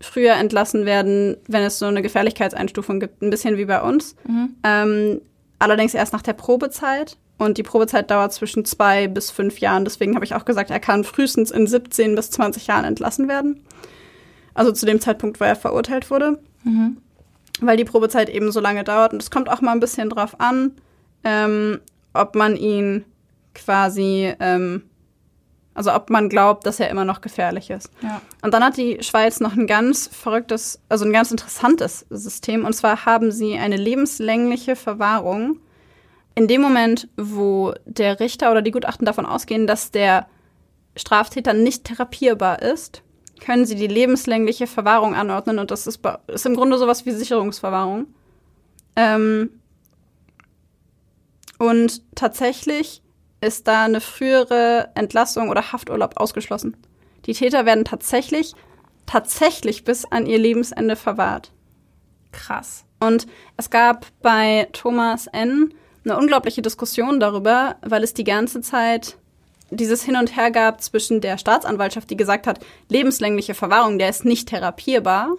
früher 0.00 0.34
entlassen 0.34 0.86
werden, 0.86 1.36
wenn 1.48 1.62
es 1.62 1.78
so 1.78 1.86
eine 1.86 2.02
Gefährlichkeitseinstufung 2.02 3.00
gibt, 3.00 3.22
ein 3.22 3.30
bisschen 3.30 3.56
wie 3.56 3.64
bei 3.64 3.82
uns. 3.82 4.14
Mhm. 4.26 4.54
Ähm, 4.64 5.20
allerdings 5.58 5.94
erst 5.94 6.12
nach 6.12 6.22
der 6.22 6.34
Probezeit. 6.34 7.16
Und 7.36 7.56
die 7.56 7.62
Probezeit 7.62 8.10
dauert 8.10 8.32
zwischen 8.32 8.64
zwei 8.64 9.06
bis 9.06 9.30
fünf 9.30 9.58
Jahren. 9.58 9.84
Deswegen 9.84 10.16
habe 10.16 10.24
ich 10.24 10.34
auch 10.34 10.44
gesagt, 10.44 10.70
er 10.70 10.80
kann 10.80 11.04
frühestens 11.04 11.52
in 11.52 11.68
17 11.68 12.16
bis 12.16 12.32
20 12.32 12.66
Jahren 12.66 12.84
entlassen 12.84 13.28
werden. 13.28 13.62
Also 14.58 14.72
zu 14.72 14.86
dem 14.86 15.00
Zeitpunkt, 15.00 15.38
wo 15.38 15.44
er 15.44 15.54
verurteilt 15.54 16.10
wurde. 16.10 16.40
Mhm. 16.64 16.96
Weil 17.60 17.76
die 17.76 17.84
Probezeit 17.84 18.28
eben 18.28 18.50
so 18.50 18.58
lange 18.58 18.82
dauert. 18.82 19.12
Und 19.12 19.22
es 19.22 19.30
kommt 19.30 19.48
auch 19.48 19.60
mal 19.60 19.70
ein 19.70 19.78
bisschen 19.78 20.10
drauf 20.10 20.40
an, 20.40 20.72
ähm, 21.22 21.78
ob 22.12 22.34
man 22.34 22.56
ihn 22.56 23.04
quasi, 23.54 24.34
ähm, 24.40 24.82
also 25.74 25.94
ob 25.94 26.10
man 26.10 26.28
glaubt, 26.28 26.66
dass 26.66 26.80
er 26.80 26.90
immer 26.90 27.04
noch 27.04 27.20
gefährlich 27.20 27.70
ist. 27.70 27.92
Ja. 28.02 28.20
Und 28.42 28.52
dann 28.52 28.64
hat 28.64 28.76
die 28.76 28.98
Schweiz 29.00 29.38
noch 29.38 29.56
ein 29.56 29.68
ganz 29.68 30.08
verrücktes, 30.08 30.80
also 30.88 31.04
ein 31.04 31.12
ganz 31.12 31.30
interessantes 31.30 32.04
System. 32.10 32.64
Und 32.64 32.72
zwar 32.72 33.04
haben 33.06 33.30
sie 33.30 33.56
eine 33.56 33.76
lebenslängliche 33.76 34.74
Verwahrung. 34.74 35.60
In 36.34 36.48
dem 36.48 36.62
Moment, 36.62 37.06
wo 37.16 37.74
der 37.84 38.18
Richter 38.18 38.50
oder 38.50 38.62
die 38.62 38.72
Gutachten 38.72 39.06
davon 39.06 39.24
ausgehen, 39.24 39.68
dass 39.68 39.92
der 39.92 40.26
Straftäter 40.96 41.52
nicht 41.52 41.84
therapierbar 41.84 42.60
ist, 42.60 43.02
können 43.40 43.66
sie 43.66 43.74
die 43.74 43.86
lebenslängliche 43.86 44.66
Verwahrung 44.66 45.14
anordnen. 45.14 45.58
Und 45.58 45.70
das 45.70 45.86
ist, 45.86 46.00
ist 46.26 46.46
im 46.46 46.54
Grunde 46.54 46.78
sowas 46.78 47.06
wie 47.06 47.12
Sicherungsverwahrung. 47.12 48.06
Ähm, 48.96 49.50
und 51.58 52.02
tatsächlich 52.14 53.02
ist 53.40 53.68
da 53.68 53.84
eine 53.84 54.00
frühere 54.00 54.90
Entlassung 54.94 55.48
oder 55.48 55.72
Hafturlaub 55.72 56.16
ausgeschlossen. 56.16 56.76
Die 57.26 57.32
Täter 57.32 57.66
werden 57.66 57.84
tatsächlich, 57.84 58.54
tatsächlich 59.06 59.84
bis 59.84 60.04
an 60.04 60.26
ihr 60.26 60.38
Lebensende 60.38 60.96
verwahrt. 60.96 61.52
Krass. 62.32 62.84
Und 63.00 63.26
es 63.56 63.70
gab 63.70 64.06
bei 64.22 64.68
Thomas 64.72 65.26
N. 65.28 65.72
eine 66.04 66.16
unglaubliche 66.16 66.62
Diskussion 66.62 67.20
darüber, 67.20 67.76
weil 67.82 68.02
es 68.02 68.14
die 68.14 68.24
ganze 68.24 68.60
Zeit 68.60 69.18
dieses 69.70 70.02
Hin 70.02 70.16
und 70.16 70.36
Her 70.36 70.50
gab 70.50 70.82
zwischen 70.82 71.20
der 71.20 71.38
Staatsanwaltschaft, 71.38 72.08
die 72.10 72.16
gesagt 72.16 72.46
hat, 72.46 72.60
lebenslängliche 72.88 73.54
Verwahrung, 73.54 73.98
der 73.98 74.08
ist 74.08 74.24
nicht 74.24 74.48
therapierbar. 74.48 75.36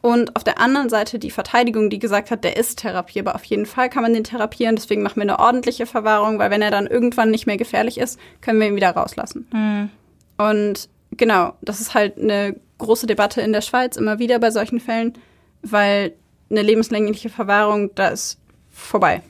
Und 0.00 0.36
auf 0.36 0.44
der 0.44 0.60
anderen 0.60 0.88
Seite 0.90 1.18
die 1.18 1.30
Verteidigung, 1.30 1.88
die 1.88 1.98
gesagt 1.98 2.30
hat, 2.30 2.44
der 2.44 2.56
ist 2.56 2.80
therapierbar. 2.80 3.34
Auf 3.34 3.44
jeden 3.44 3.64
Fall 3.64 3.88
kann 3.88 4.02
man 4.02 4.12
den 4.12 4.24
therapieren, 4.24 4.76
deswegen 4.76 5.02
machen 5.02 5.16
wir 5.16 5.22
eine 5.22 5.38
ordentliche 5.38 5.86
Verwahrung, 5.86 6.38
weil 6.38 6.50
wenn 6.50 6.62
er 6.62 6.70
dann 6.70 6.86
irgendwann 6.86 7.30
nicht 7.30 7.46
mehr 7.46 7.56
gefährlich 7.56 7.98
ist, 7.98 8.18
können 8.40 8.60
wir 8.60 8.66
ihn 8.66 8.76
wieder 8.76 8.90
rauslassen. 8.90 9.46
Mhm. 9.52 9.90
Und 10.36 10.88
genau, 11.12 11.54
das 11.62 11.80
ist 11.80 11.94
halt 11.94 12.18
eine 12.18 12.60
große 12.78 13.06
Debatte 13.06 13.40
in 13.40 13.52
der 13.52 13.62
Schweiz 13.62 13.96
immer 13.96 14.18
wieder 14.18 14.38
bei 14.38 14.50
solchen 14.50 14.80
Fällen, 14.80 15.14
weil 15.62 16.12
eine 16.50 16.62
lebenslängliche 16.62 17.30
Verwahrung, 17.30 17.94
da 17.94 18.08
ist 18.08 18.38
vorbei. 18.70 19.22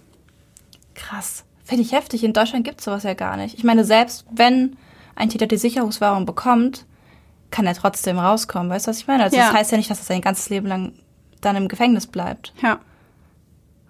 Krass. 0.94 1.44
Finde 1.64 1.82
ich 1.82 1.92
heftig. 1.92 2.22
In 2.24 2.32
Deutschland 2.32 2.64
gibt 2.64 2.80
es 2.80 2.84
sowas 2.84 3.02
ja 3.04 3.14
gar 3.14 3.36
nicht. 3.36 3.56
Ich 3.56 3.64
meine, 3.64 3.84
selbst 3.84 4.26
wenn 4.30 4.76
ein 5.16 5.28
Täter 5.30 5.46
die 5.46 5.56
Sicherungswahrung 5.56 6.26
bekommt, 6.26 6.84
kann 7.50 7.66
er 7.66 7.74
trotzdem 7.74 8.18
rauskommen. 8.18 8.70
Weißt 8.70 8.86
du, 8.86 8.90
was 8.90 8.98
ich 8.98 9.06
meine? 9.06 9.22
Also 9.24 9.36
Ja. 9.36 9.46
das 9.46 9.54
heißt 9.54 9.72
ja 9.72 9.78
nicht, 9.78 9.90
dass 9.90 9.98
er 10.00 10.04
sein 10.04 10.20
ganzes 10.20 10.50
Leben 10.50 10.66
lang 10.66 10.92
dann 11.40 11.56
im 11.56 11.68
Gefängnis 11.68 12.06
bleibt. 12.06 12.52
Ja. 12.62 12.80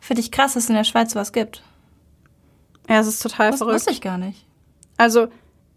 Finde 0.01 0.20
ich 0.20 0.31
krass, 0.31 0.55
dass 0.55 0.64
es 0.64 0.68
in 0.70 0.77
der 0.77 0.85
Schweiz 0.85 1.12
sowas 1.12 1.33
gibt. 1.33 1.62
Ja, 2.89 3.01
es 3.01 3.07
ist 3.07 3.22
total 3.22 3.51
Das 3.51 3.59
verrückt. 3.59 3.77
wusste 3.77 3.91
ich 3.91 4.01
gar 4.03 4.18
nicht. 4.18 4.47
Also, 4.99 5.29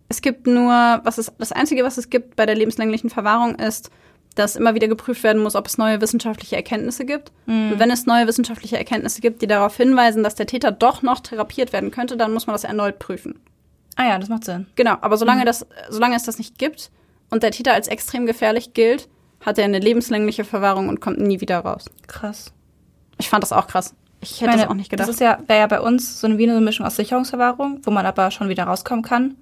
es 0.09 0.21
gibt 0.21 0.45
nur, 0.47 0.71
was 1.03 1.17
es, 1.17 1.31
das 1.37 1.51
Einzige, 1.53 1.83
was 1.83 1.97
es 1.97 2.09
gibt 2.09 2.35
bei 2.35 2.45
der 2.45 2.55
lebenslänglichen 2.55 3.09
Verwahrung 3.09 3.55
ist, 3.55 3.89
dass 4.38 4.55
immer 4.55 4.75
wieder 4.75 4.88
geprüft 4.88 5.23
werden 5.23 5.41
muss, 5.41 5.55
ob 5.55 5.67
es 5.67 5.77
neue 5.77 6.01
wissenschaftliche 6.01 6.55
Erkenntnisse 6.55 7.05
gibt. 7.05 7.31
Und 7.47 7.79
wenn 7.79 7.91
es 7.91 8.05
neue 8.05 8.27
wissenschaftliche 8.27 8.77
Erkenntnisse 8.77 9.21
gibt, 9.21 9.41
die 9.41 9.47
darauf 9.47 9.75
hinweisen, 9.77 10.23
dass 10.23 10.35
der 10.35 10.45
Täter 10.45 10.71
doch 10.71 11.01
noch 11.01 11.19
therapiert 11.19 11.73
werden 11.73 11.91
könnte, 11.91 12.17
dann 12.17 12.33
muss 12.33 12.47
man 12.47 12.53
das 12.53 12.63
erneut 12.63 12.99
prüfen. 12.99 13.39
Ah 13.95 14.07
ja, 14.07 14.19
das 14.19 14.29
macht 14.29 14.45
Sinn. 14.45 14.67
Genau, 14.75 14.95
aber 15.01 15.17
solange, 15.17 15.43
das, 15.43 15.65
solange 15.89 16.15
es 16.15 16.23
das 16.23 16.38
nicht 16.38 16.59
gibt 16.59 16.91
und 17.29 17.41
der 17.43 17.51
Täter 17.51 17.73
als 17.73 17.88
extrem 17.88 18.25
gefährlich 18.25 18.73
gilt, 18.73 19.09
hat 19.41 19.57
er 19.57 19.65
eine 19.65 19.79
lebenslängliche 19.79 20.43
Verwahrung 20.43 20.89
und 20.89 21.01
kommt 21.01 21.19
nie 21.19 21.41
wieder 21.41 21.59
raus. 21.59 21.85
Krass. 22.07 22.53
Ich 23.17 23.29
fand 23.29 23.43
das 23.43 23.51
auch 23.51 23.67
krass. 23.67 23.95
Ich 24.21 24.41
hätte 24.41 24.51
meine, 24.51 24.61
das 24.63 24.71
auch 24.71 24.75
nicht 24.75 24.89
gedacht. 24.89 25.07
Das 25.07 25.15
ist 25.15 25.21
ja, 25.21 25.39
wäre 25.47 25.59
ja 25.59 25.67
bei 25.67 25.81
uns 25.81 26.19
so 26.19 26.27
eine 26.27 26.38
Wiener 26.38 26.59
Mischung 26.59 26.85
aus 26.85 26.95
Sicherungsverwahrung, 26.95 27.81
wo 27.83 27.91
man 27.91 28.05
aber 28.05 28.31
schon 28.31 28.49
wieder 28.49 28.63
rauskommen 28.65 29.03
kann. 29.03 29.35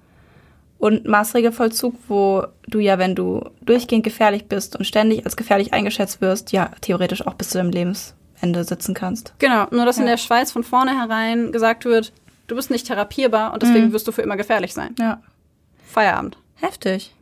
Und 0.86 1.08
Maßregelvollzug, 1.08 1.96
wo 2.08 2.46
du 2.68 2.78
ja, 2.80 3.00
wenn 3.00 3.16
du 3.16 3.42
durchgehend 3.62 4.04
gefährlich 4.04 4.46
bist 4.46 4.76
und 4.76 4.86
ständig 4.86 5.26
als 5.26 5.36
gefährlich 5.36 5.74
eingeschätzt 5.74 6.22
wirst, 6.22 6.52
ja, 6.52 6.70
theoretisch 6.82 7.26
auch 7.26 7.34
bis 7.34 7.50
zu 7.50 7.58
deinem 7.58 7.72
Lebensende 7.72 8.64
sitzen 8.64 8.94
kannst. 8.94 9.34
genau, 9.40 9.66
nur 9.72 9.86
dass 9.86 9.98
in 9.98 10.04
Ja. 10.04 10.12
der 10.12 10.18
Schweiz 10.18 10.52
von 10.52 10.64
vornherein 10.64 11.52
gesagt 11.52 11.86
wird, 11.86 12.14
du 12.46 12.56
bist 12.56 12.70
nicht 12.70 12.86
therapierbar 12.86 13.52
und 13.54 13.64
deswegen 13.64 13.88
Mhm. 13.88 13.94
wirst 13.94 14.08
du 14.08 14.12
für 14.12 14.22
immer 14.22 14.38
gefährlich 14.38 14.74
sein. 14.76 14.94
Ja. 15.00 15.22
Feierabend. 15.88 16.38
Heftig. 16.58 17.16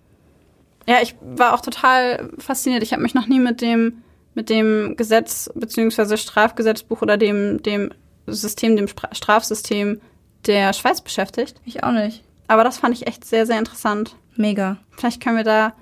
Ja, 0.85 0.97
ich 1.01 1.15
war 1.21 1.53
auch 1.53 1.61
total 1.61 2.31
fasziniert. 2.39 2.83
Ich 2.83 2.91
habe 2.91 3.01
mich 3.01 3.13
noch 3.13 3.27
nie 3.27 3.39
mit 3.39 3.61
dem, 3.61 4.03
mit 4.33 4.49
dem 4.49 4.97
Gesetz 4.97 5.49
beziehungsweise 5.55 6.17
Strafgesetzbuch 6.17 7.01
oder 7.01 7.15
dem, 7.15 7.63
dem 7.63 7.91
System, 8.27 8.75
dem 8.75 8.87
Strafsystem 8.89 10.01
der 10.47 10.73
Schweiz 10.73 10.99
beschäftigt. 10.99 11.61
Ich 11.63 11.83
auch 11.85 11.91
nicht. 11.93 12.23
Aber 12.53 12.63
das 12.63 12.77
fand 12.77 12.93
ich 12.95 13.07
echt 13.07 13.25
sehr, 13.25 13.47
sehr 13.47 13.57
interessant. 13.57 14.15
Mega. 14.35 14.77
Vielleicht 14.91 15.23
können 15.23 15.37
wir 15.37 15.43
da 15.43 15.73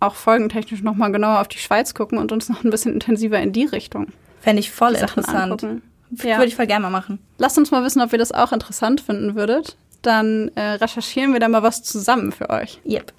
auch 0.00 0.16
folgentechnisch 0.16 0.82
nochmal 0.82 1.12
genauer 1.12 1.40
auf 1.40 1.46
die 1.46 1.58
Schweiz 1.58 1.94
gucken 1.94 2.18
und 2.18 2.32
uns 2.32 2.48
noch 2.48 2.64
ein 2.64 2.70
bisschen 2.70 2.94
intensiver 2.94 3.38
in 3.38 3.52
die 3.52 3.64
Richtung 3.64 4.08
Fände 4.40 4.58
ich 4.58 4.72
voll 4.72 4.94
interessant. 4.94 5.52
angucken. 5.52 5.82
Ja. 6.10 6.38
Würde 6.38 6.48
ich 6.48 6.56
voll 6.56 6.66
gerne 6.66 6.82
mal 6.82 6.90
machen. 6.90 7.20
Lasst 7.38 7.56
uns 7.58 7.70
mal 7.70 7.84
wissen, 7.84 8.02
ob 8.02 8.12
ihr 8.12 8.18
das 8.18 8.32
auch 8.32 8.50
interessant 8.50 9.00
finden 9.02 9.36
würdet. 9.36 9.76
Dann 10.02 10.50
äh, 10.56 10.72
recherchieren 10.72 11.32
wir 11.32 11.38
da 11.38 11.46
mal 11.46 11.62
was 11.62 11.84
zusammen 11.84 12.32
für 12.32 12.50
euch. 12.50 12.80
Yep. 12.84 13.12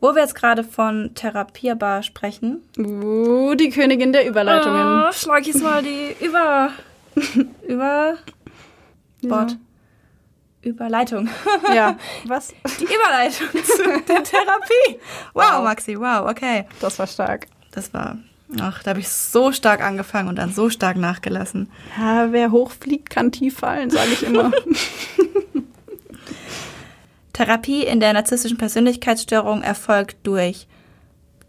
Wo 0.00 0.14
wir 0.14 0.22
jetzt 0.22 0.36
gerade 0.36 0.64
von 0.64 1.10
therapierbar 1.14 2.02
sprechen. 2.02 2.62
Uh, 2.78 3.54
die 3.54 3.68
Königin 3.68 4.14
der 4.14 4.26
Überleitungen. 4.26 5.04
Oh, 5.06 5.12
schlag 5.12 5.46
ich 5.46 5.54
mal 5.56 5.82
die 5.82 6.16
über. 6.24 6.70
über. 7.68 8.16
Bord. 9.22 9.58
Überleitung. 10.62 11.28
Ja, 11.74 11.96
was? 12.26 12.48
Die 12.80 12.84
Überleitung 12.84 13.48
zu 13.64 13.82
der 14.06 14.22
Therapie. 14.24 14.98
Wow, 15.34 15.44
Wow. 15.58 15.64
Maxi, 15.64 15.98
wow, 15.98 16.28
okay. 16.28 16.64
Das 16.80 16.98
war 16.98 17.06
stark. 17.06 17.46
Das 17.70 17.92
war. 17.94 18.18
Ach, 18.60 18.82
da 18.82 18.90
habe 18.90 19.00
ich 19.00 19.08
so 19.08 19.52
stark 19.52 19.82
angefangen 19.82 20.28
und 20.28 20.36
dann 20.36 20.52
so 20.52 20.70
stark 20.70 20.96
nachgelassen. 20.96 21.70
Ja, 21.98 22.32
wer 22.32 22.50
hochfliegt, 22.50 23.10
kann 23.10 23.30
tief 23.30 23.58
fallen, 23.58 23.90
sage 23.90 24.10
ich 24.12 24.22
immer. 24.22 24.50
Therapie 27.34 27.84
in 27.84 28.00
der 28.00 28.14
narzisstischen 28.14 28.58
Persönlichkeitsstörung 28.58 29.62
erfolgt 29.62 30.16
durch 30.24 30.66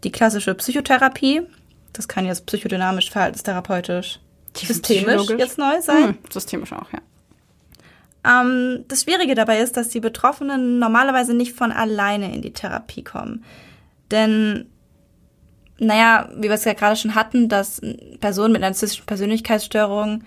die 0.04 0.12
klassische 0.12 0.54
Psychotherapie. 0.54 1.42
Das 1.92 2.06
kann 2.06 2.26
jetzt 2.26 2.46
psychodynamisch, 2.46 3.10
verhaltenstherapeutisch, 3.10 4.20
systemisch 4.54 5.28
jetzt 5.30 5.58
neu 5.58 5.80
sein. 5.80 6.08
Hm, 6.10 6.18
systemisch 6.30 6.72
auch, 6.72 6.92
ja. 6.92 7.00
Ähm, 8.24 8.84
das 8.88 9.02
Schwierige 9.02 9.34
dabei 9.34 9.60
ist, 9.60 9.76
dass 9.76 9.88
die 9.88 10.00
Betroffenen 10.00 10.78
normalerweise 10.78 11.34
nicht 11.34 11.54
von 11.54 11.72
alleine 11.72 12.34
in 12.34 12.42
die 12.42 12.52
Therapie 12.52 13.04
kommen. 13.04 13.44
Denn, 14.10 14.66
naja, 15.78 16.28
wie 16.36 16.48
wir 16.48 16.52
es 16.52 16.64
ja 16.64 16.74
gerade 16.74 16.96
schon 16.96 17.14
hatten, 17.14 17.48
dass 17.48 17.80
Personen 18.20 18.52
mit 18.52 18.62
einer 18.62 18.70
narzisstischen 18.70 19.06
Persönlichkeitsstörung 19.06 20.24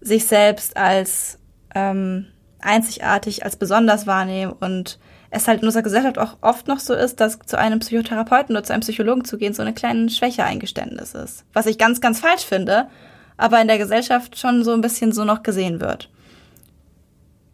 sich 0.00 0.26
selbst 0.26 0.76
als 0.76 1.38
ähm, 1.74 2.26
einzigartig, 2.60 3.44
als 3.44 3.56
besonders 3.56 4.06
wahrnehmen 4.06 4.52
und 4.52 4.98
es 5.30 5.46
halt 5.46 5.60
in 5.60 5.66
unserer 5.66 5.82
Gesellschaft 5.82 6.18
auch 6.18 6.38
oft 6.40 6.66
noch 6.66 6.80
so 6.80 6.94
ist, 6.94 7.20
dass 7.20 7.38
zu 7.38 7.56
einem 7.56 7.78
Psychotherapeuten 7.78 8.56
oder 8.56 8.64
zu 8.64 8.72
einem 8.72 8.80
Psychologen 8.80 9.24
zu 9.24 9.38
gehen 9.38 9.54
so 9.54 9.62
eine 9.62 9.72
kleine 9.72 10.10
Schwäche-Eingeständnis 10.10 11.14
ist. 11.14 11.44
Was 11.52 11.66
ich 11.66 11.78
ganz, 11.78 12.00
ganz 12.00 12.18
falsch 12.18 12.44
finde, 12.44 12.88
aber 13.36 13.60
in 13.60 13.68
der 13.68 13.78
Gesellschaft 13.78 14.38
schon 14.38 14.64
so 14.64 14.72
ein 14.72 14.80
bisschen 14.80 15.12
so 15.12 15.24
noch 15.24 15.42
gesehen 15.42 15.80
wird. 15.80 16.10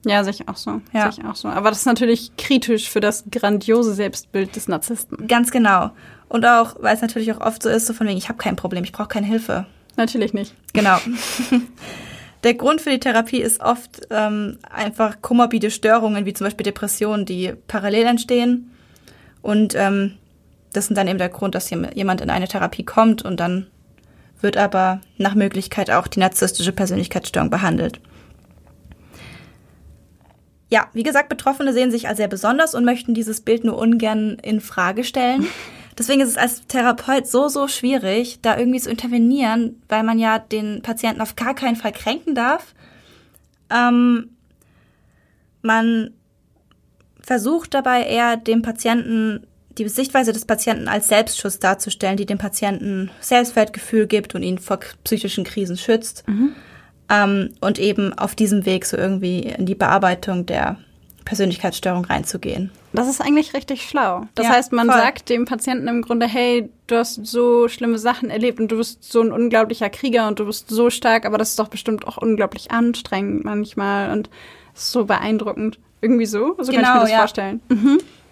Ja, 0.07 0.23
sehe 0.25 0.33
ich 0.33 0.49
auch 0.49 0.57
so. 0.57 0.81
Ja. 0.93 1.11
Sehe 1.11 1.21
ich 1.23 1.29
auch 1.29 1.35
so. 1.37 1.49
Aber 1.49 1.69
das 1.71 1.81
ist 1.81 1.87
natürlich 1.87 2.37
kritisch 2.37 2.89
für 2.89 3.01
das 3.01 3.25
grandiose 3.31 3.93
Selbstbild 3.93 4.55
des 4.55 4.69
Narzissten. 4.69 5.27
Ganz 5.27 5.51
genau. 5.51 5.91
Und 6.29 6.47
auch, 6.47 6.77
weil 6.81 6.95
es 6.95 7.03
natürlich 7.03 7.33
auch 7.33 7.41
oft 7.41 7.63
so 7.63 7.69
ist, 7.69 7.87
so 7.87 7.93
von 7.93 8.07
wegen, 8.07 8.17
ich 8.19 8.29
habe 8.29 8.39
kein 8.39 8.57
Problem, 8.57 8.85
ich 8.85 8.93
brauche 8.93 9.09
keine 9.09 9.27
Hilfe. 9.27 9.67
Natürlich 9.97 10.33
nicht. 10.33 10.55
Genau. 10.73 10.97
Der 12.45 12.55
Grund 12.55 12.81
für 12.81 12.91
die 12.91 13.01
Therapie 13.01 13.41
ist 13.41 13.61
oft 13.61 14.07
ähm, 14.11 14.59
einfach 14.71 15.21
komorbide 15.23 15.71
Störungen, 15.71 16.27
wie 16.27 16.33
zum 16.35 16.47
Beispiel 16.47 16.65
Depressionen, 16.65 17.27
die 17.27 17.53
parallel 17.67 18.07
entstehen. 18.07 18.71
Und 19.43 19.75
ähm, 19.75 20.15
das 20.73 20.87
sind 20.87 20.97
dann 20.97 21.09
eben 21.09 21.19
der 21.19 21.31
Grund, 21.31 21.55
dass 21.57 21.71
jem- 21.71 21.91
jemand 21.95 22.21
in 22.21 22.31
eine 22.31 22.47
Therapie 22.47 22.85
kommt 22.85 23.23
und 23.25 23.41
dann 23.41 23.67
wird 24.41 24.57
aber 24.57 25.01
nach 25.17 25.35
Möglichkeit 25.35 25.91
auch 25.91 26.07
die 26.07 26.21
narzisstische 26.21 26.73
Persönlichkeitsstörung 26.73 27.51
behandelt. 27.51 28.01
Ja, 30.69 30.89
wie 30.93 31.05
gesagt, 31.05 31.29
Betroffene 31.29 31.73
sehen 31.73 31.91
sich 31.91 32.09
als 32.09 32.17
sehr 32.17 32.29
besonders 32.29 32.75
und 32.75 32.85
möchten 32.85 33.15
dieses 33.15 33.41
Bild 33.41 33.65
nur 33.65 33.79
ungern 33.79 34.39
in 34.43 34.61
Frage 34.61 35.05
stellen. 35.05 35.47
Deswegen 35.99 36.21
ist 36.21 36.31
es 36.31 36.37
als 36.37 36.67
Therapeut 36.67 37.27
so, 37.27 37.49
so 37.49 37.69
schwierig, 37.69 38.41
da 38.43 38.59
irgendwie 38.59 38.81
zu 38.81 38.91
intervenieren, 38.91 39.81
weil 39.89 40.03
man 40.03 40.19
ja 40.19 40.39
den 40.39 40.83
Patienten 40.83 41.23
auf 41.23 41.37
gar 41.37 41.55
keinen 41.55 41.77
Fall 41.77 41.93
kränken 41.93 42.35
darf. 42.35 42.75
Ähm, 43.71 44.31
man 45.63 46.11
versucht 47.21 47.73
dabei 47.73 48.03
eher 48.03 48.37
dem 48.37 48.63
Patienten 48.63 49.47
die 49.79 49.89
Sichtweise 49.89 50.33
des 50.33 50.45
Patienten 50.45 50.89
als 50.89 51.09
Selbstschutz 51.09 51.59
darzustellen, 51.59 52.17
die 52.17 52.27
dem 52.27 52.39
Patienten 52.39 53.11
Selbstwertgefühl 53.21 54.07
gibt 54.07 54.35
und 54.35 54.43
ihn 54.43 54.59
vor 54.59 54.81
psychischen 55.05 55.45
Krisen 55.45 55.77
schützt. 55.77 56.25
Ähm, 57.09 57.51
und 57.61 57.79
eben 57.79 58.13
auf 58.19 58.35
diesem 58.35 58.67
Weg 58.67 58.85
so 58.87 58.97
irgendwie 58.97 59.41
in 59.41 59.65
die 59.67 59.75
Bearbeitung 59.77 60.45
der 60.47 60.77
Persönlichkeitsstörung 61.25 62.05
reinzugehen. 62.05 62.71
Das 62.93 63.09
ist 63.09 63.21
eigentlich 63.21 63.53
richtig 63.53 63.83
schlau. 63.83 64.27
Das 64.35 64.47
Ja, 64.47 64.53
heißt, 64.53 64.73
man 64.73 64.87
voll. 64.89 64.97
sagt 64.99 65.29
dem 65.29 65.45
Patienten 65.45 65.87
im 65.89 66.03
Grunde, 66.03 66.27
hey, 66.27 66.69
du 66.87 66.97
hast 66.97 67.27
so 67.27 67.69
schlimme 67.69 67.99
Sachen 67.99 68.31
erlebt 68.31 68.59
und 68.61 68.69
du 68.73 68.77
bist 68.77 69.05
so 69.05 69.21
ein 69.21 69.33
unglaublicher 69.33 69.91
Krieger 69.91 70.29
und 70.29 70.39
du 70.39 70.47
bist 70.47 70.71
so 70.71 70.89
stark, 70.89 71.27
aber 71.27 71.37
das 71.37 71.51
ist 71.51 71.59
doch 71.59 71.69
bestimmt 71.69 72.07
auch 72.07 72.17
unglaublich 72.17 72.71
anstrengend 72.71 73.45
manchmal 73.45 74.11
und 74.13 74.31
so 74.73 75.05
beeindruckend. 75.05 75.79
Irgendwie 76.01 76.27
so? 76.27 76.55
So 76.59 76.73
kann 76.73 76.75
ich 76.75 76.77
Genau, 76.77 76.95
mir 76.95 77.01
das 77.01 77.11
ja. 77.11 77.19
vorstellen. 77.19 77.61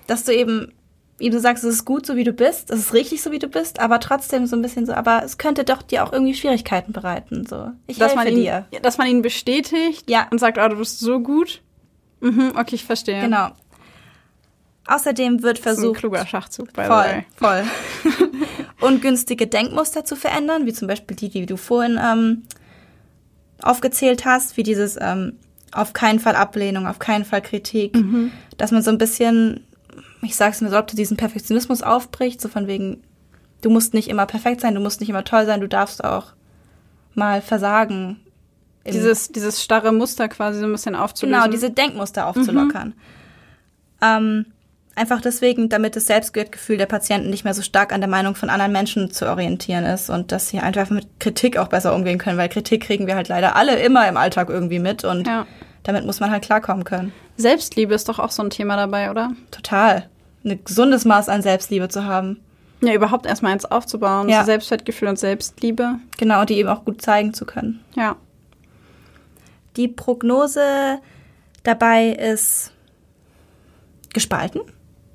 dass 0.06 0.24
du 0.24 0.34
eben, 0.34 0.72
wie 1.18 1.30
du 1.30 1.38
sagst, 1.38 1.62
es 1.64 1.74
ist 1.76 1.84
gut, 1.84 2.04
so 2.06 2.16
wie 2.16 2.24
du 2.24 2.32
bist, 2.32 2.70
es 2.70 2.80
ist 2.80 2.92
richtig, 2.94 3.22
so 3.22 3.30
wie 3.30 3.38
du 3.38 3.46
bist, 3.48 3.78
aber 3.80 4.00
trotzdem 4.00 4.46
so 4.46 4.56
ein 4.56 4.62
bisschen 4.62 4.84
so, 4.86 4.92
aber 4.94 5.22
es 5.24 5.38
könnte 5.38 5.64
doch 5.64 5.80
dir 5.82 6.04
auch 6.04 6.12
irgendwie 6.12 6.34
Schwierigkeiten 6.34 6.92
bereiten, 6.92 7.46
so. 7.46 7.70
Ich 7.86 7.98
Dass 7.98 8.12
helfe 8.16 8.24
man, 8.24 8.28
ihn, 8.36 8.42
dir. 8.42 8.66
dass 8.82 8.98
man 8.98 9.06
ihn 9.06 9.22
bestätigt 9.22 10.10
Ja. 10.10 10.26
und 10.30 10.38
sagt, 10.40 10.58
oh, 10.58 10.68
du 10.68 10.76
bist 10.76 10.98
so 11.00 11.20
gut. 11.20 11.62
Mhm, 12.20 12.52
okay, 12.56 12.74
ich 12.74 12.84
verstehe. 12.84 13.20
Genau. 13.20 13.50
Außerdem 14.86 15.42
wird 15.42 15.58
Das 15.58 15.60
ist 15.60 15.66
ein 15.66 15.74
versucht, 15.76 16.00
kluger 16.00 16.26
Schachzug, 16.26 16.72
by 16.74 16.84
voll, 16.84 17.24
voll, 17.36 17.64
ungünstige 18.80 19.46
Denkmuster 19.46 20.04
zu 20.04 20.14
verändern, 20.16 20.66
wie 20.66 20.72
zum 20.72 20.88
Beispiel 20.88 21.16
die, 21.16 21.28
die 21.30 21.46
du 21.46 21.56
vorhin 21.56 21.98
ähm, 22.02 22.42
aufgezählt 23.62 24.24
hast, 24.26 24.56
wie 24.56 24.62
dieses 24.62 24.98
ähm, 25.00 25.38
auf 25.72 25.92
keinen 25.92 26.20
Fall 26.20 26.36
Ablehnung, 26.36 26.86
auf 26.86 26.98
keinen 26.98 27.24
Fall 27.24 27.40
Kritik, 27.40 27.94
Mhm. 27.94 28.30
dass 28.58 28.72
man 28.72 28.82
so 28.82 28.90
ein 28.90 28.98
bisschen, 28.98 29.64
ich 30.24 30.36
sag's 30.36 30.60
mir 30.60 30.70
so, 30.70 30.78
ob 30.78 30.86
du 30.86 30.96
diesen 30.96 31.16
Perfektionismus 31.16 31.82
aufbricht, 31.82 32.40
so 32.40 32.48
von 32.48 32.66
wegen, 32.66 33.02
du 33.62 33.70
musst 33.70 33.94
nicht 33.94 34.08
immer 34.08 34.26
perfekt 34.26 34.60
sein, 34.60 34.74
du 34.74 34.80
musst 34.80 35.00
nicht 35.00 35.10
immer 35.10 35.24
toll 35.24 35.46
sein, 35.46 35.60
du 35.60 35.68
darfst 35.68 36.02
auch 36.04 36.32
mal 37.14 37.40
versagen. 37.42 38.20
Dieses, 38.86 39.28
dieses 39.28 39.62
starre 39.62 39.92
Muster 39.92 40.28
quasi 40.28 40.58
so 40.60 40.66
ein 40.66 40.72
bisschen 40.72 40.94
aufzulösen. 40.94 41.40
Genau, 41.40 41.50
diese 41.50 41.70
Denkmuster 41.70 42.26
aufzulockern. 42.26 42.92
Ähm, 44.02 44.46
einfach 44.94 45.20
deswegen, 45.22 45.70
damit 45.70 45.96
das 45.96 46.06
Selbstwertgefühl 46.06 46.76
der 46.76 46.86
Patienten 46.86 47.30
nicht 47.30 47.44
mehr 47.44 47.54
so 47.54 47.62
stark 47.62 47.92
an 47.92 48.00
der 48.02 48.10
Meinung 48.10 48.34
von 48.34 48.50
anderen 48.50 48.72
Menschen 48.72 49.10
zu 49.10 49.26
orientieren 49.28 49.84
ist 49.84 50.10
und 50.10 50.32
dass 50.32 50.48
sie 50.48 50.58
einfach 50.58 50.90
mit 50.90 51.18
Kritik 51.18 51.56
auch 51.56 51.68
besser 51.68 51.94
umgehen 51.94 52.18
können, 52.18 52.36
weil 52.36 52.48
Kritik 52.50 52.82
kriegen 52.82 53.06
wir 53.06 53.16
halt 53.16 53.28
leider 53.28 53.56
alle 53.56 53.80
immer 53.82 54.06
im 54.06 54.16
Alltag 54.18 54.50
irgendwie 54.50 54.78
mit 54.80 55.04
und 55.04 55.26
Ja. 55.26 55.46
damit 55.84 56.04
muss 56.04 56.20
man 56.20 56.30
halt 56.30 56.44
klarkommen 56.44 56.84
können. 56.84 57.12
Selbstliebe 57.38 57.94
ist 57.94 58.08
doch 58.08 58.18
auch 58.18 58.30
so 58.30 58.42
ein 58.42 58.50
Thema 58.50 58.76
dabei, 58.76 59.10
oder? 59.10 59.32
Total. 59.50 60.08
Ein 60.44 60.62
gesundes 60.64 61.04
Maß 61.04 61.28
an 61.28 61.42
Selbstliebe 61.42 61.88
zu 61.88 62.04
haben. 62.04 62.40
Ja, 62.80 62.92
überhaupt 62.92 63.26
erstmal 63.26 63.52
eins 63.52 63.64
aufzubauen. 63.64 64.28
Ja. 64.28 64.44
Selbstwertgefühl 64.44 65.08
und 65.08 65.18
Selbstliebe. 65.18 65.96
Genau, 66.18 66.40
und 66.40 66.50
die 66.50 66.58
eben 66.58 66.68
auch 66.68 66.84
gut 66.84 67.00
zeigen 67.00 67.32
zu 67.32 67.46
können. 67.46 67.80
Ja. 67.96 68.16
Die 69.76 69.88
Prognose 69.88 70.98
dabei 71.62 72.10
ist 72.10 72.72
gespalten. 74.12 74.60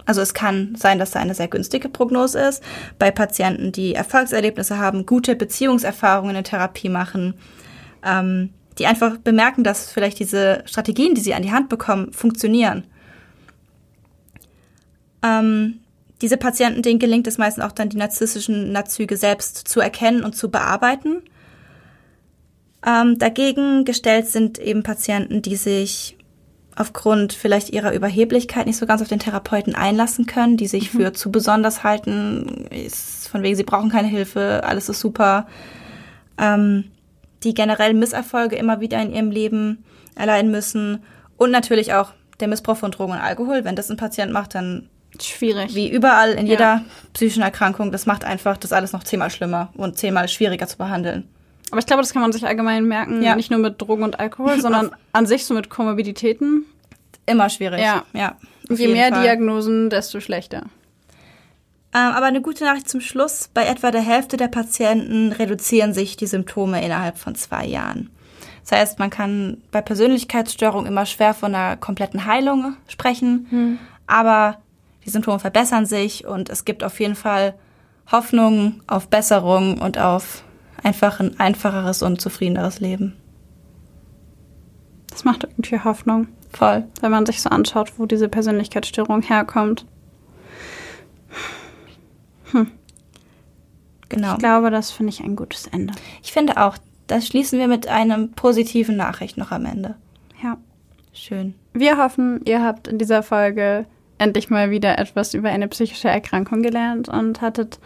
Also 0.05 0.21
es 0.21 0.33
kann 0.33 0.73
sein, 0.75 0.97
dass 0.97 1.11
da 1.11 1.19
eine 1.19 1.35
sehr 1.35 1.47
günstige 1.47 1.87
Prognose 1.87 2.39
ist. 2.39 2.63
Bei 2.97 3.11
Patienten, 3.11 3.71
die 3.71 3.93
Erfolgserlebnisse 3.93 4.79
haben, 4.79 5.05
gute 5.05 5.35
Beziehungserfahrungen 5.35 6.35
in 6.35 6.43
Therapie 6.43 6.89
machen, 6.89 7.35
ähm, 8.03 8.49
die 8.79 8.87
einfach 8.87 9.17
bemerken, 9.17 9.63
dass 9.63 9.91
vielleicht 9.91 10.17
diese 10.17 10.63
Strategien, 10.65 11.13
die 11.13 11.21
sie 11.21 11.35
an 11.35 11.43
die 11.43 11.51
Hand 11.51 11.69
bekommen, 11.69 12.11
funktionieren. 12.11 12.85
Ähm, 15.23 15.79
diese 16.21 16.37
Patienten, 16.37 16.81
denen 16.81 16.99
gelingt 16.99 17.27
es 17.27 17.37
meistens 17.37 17.63
auch 17.63 17.71
dann, 17.71 17.89
die 17.89 17.97
narzisstischen 17.97 18.71
Narzüge 18.71 19.15
selbst 19.17 19.67
zu 19.67 19.79
erkennen 19.79 20.23
und 20.23 20.35
zu 20.35 20.49
bearbeiten. 20.49 21.21
Ähm, 22.85 23.17
dagegen 23.19 23.85
gestellt 23.85 24.27
sind 24.27 24.57
eben 24.59 24.83
Patienten, 24.83 25.41
die 25.41 25.55
sich 25.55 26.17
aufgrund 26.75 27.33
vielleicht 27.33 27.71
ihrer 27.71 27.93
Überheblichkeit 27.93 28.65
nicht 28.65 28.77
so 28.77 28.85
ganz 28.85 29.01
auf 29.01 29.09
den 29.09 29.19
Therapeuten 29.19 29.75
einlassen 29.75 30.25
können, 30.25 30.55
die 30.55 30.67
sich 30.67 30.91
für 30.91 31.11
zu 31.11 31.29
besonders 31.29 31.83
halten, 31.83 32.67
ist 32.69 33.27
von 33.27 33.43
wegen, 33.43 33.57
sie 33.57 33.63
brauchen 33.63 33.89
keine 33.89 34.07
Hilfe, 34.07 34.63
alles 34.63 34.87
ist 34.87 35.01
super, 35.01 35.45
ähm, 36.37 36.85
die 37.43 37.53
generell 37.53 37.93
Misserfolge 37.93 38.55
immer 38.55 38.79
wieder 38.79 39.01
in 39.01 39.13
ihrem 39.13 39.29
Leben 39.29 39.83
erleiden 40.15 40.51
müssen 40.51 41.03
und 41.35 41.51
natürlich 41.51 41.93
auch 41.93 42.13
der 42.39 42.47
Missbrauch 42.47 42.77
von 42.77 42.91
Drogen 42.91 43.13
und 43.13 43.19
Alkohol. 43.19 43.65
Wenn 43.65 43.75
das 43.75 43.89
ein 43.89 43.97
Patient 43.97 44.31
macht, 44.31 44.55
dann 44.55 44.89
Schwierig. 45.21 45.75
wie 45.75 45.89
überall 45.89 46.31
in 46.31 46.45
Ja. 46.45 46.51
jeder 46.51 46.85
psychischen 47.13 47.41
Erkrankung, 47.43 47.91
das 47.91 48.05
macht 48.05 48.23
einfach 48.23 48.57
das 48.57 48.71
alles 48.71 48.93
noch 48.93 49.03
zehnmal 49.03 49.29
schlimmer 49.29 49.69
und 49.75 49.97
zehnmal 49.97 50.27
schwieriger 50.29 50.67
zu 50.67 50.77
behandeln. 50.77 51.27
Aber 51.71 51.79
ich 51.79 51.85
glaube, 51.85 52.01
das 52.01 52.13
kann 52.13 52.21
man 52.21 52.31
sich 52.31 52.45
allgemein 52.45 52.85
merken, 52.85 53.21
Ja. 53.21 53.35
nicht 53.35 53.51
nur 53.51 53.59
mit 53.59 53.81
Drogen 53.81 54.03
und 54.03 54.19
Alkohol, 54.19 54.59
sondern 54.61 54.91
an 55.13 55.25
sich 55.25 55.45
so 55.45 55.53
mit 55.53 55.69
Komorbiditäten. 55.69 56.65
Immer 57.25 57.49
schwierig. 57.49 57.81
Ja. 57.81 58.03
ja 58.13 58.35
Je 58.69 58.87
mehr 58.87 59.09
Fall. 59.09 59.23
Diagnosen, 59.23 59.89
desto 59.89 60.19
schlechter. 60.19 60.63
Ähm, 61.93 62.11
aber 62.13 62.27
eine 62.27 62.41
gute 62.41 62.63
Nachricht 62.63 62.87
zum 62.87 63.01
Schluss. 63.01 63.49
Bei 63.53 63.65
etwa 63.65 63.89
der 63.91 64.01
Hälfte 64.01 64.37
der 64.37 64.47
Patienten 64.47 65.31
reduzieren 65.31 65.93
sich 65.93 66.17
die 66.17 66.27
Symptome 66.27 66.83
innerhalb 66.85 67.17
von 67.17 67.33
zwei 67.35 67.65
Jahren. 67.65 68.11
Das 68.61 68.79
heißt, 68.79 68.99
man 68.99 69.09
kann 69.09 69.57
bei 69.71 69.81
Persönlichkeitsstörung 69.81 70.85
immer 70.85 71.07
schwer 71.07 71.33
von 71.33 71.55
einer 71.55 71.77
kompletten 71.77 72.25
Heilung 72.25 72.75
sprechen, 72.87 73.79
aber 74.05 74.57
die 75.09 75.13
Symptome 75.13 75.39
verbessern 75.39 75.87
sich 75.87 76.27
und 76.27 76.49
es 76.49 76.65
gibt 76.65 76.83
auf 76.83 76.99
jeden 76.99 77.15
Fall 77.15 77.55
Hoffnung 78.11 78.81
auf 78.85 79.07
Besserung 79.07 79.79
und 79.79 79.97
auf 79.97 80.43
einfach 80.83 81.19
ein 81.19 81.39
einfacheres 81.39 82.03
und 82.03 82.21
zufriedeneres 82.21 82.79
Leben. 82.79 83.15
Das 85.09 85.23
macht 85.23 85.45
irgendwie 85.45 85.79
Hoffnung, 85.83 86.27
Voll. 86.53 86.85
wenn 87.01 87.09
man 87.09 87.25
sich 87.25 87.41
so 87.41 87.49
anschaut, 87.49 87.93
wo 87.97 88.05
diese 88.05 88.29
Persönlichkeitsstörung 88.29 89.23
herkommt. 89.23 89.85
Genau. 94.09 94.33
Ich 94.33 94.39
glaube, 94.39 94.71
das 94.71 94.89
finde 94.89 95.11
ich 95.11 95.21
ein 95.21 95.35
gutes 95.35 95.67
Ende. 95.67 95.93
Ich 96.23 96.31
finde 96.31 96.57
auch, 96.57 96.77
das 97.05 97.27
schließen 97.27 97.59
wir 97.59 97.67
mit 97.67 97.87
einem 97.87 98.31
positiven 98.31 98.95
Nachricht 98.95 99.37
noch 99.37 99.51
am 99.51 99.65
Ende. 99.65 99.95
Ja. 100.41 100.57
Schön. 101.13 101.53
Wir 101.73 101.97
hoffen, 101.97 102.41
ihr 102.45 102.63
habt 102.63 102.87
in 102.87 102.97
dieser 102.97 103.21
Folge 103.23 103.85
endlich 104.19 104.49
mal 104.49 104.69
wieder 104.69 104.99
etwas 104.99 105.33
über 105.33 105.49
eine 105.49 105.67
psychische 105.67 106.09
Erkrankung 106.09 106.61
gelernt 106.61 107.09
und 107.09 107.41
hattet 107.41 107.79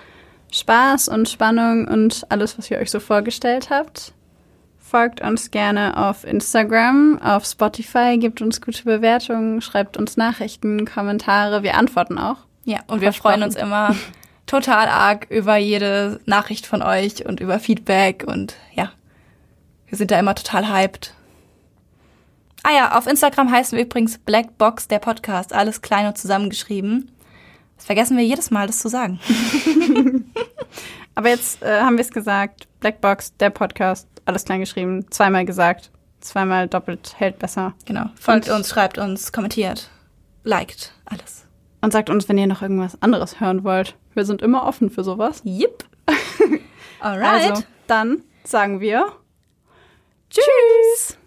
Spaß 0.52 1.08
und 1.08 1.30
Spannung 1.30 1.88
und 1.88 2.26
alles, 2.30 2.58
was 2.58 2.70
ihr 2.70 2.78
euch 2.78 2.92
so 2.92 3.00
vorgestellt 3.00 3.70
habt. 3.70 4.14
Folgt 4.78 5.22
uns 5.22 5.50
gerne 5.50 5.98
auf 5.98 6.24
Instagram, 6.24 7.20
auf 7.20 7.46
Spotify, 7.46 8.18
gebt 8.20 8.42
uns 8.42 8.62
gute 8.62 8.84
Bewertungen, 8.84 9.62
schreibt 9.62 9.98
uns 9.98 10.18
Nachrichten, 10.18 10.86
Kommentare. 10.86 11.64
Wir 11.64 11.76
antworten 11.76 12.20
auch. 12.20 12.38
Ja, 12.66 12.80
und 12.88 13.02
wir 13.02 13.14
freuen 13.14 13.42
uns 13.42 13.56
immer 13.56 13.96
total 14.46 14.88
arg 14.88 15.28
über 15.30 15.58
jede 15.58 16.20
Nachricht 16.26 16.68
von 16.68 16.84
euch 16.84 17.26
und 17.26 17.40
über 17.40 17.60
Feedback 17.60 18.24
und 18.28 18.56
ja, 18.74 18.92
wir 19.88 19.98
sind 19.98 20.12
da 20.12 20.20
immer 20.20 20.36
total 20.36 20.70
hyped. 20.72 21.14
Ah 22.66 22.72
ja, 22.74 22.98
auf 22.98 23.08
Instagram 23.08 23.52
heißen 23.52 23.78
wir 23.78 23.84
übrigens 23.84 24.18
Blackbox 24.18 24.88
der 24.88 25.00
Podcast, 25.00 25.52
alles 25.52 25.82
klein 25.82 26.08
und 26.08 26.18
zusammengeschrieben. 26.18 27.12
Das 27.76 27.86
vergessen 27.86 28.16
wir 28.16 28.24
jedes 28.24 28.52
Mal, 28.52 28.68
das 28.68 28.80
zu 28.80 28.88
sagen. 28.88 29.20
Aber 31.16 31.28
jetzt 31.28 31.62
äh, 31.62 31.82
haben 31.82 31.98
wir 31.98 32.06
es 32.06 32.12
gesagt. 32.12 32.70
Blackbox 32.80 33.36
der 33.36 33.50
Podcast, 33.50 34.08
alles 34.24 34.46
klein 34.46 34.62
geschrieben, 34.62 35.06
zweimal 35.12 35.44
gesagt, 35.44 35.92
zweimal 36.22 36.70
doppelt, 36.70 37.16
hält 37.18 37.38
besser. 37.38 37.74
Genau. 37.86 38.06
Folgt 38.16 38.48
und 38.48 38.56
uns, 38.56 38.70
schreibt 38.70 38.98
uns, 38.98 39.34
kommentiert, 39.34 39.90
liked, 40.46 40.94
alles. 41.04 41.46
Und 41.82 41.92
sagt 41.92 42.10
uns, 42.10 42.30
wenn 42.30 42.38
ihr 42.38 42.48
noch 42.48 42.62
irgendwas 42.62 43.02
anderes 43.02 43.42
hören 43.42 43.66
wollt. 43.66 43.98
Wir 44.14 44.24
sind 44.24 44.42
immer 44.42 44.66
offen 44.66 44.90
für 44.90 45.04
sowas. 45.04 45.42
Yep. 45.44 45.84
Alright. 47.02 47.52
Also, 47.52 47.64
dann 47.88 48.24
sagen 48.46 48.80
wir 48.80 49.06
Tschüss. 50.30 50.46
Tschüss. 50.46 51.18